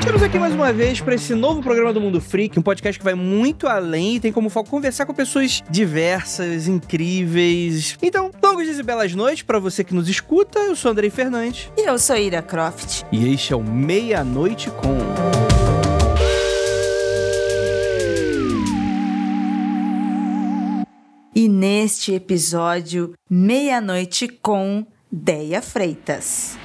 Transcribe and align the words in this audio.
Estamos 0.00 0.22
aqui 0.22 0.38
mais 0.38 0.54
uma 0.54 0.72
vez 0.72 1.02
para 1.02 1.14
esse 1.14 1.34
novo 1.34 1.60
programa 1.62 1.92
do 1.92 2.00
Mundo 2.00 2.18
Freak, 2.18 2.58
um 2.58 2.62
podcast 2.62 2.98
que 2.98 3.04
vai 3.04 3.14
muito 3.14 3.66
além 3.66 4.16
e 4.16 4.20
tem 4.20 4.32
como 4.32 4.48
foco 4.48 4.70
conversar 4.70 5.04
com 5.04 5.12
pessoas 5.12 5.62
diversas, 5.68 6.66
incríveis. 6.66 7.98
Então, 8.00 8.30
longos 8.42 8.64
dias 8.64 8.78
e 8.78 8.82
belas 8.82 9.14
noites 9.14 9.42
para 9.42 9.58
você 9.58 9.84
que 9.84 9.94
nos 9.94 10.08
escuta. 10.08 10.60
Eu 10.60 10.74
sou 10.74 10.92
Andrei 10.92 11.10
Fernandes. 11.10 11.70
E 11.76 11.86
eu 11.86 11.98
sou 11.98 12.16
Ira 12.16 12.40
Croft. 12.40 13.02
E 13.12 13.30
este 13.34 13.52
é 13.52 13.56
o 13.56 13.62
Meia 13.62 14.24
Noite 14.24 14.70
com. 14.70 14.96
E 21.34 21.48
neste 21.48 22.14
episódio, 22.14 23.12
Meia-Noite 23.28 24.28
com 24.28 24.86
Deia 25.10 25.60
Freitas. 25.60 26.61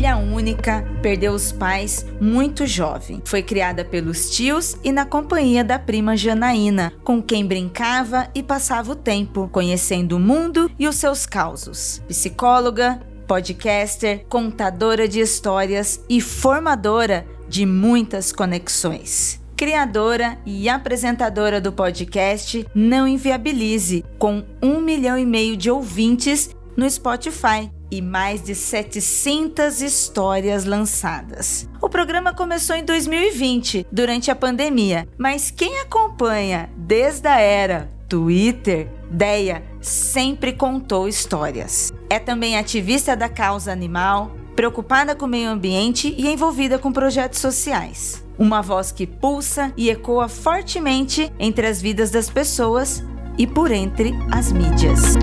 Filha 0.00 0.16
única, 0.16 0.82
perdeu 1.02 1.34
os 1.34 1.52
pais 1.52 2.06
muito 2.18 2.66
jovem. 2.66 3.20
Foi 3.22 3.42
criada 3.42 3.84
pelos 3.84 4.30
tios 4.30 4.74
e 4.82 4.90
na 4.90 5.04
companhia 5.04 5.62
da 5.62 5.78
prima 5.78 6.16
Janaína, 6.16 6.90
com 7.04 7.20
quem 7.20 7.44
brincava 7.44 8.26
e 8.34 8.42
passava 8.42 8.92
o 8.92 8.96
tempo, 8.96 9.46
conhecendo 9.52 10.16
o 10.16 10.18
mundo 10.18 10.70
e 10.78 10.88
os 10.88 10.96
seus 10.96 11.26
causos. 11.26 12.02
Psicóloga, 12.08 12.98
podcaster, 13.26 14.24
contadora 14.26 15.06
de 15.06 15.20
histórias 15.20 16.02
e 16.08 16.18
formadora 16.18 17.26
de 17.46 17.66
muitas 17.66 18.32
conexões 18.32 19.38
criadora 19.54 20.38
e 20.46 20.70
apresentadora 20.70 21.60
do 21.60 21.70
podcast 21.70 22.66
Não 22.74 23.06
Inviabilize, 23.06 24.02
com 24.18 24.42
um 24.62 24.80
milhão 24.80 25.18
e 25.18 25.26
meio 25.26 25.54
de 25.54 25.70
ouvintes 25.70 26.56
no 26.74 26.88
Spotify 26.88 27.70
e 27.90 28.00
mais 28.00 28.42
de 28.42 28.54
700 28.54 29.80
histórias 29.82 30.64
lançadas. 30.64 31.68
O 31.80 31.88
programa 31.88 32.32
começou 32.32 32.76
em 32.76 32.84
2020, 32.84 33.86
durante 33.90 34.30
a 34.30 34.36
pandemia, 34.36 35.08
mas 35.18 35.50
quem 35.50 35.80
acompanha 35.80 36.70
desde 36.76 37.26
a 37.28 37.38
era 37.38 37.90
Twitter, 38.08 38.88
Deia 39.10 39.62
sempre 39.80 40.52
contou 40.52 41.08
histórias. 41.08 41.92
É 42.08 42.18
também 42.18 42.56
ativista 42.56 43.16
da 43.16 43.28
causa 43.28 43.72
animal, 43.72 44.32
preocupada 44.54 45.14
com 45.14 45.24
o 45.24 45.28
meio 45.28 45.50
ambiente 45.50 46.14
e 46.16 46.28
envolvida 46.28 46.78
com 46.78 46.92
projetos 46.92 47.40
sociais. 47.40 48.24
Uma 48.38 48.62
voz 48.62 48.92
que 48.92 49.06
pulsa 49.06 49.72
e 49.76 49.90
ecoa 49.90 50.28
fortemente 50.28 51.30
entre 51.38 51.66
as 51.66 51.80
vidas 51.80 52.10
das 52.10 52.30
pessoas 52.30 53.02
e 53.36 53.46
por 53.46 53.70
entre 53.70 54.12
as 54.30 54.52
mídias. 54.52 55.16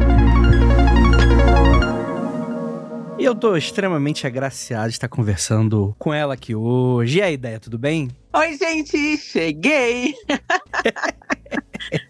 E 3.19 3.25
eu 3.25 3.33
tô 3.33 3.57
extremamente 3.57 4.27
agraciado 4.27 4.89
de 4.89 4.93
estar 4.93 5.07
conversando 5.07 5.95
com 5.97 6.13
ela 6.13 6.35
aqui 6.35 6.53
hoje. 6.53 7.17
E 7.17 7.21
a 7.21 7.31
ideia, 7.31 7.59
tudo 7.59 7.75
bem? 7.77 8.09
Oi, 8.31 8.55
gente, 8.55 9.17
cheguei! 9.17 10.13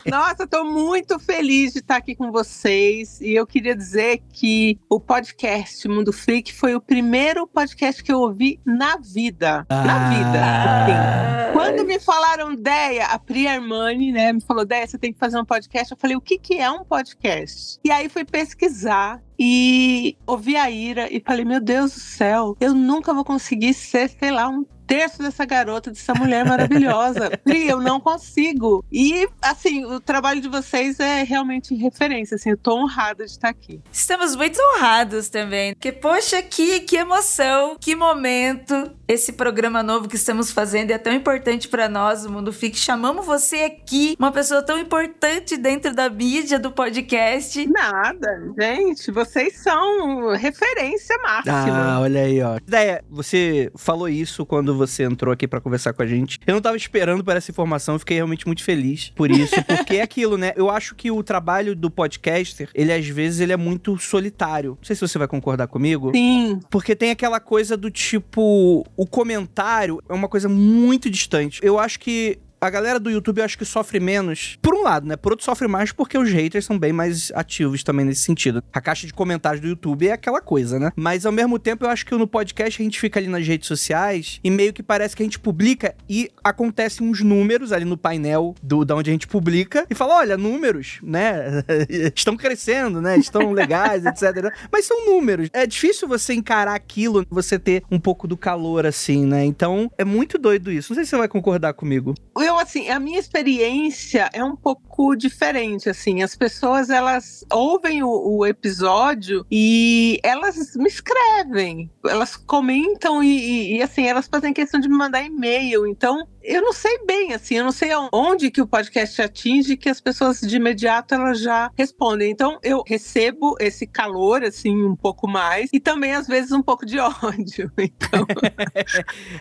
Nossa, 0.10 0.44
estou 0.44 0.64
muito 0.64 1.20
feliz 1.20 1.74
de 1.74 1.80
estar 1.80 1.98
aqui 1.98 2.16
com 2.16 2.32
vocês 2.32 3.20
e 3.20 3.34
eu 3.34 3.46
queria 3.46 3.76
dizer 3.76 4.22
que 4.32 4.80
o 4.90 5.02
podcast 5.02 5.86
Mundo 5.86 6.14
Freak 6.14 6.54
foi 6.54 6.76
o 6.76 6.82
primeiro 6.82 7.46
podcast 7.46 8.02
que 8.02 8.12
eu 8.12 8.22
ouvi 8.22 8.58
na 8.66 8.96
vida. 8.96 9.66
Ah. 9.68 9.84
Na 9.84 10.10
vida. 10.10 11.44
Assim. 11.44 11.54
Quando 11.54 11.86
me 11.86 12.00
falaram 12.00 12.56
Deia, 12.56 13.08
a 13.08 13.20
Pri 13.20 13.48
Armani, 13.48 14.14
né, 14.14 14.32
me 14.32 14.40
falou: 14.40 14.64
Deia, 14.64 14.88
você 14.88 14.98
tem 14.98 15.12
que 15.12 15.20
fazer 15.20 15.38
um 15.38 15.46
podcast. 15.46 15.92
Eu 15.92 15.98
falei: 15.98 16.16
o 16.16 16.22
que, 16.22 16.38
que 16.38 16.58
é 16.58 16.72
um 16.72 16.86
podcast? 16.86 17.78
E 17.84 17.92
aí 17.92 18.08
fui 18.08 18.24
pesquisar 18.24 19.22
e 19.38 20.18
ouvi 20.26 20.56
a 20.56 20.70
Ira 20.70 21.14
e 21.14 21.20
falei: 21.20 21.44
meu 21.44 21.60
Deus 21.60 21.94
do 21.94 22.00
céu, 22.00 22.56
eu 22.62 22.74
nunca 22.74 23.14
vou 23.14 23.26
conseguir 23.26 23.74
ser, 23.74 24.10
sei 24.10 24.32
lá, 24.32 24.48
um 24.48 24.66
terço 24.88 25.20
dessa 25.20 25.46
garota, 25.46 25.92
dessa 25.92 26.14
mulher 26.14 26.46
maravilhosa. 26.46 27.30
Pri, 27.44 27.68
eu 27.68 27.82
não 27.82 28.00
consigo. 28.00 28.84
E, 28.92 29.28
assim, 29.42 29.86
o 29.86 30.00
trabalho 30.00 30.40
de 30.40 30.48
vocês 30.48 31.00
é 31.00 31.24
realmente 31.24 31.76
referência, 31.76 32.36
assim, 32.36 32.52
eu 32.52 32.58
tô 32.58 32.76
honrada 32.78 33.26
de 33.26 33.32
estar 33.32 33.50
aqui. 33.50 33.82
Estamos 33.92 34.36
muito 34.36 34.60
honrados 34.62 35.30
também, 35.30 35.74
porque, 35.74 35.92
poxa, 35.92 36.42
que, 36.42 36.80
que 36.82 36.96
emoção, 36.96 37.76
que 37.80 37.96
momento. 37.96 38.92
Esse 39.08 39.34
programa 39.34 39.82
novo 39.82 40.08
que 40.08 40.18
estamos 40.18 40.52
fazendo 40.52 40.92
é 40.92 40.98
tão 40.98 41.14
importante 41.14 41.68
para 41.68 41.88
nós, 41.88 42.26
o 42.26 42.32
Mundo 42.32 42.52
Fique. 42.52 42.78
Chamamos 42.78 43.26
você 43.26 43.58
aqui, 43.64 44.16
uma 44.20 44.32
pessoa 44.32 44.62
tão 44.62 44.78
importante 44.78 45.56
dentro 45.56 45.94
da 45.94 46.10
mídia, 46.10 46.60
do 46.60 46.72
podcast. 46.72 47.66
Nada, 47.68 48.54
gente, 48.60 49.10
vocês 49.12 49.58
são 49.60 50.34
referência 50.36 51.18
máxima. 51.24 51.96
Ah, 51.96 52.00
olha 52.02 52.22
aí, 52.22 52.42
ó. 52.42 52.58
Ideia, 52.58 53.04
você 53.10 53.72
falou 53.76 54.10
isso 54.10 54.46
quando 54.46 54.77
você 54.78 55.04
entrou 55.04 55.34
aqui 55.34 55.48
para 55.48 55.60
conversar 55.60 55.94
com 55.94 56.02
a 56.02 56.08
gente. 56.08 56.40
Eu 56.46 56.54
não 56.54 56.62
tava 56.62 56.78
esperando 56.78 57.24
por 57.24 57.36
essa 57.36 57.52
informação, 57.52 58.00
fiquei 58.00 58.18
realmente 58.18 58.46
muito 58.46 58.64
feliz 58.64 59.12
por 59.16 59.32
isso, 59.32 59.56
porque 59.66 59.98
é 59.98 60.02
aquilo, 60.02 60.38
né? 60.38 60.54
Eu 60.56 60.70
acho 60.70 60.96
que 60.96 61.12
o 61.12 61.24
trabalho 61.24 61.76
do 61.76 61.90
podcaster, 61.90 62.70
ele 62.74 62.94
às 62.94 63.08
vezes 63.08 63.40
ele 63.40 63.54
é 63.54 63.58
muito 63.58 63.98
solitário. 63.98 64.72
Não 64.80 64.84
sei 64.84 64.96
se 64.96 65.02
você 65.02 65.18
vai 65.18 65.28
concordar 65.28 65.68
comigo. 65.68 66.12
Sim. 66.14 66.60
Porque 66.70 66.96
tem 66.96 67.12
aquela 67.12 67.40
coisa 67.40 67.76
do 67.76 67.90
tipo, 67.90 68.86
o 68.96 69.06
comentário 69.06 70.02
é 70.08 70.14
uma 70.14 70.28
coisa 70.28 70.48
muito 70.48 71.10
distante. 71.10 71.60
Eu 71.64 71.80
acho 71.80 72.00
que 72.00 72.40
a 72.60 72.70
galera 72.70 73.00
do 73.00 73.10
YouTube 73.10 73.40
eu 73.40 73.46
acho 73.46 73.58
que 73.58 73.66
sofre 73.66 74.00
menos. 74.00 74.58
Por 74.62 74.74
um 74.74 74.84
lado, 74.84 75.08
né? 75.08 75.16
Por 75.16 75.32
outro, 75.32 75.46
sofre 75.46 75.68
mais 75.68 75.92
porque 75.92 76.18
os 76.18 76.32
haters 76.32 76.66
são 76.66 76.78
bem 76.78 76.92
mais 76.92 77.32
ativos 77.34 77.84
também 77.84 78.06
nesse 78.06 78.22
sentido. 78.22 78.64
A 78.74 78.82
caixa 78.82 79.06
de 79.06 79.14
comentários 79.14 79.62
do 79.62 79.68
YouTube 79.68 80.08
é 80.08 80.14
aquela 80.14 80.42
coisa, 80.42 80.80
né? 80.80 80.92
Mas 80.96 81.26
ao 81.26 81.32
mesmo 81.32 81.60
tempo, 81.60 81.86
eu 81.86 81.90
acho 81.90 82.06
que 82.06 82.16
no 82.16 82.28
podcast 82.28 82.82
a 82.82 82.84
gente 82.84 83.00
fica 83.00 83.20
ali 83.20 83.28
nas 83.28 83.46
redes 83.46 83.68
sociais 83.68 84.40
e 84.44 84.50
meio 84.50 84.74
que 84.74 84.82
parece 84.84 85.16
que 85.16 85.24
a 85.24 85.26
gente 85.26 85.40
publica 85.40 85.96
e 86.10 86.30
acontecem 86.44 87.08
uns 87.08 87.22
números 87.22 87.72
ali 87.72 87.86
no 87.86 87.98
painel 87.98 88.56
do 88.62 88.84
da 88.84 88.96
onde 88.96 89.10
a 89.10 89.14
gente 89.14 89.28
publica 89.28 89.86
e 89.90 89.96
fala: 89.96 90.18
olha, 90.18 90.38
números, 90.38 91.00
né? 91.04 91.64
Estão 92.16 92.36
crescendo, 92.36 93.02
né? 93.02 93.18
Estão 93.18 93.52
legais, 93.54 94.06
etc. 94.06 94.52
Mas 94.72 94.86
são 94.86 95.06
números. 95.06 95.50
É 95.54 95.66
difícil 95.66 96.08
você 96.08 96.34
encarar 96.34 96.74
aquilo, 96.74 97.26
você 97.30 97.60
ter 97.60 97.84
um 97.92 98.00
pouco 98.00 98.28
do 98.28 98.38
calor 98.38 98.86
assim, 98.86 99.26
né? 99.26 99.46
Então 99.46 99.92
é 99.98 100.04
muito 100.04 100.38
doido 100.38 100.72
isso. 100.72 100.92
Não 100.92 100.96
sei 100.96 101.06
se 101.06 101.12
você 101.12 101.18
vai 101.18 101.28
concordar 101.28 101.74
comigo. 101.74 102.16
Eu 102.38 102.47
eu, 102.48 102.58
assim, 102.58 102.90
a 102.90 103.00
minha 103.00 103.20
experiência 103.20 104.30
é 104.34 104.44
um 104.44 104.56
pouco 104.56 105.16
diferente, 105.16 105.90
assim. 105.90 106.24
As 106.24 106.36
pessoas, 106.36 106.90
elas 106.90 107.46
ouvem 107.52 108.02
o, 108.04 108.10
o 108.10 108.46
episódio 108.46 109.46
e 109.52 110.20
elas 110.24 110.76
me 110.76 110.88
escrevem. 110.88 111.92
Elas 112.06 112.36
comentam 112.36 113.24
e, 113.24 113.28
e, 113.28 113.78
e, 113.78 113.82
assim, 113.82 114.08
elas 114.08 114.28
fazem 114.28 114.54
questão 114.54 114.80
de 114.80 114.90
me 114.90 114.96
mandar 114.96 115.24
e-mail. 115.24 115.86
Então, 115.86 116.28
eu 116.48 116.62
não 116.62 116.72
sei 116.72 117.00
bem, 117.06 117.34
assim, 117.34 117.56
eu 117.56 117.66
não 117.66 117.74
sei 117.74 117.90
onde 118.14 118.50
que 118.50 118.62
o 118.62 118.68
podcast 118.68 119.22
atinge 119.22 119.76
que 119.76 119.90
as 119.90 120.00
pessoas 120.00 120.40
de 120.40 120.56
imediato 120.56 121.14
elas 121.14 121.42
já 121.42 121.70
respondem. 121.78 122.32
Então, 122.32 122.58
eu 122.64 122.84
recebo 122.88 123.56
esse 123.60 123.86
calor, 123.86 124.44
assim, 124.44 124.82
um 124.82 124.96
pouco 124.96 125.28
mais 125.28 125.70
e 125.74 125.80
também, 125.80 126.14
às 126.14 126.26
vezes, 126.26 126.54
um 126.54 126.62
pouco 126.62 126.86
de 126.86 126.98
ódio. 127.00 127.70
Então... 127.78 128.26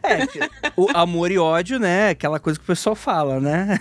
é, 0.03 0.71
o 0.77 0.89
amor 0.95 1.31
e 1.31 1.39
ódio, 1.39 1.79
né? 1.79 2.11
Aquela 2.11 2.41
coisa 2.41 2.59
que 2.59 2.65
o 2.65 2.67
pessoal 2.67 2.97
fala, 2.97 3.41
né? 3.41 3.79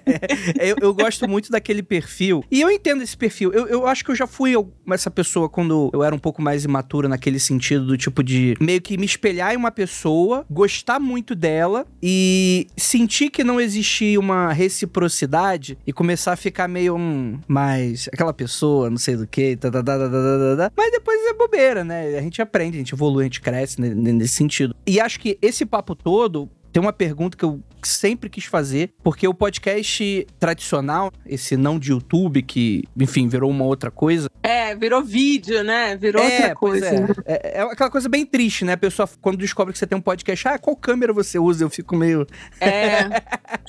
eu, 0.60 0.76
eu, 0.82 0.92
gosto 0.94 1.26
muito 1.26 1.50
daquele 1.50 1.82
perfil. 1.82 2.44
E 2.50 2.60
eu 2.60 2.70
entendo 2.70 3.02
esse 3.02 3.16
perfil. 3.16 3.52
Eu, 3.54 3.66
eu 3.68 3.86
acho 3.86 4.04
que 4.04 4.10
eu 4.10 4.16
já 4.16 4.26
fui 4.26 4.52
essa 4.90 5.10
pessoa 5.10 5.48
quando 5.48 5.90
eu 5.94 6.02
era 6.02 6.14
um 6.14 6.18
pouco 6.18 6.42
mais 6.42 6.64
imatura 6.64 7.08
naquele 7.08 7.40
sentido 7.40 7.86
do 7.86 7.96
tipo 7.96 8.22
de 8.22 8.54
meio 8.60 8.82
que 8.82 8.98
me 8.98 9.06
espelhar 9.06 9.54
em 9.54 9.56
uma 9.56 9.70
pessoa, 9.70 10.44
gostar 10.50 11.00
muito 11.00 11.34
dela 11.34 11.86
e 12.02 12.65
sentir 12.76 13.30
que 13.30 13.44
não 13.44 13.60
existia 13.60 14.18
uma 14.18 14.52
reciprocidade 14.52 15.78
e 15.86 15.92
começar 15.92 16.32
a 16.32 16.36
ficar 16.36 16.68
meio 16.68 16.96
um, 16.96 17.38
mais 17.46 18.08
aquela 18.12 18.32
pessoa, 18.32 18.90
não 18.90 18.98
sei 18.98 19.16
do 19.16 19.26
que, 19.26 19.56
tá, 19.56 19.70
tá, 19.70 19.82
tá, 19.82 19.98
tá, 19.98 20.08
tá, 20.08 20.56
tá, 20.56 20.72
mas 20.76 20.90
depois 20.90 21.18
é 21.26 21.34
bobeira, 21.34 21.84
né? 21.84 22.18
A 22.18 22.22
gente 22.22 22.40
aprende, 22.40 22.76
a 22.76 22.80
gente 22.80 22.94
evolui, 22.94 23.22
a 23.22 23.24
gente 23.24 23.40
cresce 23.40 23.80
nesse 23.80 24.34
sentido. 24.34 24.74
E 24.86 25.00
acho 25.00 25.18
que 25.20 25.38
esse 25.40 25.64
papo 25.64 25.94
todo 25.94 26.48
tem 26.72 26.80
uma 26.82 26.92
pergunta 26.92 27.36
que 27.36 27.44
eu 27.44 27.60
sempre 27.86 28.28
quis 28.28 28.44
fazer, 28.44 28.92
porque 29.02 29.26
o 29.26 29.34
podcast 29.34 30.26
tradicional, 30.38 31.12
esse 31.24 31.56
não 31.56 31.78
de 31.78 31.90
YouTube, 31.90 32.42
que, 32.42 32.84
enfim, 32.98 33.28
virou 33.28 33.50
uma 33.50 33.64
outra 33.64 33.90
coisa. 33.90 34.30
É, 34.42 34.74
virou 34.74 35.02
vídeo, 35.02 35.62
né? 35.64 35.96
Virou 35.96 36.22
é, 36.22 36.34
outra 36.34 36.54
coisa. 36.54 36.86
É. 37.24 37.32
é. 37.32 37.58
é. 37.58 37.62
aquela 37.62 37.90
coisa 37.90 38.08
bem 38.08 38.24
triste, 38.24 38.64
né? 38.64 38.72
A 38.74 38.76
pessoa, 38.76 39.08
quando 39.20 39.36
descobre 39.36 39.72
que 39.72 39.78
você 39.78 39.86
tem 39.86 39.98
um 39.98 40.02
podcast, 40.02 40.48
ah, 40.48 40.58
qual 40.58 40.76
câmera 40.76 41.12
você 41.12 41.38
usa? 41.38 41.64
Eu 41.64 41.70
fico 41.70 41.96
meio. 41.96 42.26
É. 42.60 43.08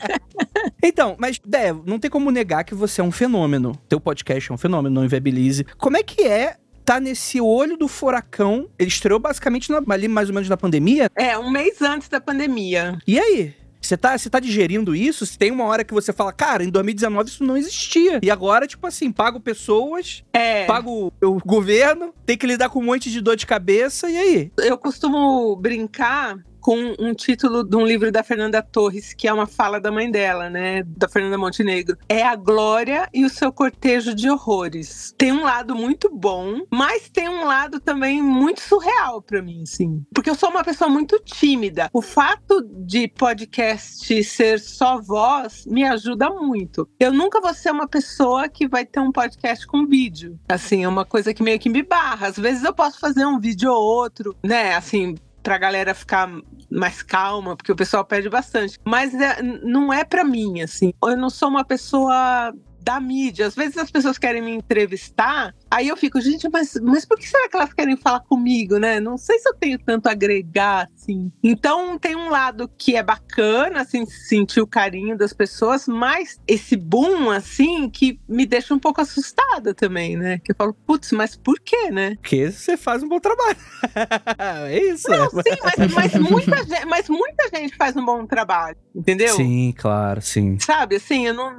então, 0.83 1.15
mas, 1.19 1.39
Dé, 1.45 1.73
não 1.85 1.99
tem 1.99 2.09
como 2.09 2.31
negar 2.31 2.63
que 2.63 2.75
você 2.75 3.01
é 3.01 3.03
um 3.03 3.11
fenômeno. 3.11 3.73
Teu 3.87 3.99
podcast 3.99 4.51
é 4.51 4.53
um 4.53 4.57
fenômeno, 4.57 4.93
não 4.93 5.05
inviabilize. 5.05 5.63
Como 5.77 5.97
é 5.97 6.03
que 6.03 6.23
é 6.23 6.57
tá 6.87 7.01
nesse 7.01 7.41
olho 7.41 7.75
do 7.75 7.85
furacão. 7.89 8.69
Ele 8.79 8.87
estreou 8.87 9.19
basicamente 9.19 9.69
na, 9.69 9.81
ali 9.89 10.07
mais 10.07 10.29
ou 10.29 10.33
menos 10.33 10.47
na 10.47 10.55
pandemia. 10.55 11.09
É, 11.17 11.37
um 11.37 11.51
mês 11.51 11.81
antes 11.81 12.07
da 12.07 12.21
pandemia. 12.21 12.97
E 13.05 13.19
aí? 13.19 13.53
Você 13.81 13.95
tá, 13.95 14.17
você 14.17 14.29
tá 14.29 14.39
digerindo 14.39 14.95
isso? 14.95 15.25
Tem 15.37 15.51
uma 15.51 15.63
hora 15.65 15.83
que 15.83 15.93
você 15.93 16.11
fala, 16.11 16.33
cara, 16.33 16.63
em 16.63 16.69
2019 16.69 17.29
isso 17.29 17.43
não 17.43 17.55
existia. 17.55 18.19
E 18.23 18.29
agora, 18.31 18.67
tipo 18.67 18.85
assim, 18.87 19.11
pago 19.11 19.39
pessoas, 19.39 20.23
É. 20.33 20.65
pago 20.65 21.13
o 21.23 21.39
governo, 21.45 22.13
tem 22.25 22.37
que 22.37 22.47
lidar 22.47 22.69
com 22.69 22.79
um 22.79 22.83
monte 22.85 23.09
de 23.11 23.21
dor 23.21 23.35
de 23.35 23.45
cabeça, 23.45 24.09
e 24.09 24.17
aí? 24.17 24.51
Eu 24.57 24.77
costumo 24.77 25.55
brincar 25.55 26.37
com 26.67 26.95
um 26.99 27.13
título 27.13 27.63
de 27.63 27.77
um 27.77 27.85
livro 27.85 28.11
da 28.11 28.21
Fernanda 28.21 28.61
Torres, 28.61 29.13
que 29.13 29.25
é 29.25 29.31
uma 29.31 29.47
fala 29.47 29.79
da 29.79 29.89
mãe 29.89 30.11
dela, 30.11 30.49
né? 30.49 30.83
Da 30.83 31.07
Fernanda 31.07 31.37
Montenegro. 31.37 31.97
É 32.09 32.21
a 32.23 32.35
glória 32.35 33.07
e 33.13 33.23
o 33.23 33.29
seu 33.29 33.53
cortejo 33.53 34.13
de 34.13 34.29
horrores. 34.29 35.15
Tem 35.17 35.31
um 35.31 35.43
lado 35.43 35.73
muito 35.73 36.13
bom, 36.13 36.59
mas 36.69 37.07
tem 37.07 37.29
um 37.29 37.45
lado 37.45 37.79
também 37.79 38.21
muito 38.21 38.59
surreal 38.59 39.21
pra 39.21 39.41
mim, 39.41 39.61
assim. 39.63 40.03
Porque 40.13 40.29
eu 40.29 40.35
sou 40.35 40.49
uma 40.49 40.61
pessoa 40.61 40.89
muito 40.89 41.17
tímida. 41.23 41.89
O 41.93 42.01
fato 42.01 42.61
de 42.61 43.07
podcast 43.07 44.21
ser 44.25 44.59
só 44.59 44.99
voz 44.99 45.65
me 45.65 45.85
ajuda 45.85 46.29
muito. 46.29 46.85
Eu 46.99 47.13
nunca 47.13 47.39
vou 47.39 47.53
ser 47.53 47.71
uma 47.71 47.87
pessoa 47.87 48.49
que 48.49 48.67
vai 48.67 48.85
ter 48.85 48.99
um 48.99 49.13
podcast 49.13 49.65
com 49.65 49.87
vídeo. 49.87 50.37
Assim, 50.49 50.83
é 50.83 50.87
uma 50.89 51.05
coisa 51.05 51.33
que 51.33 51.41
meio 51.41 51.59
que 51.59 51.69
me 51.69 51.81
barra. 51.81 52.27
Às 52.27 52.37
vezes 52.37 52.65
eu 52.65 52.73
posso 52.73 52.99
fazer 52.99 53.25
um 53.25 53.39
vídeo 53.39 53.71
ou 53.71 53.81
outro, 53.81 54.35
né? 54.43 54.75
Assim, 54.75 55.15
pra 55.47 55.57
galera 55.57 55.93
ficar 55.95 56.29
mais 56.69 57.01
calma, 57.01 57.55
porque 57.55 57.71
o 57.71 57.75
pessoal 57.75 58.03
pede 58.03 58.29
bastante. 58.29 58.77
Mas 58.83 59.13
é- 59.13 59.41
não 59.41 59.93
é 59.93 60.03
pra 60.03 60.25
mim, 60.25 60.59
assim. 60.61 60.93
Eu 61.01 61.15
não 61.15 61.29
sou 61.29 61.47
uma 61.47 61.63
pessoa 61.63 62.53
da 62.87 63.01
mídia. 63.01 63.47
Às 63.47 63.53
vezes 63.53 63.77
as 63.77 63.91
pessoas 63.91 64.17
querem 64.17 64.41
me 64.41 64.51
entrevistar, 64.51 65.53
aí 65.69 65.89
eu 65.89 65.97
fico, 65.97 66.21
gente, 66.21 66.47
mas, 66.49 66.79
mas 66.81 67.03
por 67.03 67.19
que 67.19 67.27
será 67.27 67.49
que 67.49 67.57
elas 67.57 67.73
querem 67.73 67.97
falar 67.97 68.21
comigo, 68.21 68.77
né? 68.77 68.97
Não 69.01 69.17
sei 69.17 69.37
se 69.39 69.49
eu 69.49 69.53
tenho 69.53 69.77
tanto 69.77 70.07
a 70.07 70.13
agregar, 70.13 70.89
assim. 70.95 71.29
Então 71.43 71.99
tem 71.99 72.15
um 72.15 72.29
lado 72.29 72.71
que 72.77 72.95
é 72.95 73.03
bacana, 73.03 73.81
assim, 73.81 74.05
sentir 74.05 74.61
o 74.61 74.67
carinho 74.67 75.17
das 75.17 75.33
pessoas, 75.33 75.85
mas 75.85 76.39
esse 76.47 76.77
boom, 76.77 77.29
assim, 77.29 77.89
que 77.89 78.21
me 78.25 78.45
deixa 78.45 78.73
um 78.73 78.79
pouco 78.79 79.01
assustada 79.01 79.73
também, 79.73 80.15
né? 80.15 80.39
Que 80.39 80.53
eu 80.53 80.55
falo, 80.55 80.73
putz, 80.73 81.11
mas 81.11 81.35
por 81.35 81.59
quê, 81.59 81.91
né? 81.91 82.15
Porque 82.21 82.49
você 82.49 82.77
faz 82.77 83.03
um 83.03 83.09
bom 83.09 83.19
trabalho. 83.19 83.57
é 84.69 84.81
isso. 84.81 85.09
Não, 85.09 85.29
sim, 85.29 85.57
mas, 85.61 85.93
mas 85.93 86.13
muita 86.13 86.63
gente, 86.63 86.85
mas 86.85 87.09
muita 87.09 87.49
gente 87.53 87.75
faz 87.75 87.97
um 87.97 88.05
bom 88.05 88.25
trabalho, 88.25 88.77
entendeu? 88.95 89.35
Sim, 89.35 89.73
claro, 89.77 90.21
sim. 90.21 90.57
Sabe, 90.59 90.95
assim, 90.95 91.27
eu 91.27 91.33
não, 91.33 91.57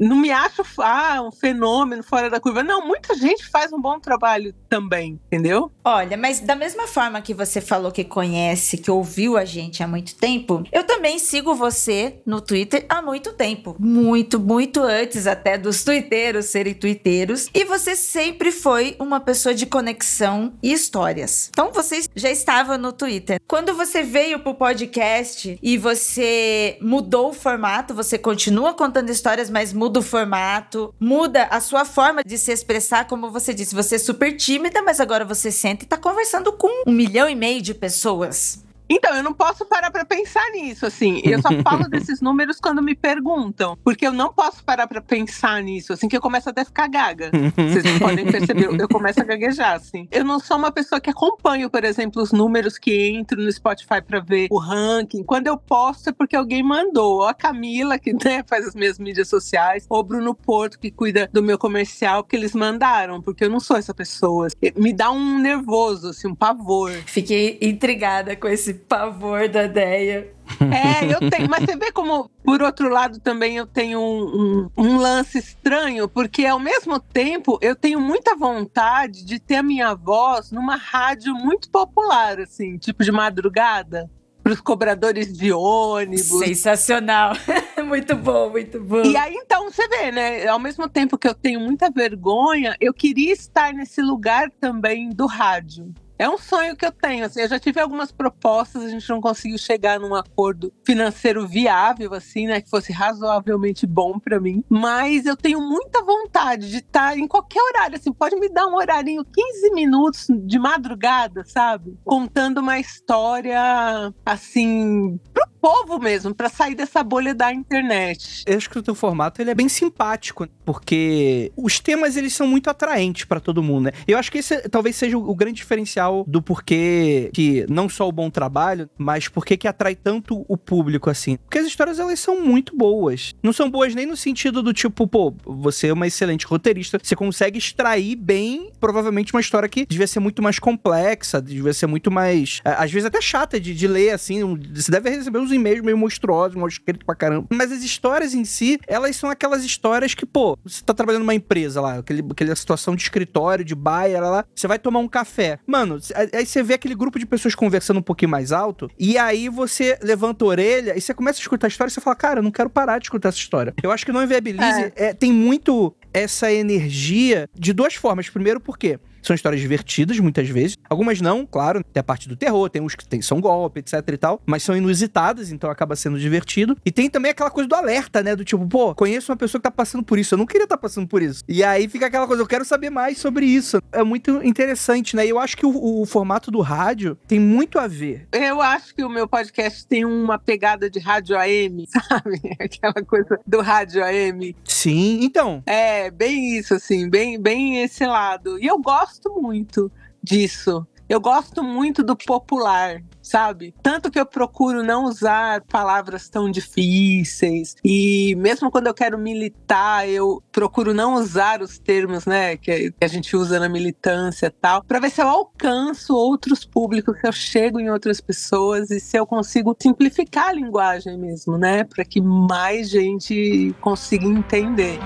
não 0.00 0.16
me 0.16 0.30
acho 0.30 0.62
ah, 0.78 1.22
um 1.22 1.30
fenômeno 1.30 2.02
fora 2.02 2.30
da 2.30 2.40
curva. 2.40 2.62
Não, 2.62 2.86
muita 2.86 3.14
gente 3.14 3.46
faz 3.48 3.72
um 3.72 3.80
bom 3.80 4.00
trabalho 4.00 4.54
também, 4.68 5.20
entendeu? 5.26 5.70
Olha, 5.84 6.16
mas 6.16 6.40
da 6.40 6.56
mesma 6.56 6.86
forma 6.86 7.20
que 7.20 7.34
você 7.34 7.60
falou 7.60 7.92
que 7.92 8.02
conhece, 8.02 8.78
que 8.78 8.90
ouviu 8.90 9.36
a 9.36 9.44
gente 9.44 9.82
há 9.82 9.88
muito 9.88 10.14
tempo, 10.14 10.64
eu 10.72 10.84
também 10.84 11.18
sigo 11.18 11.54
você 11.54 12.20
no 12.24 12.40
Twitter 12.40 12.86
há 12.88 13.02
muito 13.02 13.32
tempo. 13.34 13.76
Muito, 13.78 14.40
muito 14.40 14.80
antes 14.80 15.26
até 15.26 15.58
dos 15.58 15.84
twitteiros 15.84 16.46
serem 16.46 16.72
twitteiros. 16.72 17.48
E 17.52 17.64
você 17.64 17.94
sempre 17.94 18.50
foi 18.50 18.96
uma 18.98 19.20
pessoa 19.20 19.54
de 19.54 19.66
conexão 19.66 20.54
e 20.62 20.72
histórias. 20.72 21.48
Então 21.50 21.72
você 21.72 22.00
já 22.14 22.30
estava 22.30 22.78
no 22.78 22.92
Twitter. 22.92 23.38
Quando 23.46 23.74
você 23.74 24.02
veio 24.02 24.40
pro 24.40 24.54
podcast 24.54 25.58
e 25.62 25.76
você 25.76 26.78
mudou 26.80 27.30
o 27.30 27.34
formato, 27.34 27.94
você 27.94 28.16
continua 28.16 28.72
contando 28.72 29.10
histórias, 29.10 29.50
mas 29.50 29.72
muda 29.90 29.98
o 29.98 30.02
formato, 30.02 30.94
muda 31.00 31.44
a 31.50 31.60
sua 31.60 31.84
forma 31.84 32.22
de 32.24 32.38
se 32.38 32.52
expressar, 32.52 33.08
como 33.08 33.28
você 33.28 33.52
disse, 33.52 33.74
você 33.74 33.96
é 33.96 33.98
super 33.98 34.36
tímida, 34.36 34.80
mas 34.82 35.00
agora 35.00 35.24
você 35.24 35.50
senta 35.50 35.84
e 35.84 35.88
tá 35.88 35.96
conversando 35.96 36.52
com 36.52 36.68
um 36.86 36.92
milhão 36.92 37.28
e 37.28 37.34
meio 37.34 37.60
de 37.60 37.74
pessoas. 37.74 38.62
Então, 38.90 39.14
eu 39.14 39.22
não 39.22 39.32
posso 39.32 39.64
parar 39.64 39.88
para 39.92 40.04
pensar 40.04 40.44
nisso, 40.50 40.84
assim. 40.84 41.22
Eu 41.24 41.40
só 41.40 41.48
falo 41.62 41.88
desses 41.88 42.20
números 42.20 42.58
quando 42.58 42.82
me 42.82 42.96
perguntam, 42.96 43.78
porque 43.84 44.04
eu 44.04 44.12
não 44.12 44.32
posso 44.32 44.64
parar 44.64 44.88
para 44.88 45.00
pensar 45.00 45.62
nisso, 45.62 45.92
assim, 45.92 46.08
que 46.08 46.16
eu 46.16 46.20
começo 46.20 46.50
até 46.50 46.62
a 46.62 46.64
ficar 46.64 46.88
gaga. 46.88 47.30
Vocês 47.56 47.84
podem 48.00 48.26
perceber, 48.26 48.68
eu 48.80 48.88
começo 48.88 49.20
a 49.20 49.24
gaguejar, 49.24 49.74
assim. 49.74 50.08
Eu 50.10 50.24
não 50.24 50.40
sou 50.40 50.56
uma 50.56 50.72
pessoa 50.72 51.00
que 51.00 51.08
acompanho, 51.08 51.70
por 51.70 51.84
exemplo, 51.84 52.20
os 52.20 52.32
números 52.32 52.78
que 52.78 53.10
entro 53.10 53.40
no 53.40 53.52
Spotify 53.52 54.02
para 54.04 54.18
ver 54.18 54.48
o 54.50 54.58
ranking. 54.58 55.22
Quando 55.22 55.46
eu 55.46 55.56
posto 55.56 56.10
é 56.10 56.12
porque 56.12 56.34
alguém 56.34 56.62
mandou. 56.62 57.18
Ou 57.20 57.28
a 57.28 57.34
Camila, 57.34 57.98
que 57.98 58.12
né, 58.12 58.42
faz 58.48 58.66
as 58.66 58.74
minhas 58.74 58.98
mídias 58.98 59.28
sociais, 59.28 59.86
ou 59.88 60.00
o 60.00 60.02
Bruno 60.02 60.34
Porto, 60.34 60.78
que 60.80 60.90
cuida 60.90 61.28
do 61.32 61.42
meu 61.42 61.58
comercial, 61.58 62.24
porque 62.24 62.34
eles 62.34 62.54
mandaram, 62.54 63.22
porque 63.22 63.44
eu 63.44 63.50
não 63.50 63.60
sou 63.60 63.76
essa 63.76 63.94
pessoa. 63.94 64.48
Me 64.76 64.92
dá 64.92 65.12
um 65.12 65.38
nervoso, 65.38 66.08
assim, 66.08 66.26
um 66.26 66.34
pavor. 66.34 66.90
Fiquei 67.06 67.58
intrigada 67.60 68.34
com 68.34 68.48
esse 68.48 68.79
pavor 68.88 69.48
da 69.48 69.64
ideia. 69.64 70.32
É, 70.60 71.04
eu 71.04 71.30
tenho, 71.30 71.48
mas 71.48 71.64
você 71.64 71.76
vê 71.76 71.92
como, 71.92 72.28
por 72.44 72.62
outro 72.62 72.88
lado, 72.88 73.20
também 73.20 73.56
eu 73.56 73.66
tenho 73.66 74.00
um, 74.00 74.68
um, 74.76 74.84
um, 74.84 74.96
lance 74.96 75.38
estranho, 75.38 76.08
porque 76.08 76.44
ao 76.44 76.58
mesmo 76.58 76.98
tempo 76.98 77.58
eu 77.62 77.76
tenho 77.76 78.00
muita 78.00 78.34
vontade 78.34 79.24
de 79.24 79.38
ter 79.38 79.56
a 79.56 79.62
minha 79.62 79.94
voz 79.94 80.50
numa 80.50 80.76
rádio 80.76 81.34
muito 81.34 81.70
popular, 81.70 82.40
assim, 82.40 82.76
tipo 82.76 83.04
de 83.04 83.12
madrugada. 83.12 84.10
Para 84.42 84.54
os 84.54 84.60
cobradores 84.60 85.36
de 85.36 85.52
ônibus. 85.52 86.38
Sensacional. 86.38 87.34
muito 87.86 88.16
bom, 88.16 88.48
muito 88.48 88.80
bom. 88.80 89.02
E 89.02 89.14
aí, 89.14 89.34
então, 89.34 89.70
você 89.70 89.86
vê, 89.86 90.10
né? 90.10 90.46
Ao 90.46 90.58
mesmo 90.58 90.88
tempo 90.88 91.18
que 91.18 91.28
eu 91.28 91.34
tenho 91.34 91.60
muita 91.60 91.90
vergonha, 91.90 92.74
eu 92.80 92.94
queria 92.94 93.34
estar 93.34 93.74
nesse 93.74 94.00
lugar 94.00 94.50
também 94.58 95.10
do 95.10 95.26
rádio. 95.26 95.92
É 96.20 96.28
um 96.28 96.36
sonho 96.36 96.76
que 96.76 96.84
eu 96.84 96.92
tenho. 96.92 97.24
Assim, 97.24 97.40
eu 97.40 97.48
já 97.48 97.58
tive 97.58 97.80
algumas 97.80 98.12
propostas, 98.12 98.84
a 98.84 98.88
gente 98.90 99.08
não 99.08 99.22
conseguiu 99.22 99.56
chegar 99.56 99.98
num 99.98 100.14
acordo 100.14 100.70
financeiro 100.84 101.48
viável, 101.48 102.12
assim, 102.12 102.46
né? 102.46 102.60
Que 102.60 102.68
fosse 102.68 102.92
razoavelmente 102.92 103.86
bom 103.86 104.18
para 104.18 104.38
mim. 104.38 104.62
Mas 104.68 105.24
eu 105.24 105.34
tenho 105.34 105.62
muita 105.62 106.04
vontade 106.04 106.68
de 106.70 106.76
estar 106.76 107.16
em 107.16 107.26
qualquer 107.26 107.62
horário. 107.62 107.96
Assim, 107.96 108.12
pode 108.12 108.36
me 108.36 108.50
dar 108.50 108.66
um 108.66 108.74
horarinho, 108.74 109.24
15 109.24 109.70
minutos 109.72 110.26
de 110.44 110.58
madrugada, 110.58 111.42
sabe? 111.46 111.98
Contando 112.04 112.58
uma 112.58 112.78
história, 112.78 114.12
assim, 114.26 115.18
pro 115.32 115.48
povo 115.58 115.98
mesmo, 115.98 116.34
para 116.34 116.50
sair 116.50 116.74
dessa 116.74 117.02
bolha 117.02 117.34
da 117.34 117.52
internet. 117.52 118.42
Eu 118.46 118.56
acho 118.58 118.68
que 118.68 118.78
o 118.78 118.82
teu 118.82 118.94
formato 118.94 119.40
ele 119.40 119.50
é 119.50 119.54
bem 119.54 119.68
simpático, 119.68 120.46
porque 120.64 121.52
os 121.56 121.78
temas 121.78 122.16
eles 122.16 122.34
são 122.34 122.46
muito 122.46 122.68
atraentes 122.68 123.24
para 123.24 123.40
todo 123.40 123.62
mundo, 123.62 123.84
né? 123.84 123.92
Eu 124.06 124.18
acho 124.18 124.30
que 124.30 124.38
esse 124.38 124.68
talvez 124.68 124.96
seja 124.96 125.16
o 125.16 125.34
grande 125.34 125.56
diferencial 125.56 126.09
do 126.26 126.42
porquê 126.42 127.30
que 127.32 127.66
não 127.68 127.88
só 127.88 128.08
o 128.08 128.12
bom 128.12 128.30
trabalho, 128.30 128.88
mas 128.96 129.28
porquê 129.28 129.56
que 129.56 129.68
atrai 129.68 129.94
tanto 129.94 130.44
o 130.48 130.56
público 130.56 131.10
assim. 131.10 131.36
Porque 131.36 131.58
as 131.58 131.66
histórias 131.66 131.98
elas 131.98 132.18
são 132.20 132.40
muito 132.40 132.76
boas. 132.76 133.34
Não 133.42 133.52
são 133.52 133.70
boas 133.70 133.94
nem 133.94 134.06
no 134.06 134.16
sentido 134.16 134.62
do 134.62 134.72
tipo, 134.72 135.06
pô, 135.06 135.34
você 135.44 135.88
é 135.88 135.92
uma 135.92 136.06
excelente 136.06 136.46
roteirista, 136.46 136.98
você 137.02 137.16
consegue 137.16 137.58
extrair 137.58 138.16
bem, 138.16 138.70
provavelmente 138.80 139.32
uma 139.34 139.40
história 139.40 139.68
que 139.68 139.86
devia 139.86 140.06
ser 140.06 140.20
muito 140.20 140.42
mais 140.42 140.58
complexa, 140.58 141.40
devia 141.40 141.72
ser 141.72 141.86
muito 141.86 142.10
mais, 142.10 142.60
às 142.64 142.90
vezes 142.90 143.06
até 143.06 143.20
chata 143.20 143.58
de, 143.58 143.74
de 143.74 143.86
ler 143.86 144.10
assim, 144.10 144.40
você 144.74 144.90
deve 144.90 145.10
receber 145.10 145.38
uns 145.38 145.52
e-mails 145.52 145.82
meio 145.82 145.96
monstruosos, 145.96 146.56
mal 146.56 146.68
escritos 146.68 147.04
pra 147.04 147.14
caramba. 147.14 147.46
Mas 147.50 147.72
as 147.72 147.82
histórias 147.82 148.34
em 148.34 148.44
si, 148.44 148.78
elas 148.86 149.16
são 149.16 149.30
aquelas 149.30 149.64
histórias 149.64 150.14
que, 150.14 150.24
pô, 150.24 150.58
você 150.64 150.82
tá 150.82 150.94
trabalhando 150.94 151.22
numa 151.22 151.34
empresa 151.34 151.80
lá, 151.80 151.98
aquele, 151.98 152.24
aquela 152.30 152.56
situação 152.56 152.94
de 152.94 153.02
escritório, 153.02 153.64
de 153.64 153.74
baia, 153.74 154.20
lá, 154.20 154.44
você 154.54 154.66
vai 154.66 154.78
tomar 154.78 155.00
um 155.00 155.08
café. 155.08 155.58
Mano, 155.66 155.99
aí 156.14 156.46
você 156.46 156.62
vê 156.62 156.74
aquele 156.74 156.94
grupo 156.94 157.18
de 157.18 157.26
pessoas 157.26 157.54
conversando 157.54 157.98
um 157.98 158.02
pouquinho 158.02 158.30
mais 158.30 158.52
alto, 158.52 158.90
e 158.98 159.18
aí 159.18 159.48
você 159.48 159.98
levanta 160.02 160.44
a 160.44 160.48
orelha 160.48 160.96
e 160.96 161.00
você 161.00 161.14
começa 161.14 161.38
a 161.38 161.42
escutar 161.42 161.66
a 161.66 161.68
história 161.68 161.90
e 161.90 161.94
você 161.94 162.00
fala, 162.00 162.16
cara, 162.16 162.38
eu 162.40 162.42
não 162.42 162.50
quero 162.50 162.70
parar 162.70 162.98
de 162.98 163.06
escutar 163.06 163.30
essa 163.30 163.38
história. 163.38 163.74
Eu 163.82 163.90
acho 163.90 164.04
que 164.04 164.12
não 164.12 164.22
inviabilize, 164.22 164.80
é. 164.80 164.92
É, 164.96 165.14
tem 165.14 165.32
muito 165.32 165.94
essa 166.12 166.52
energia 166.52 167.48
de 167.54 167.72
duas 167.72 167.94
formas. 167.94 168.28
Primeiro, 168.28 168.60
porque 168.60 168.98
são 169.22 169.34
histórias 169.34 169.60
divertidas, 169.60 170.18
muitas 170.18 170.48
vezes. 170.48 170.76
Algumas 170.88 171.20
não, 171.20 171.46
claro. 171.46 171.84
Tem 171.92 172.00
a 172.00 172.04
parte 172.04 172.28
do 172.28 172.36
terror, 172.36 172.68
tem 172.68 172.82
uns 172.82 172.94
que 172.94 173.06
tem, 173.06 173.20
são 173.22 173.40
golpe, 173.40 173.80
etc 173.80 174.02
e 174.08 174.16
tal. 174.16 174.40
Mas 174.46 174.62
são 174.62 174.76
inusitadas, 174.76 175.52
então 175.52 175.70
acaba 175.70 175.96
sendo 175.96 176.18
divertido. 176.18 176.76
E 176.84 176.90
tem 176.90 177.08
também 177.08 177.30
aquela 177.30 177.50
coisa 177.50 177.68
do 177.68 177.74
alerta, 177.74 178.22
né? 178.22 178.34
Do 178.34 178.44
tipo, 178.44 178.66
pô, 178.66 178.94
conheço 178.94 179.30
uma 179.30 179.36
pessoa 179.36 179.60
que 179.60 179.64
tá 179.64 179.70
passando 179.70 180.02
por 180.02 180.18
isso. 180.18 180.34
Eu 180.34 180.38
não 180.38 180.46
queria 180.46 180.64
estar 180.64 180.76
tá 180.76 180.80
passando 180.80 181.06
por 181.06 181.22
isso. 181.22 181.44
E 181.48 181.62
aí 181.62 181.88
fica 181.88 182.06
aquela 182.06 182.26
coisa, 182.26 182.42
eu 182.42 182.46
quero 182.46 182.64
saber 182.64 182.90
mais 182.90 183.18
sobre 183.18 183.46
isso. 183.46 183.80
É 183.92 184.02
muito 184.02 184.42
interessante, 184.44 185.16
né? 185.16 185.26
E 185.26 185.30
eu 185.30 185.38
acho 185.38 185.56
que 185.56 185.66
o, 185.66 186.02
o 186.02 186.06
formato 186.06 186.50
do 186.50 186.60
rádio 186.60 187.16
tem 187.26 187.38
muito 187.38 187.78
a 187.78 187.86
ver. 187.86 188.26
Eu 188.32 188.60
acho 188.60 188.94
que 188.94 189.04
o 189.04 189.08
meu 189.08 189.28
podcast 189.28 189.86
tem 189.86 190.04
uma 190.04 190.38
pegada 190.38 190.88
de 190.88 190.98
rádio 190.98 191.36
AM, 191.36 191.86
sabe? 192.08 192.40
Aquela 192.58 193.04
coisa 193.04 193.38
do 193.46 193.60
rádio 193.60 194.04
AM. 194.04 194.54
Sim, 194.64 195.20
então. 195.22 195.62
É, 195.66 196.10
bem 196.10 196.56
isso, 196.56 196.74
assim, 196.74 197.08
bem, 197.08 197.40
bem 197.40 197.82
esse 197.82 198.04
lado. 198.06 198.58
E 198.58 198.66
eu 198.66 198.78
gosto 198.78 199.09
gosto 199.10 199.40
muito 199.40 199.90
disso. 200.22 200.86
Eu 201.08 201.20
gosto 201.20 201.64
muito 201.64 202.04
do 202.04 202.14
popular, 202.14 203.02
sabe? 203.20 203.74
Tanto 203.82 204.12
que 204.12 204.20
eu 204.20 204.24
procuro 204.24 204.84
não 204.84 205.06
usar 205.06 205.60
palavras 205.62 206.28
tão 206.28 206.48
difíceis 206.48 207.74
e 207.84 208.36
mesmo 208.36 208.70
quando 208.70 208.86
eu 208.86 208.94
quero 208.94 209.18
militar, 209.18 210.08
eu 210.08 210.40
procuro 210.52 210.94
não 210.94 211.14
usar 211.14 211.62
os 211.62 211.80
termos, 211.80 212.26
né, 212.26 212.56
que 212.56 212.94
a 213.00 213.06
gente 213.08 213.36
usa 213.36 213.58
na 213.58 213.68
militância 213.68 214.46
e 214.46 214.50
tal, 214.50 214.84
para 214.84 215.00
ver 215.00 215.10
se 215.10 215.20
eu 215.20 215.26
alcanço 215.26 216.14
outros 216.14 216.64
públicos, 216.64 217.18
se 217.20 217.26
eu 217.26 217.32
chego 217.32 217.80
em 217.80 217.90
outras 217.90 218.20
pessoas 218.20 218.88
e 218.92 219.00
se 219.00 219.16
eu 219.16 219.26
consigo 219.26 219.76
simplificar 219.82 220.50
a 220.50 220.52
linguagem 220.52 221.18
mesmo, 221.18 221.58
né, 221.58 221.82
para 221.82 222.04
que 222.04 222.20
mais 222.20 222.88
gente 222.88 223.74
consiga 223.80 224.26
entender 224.26 225.00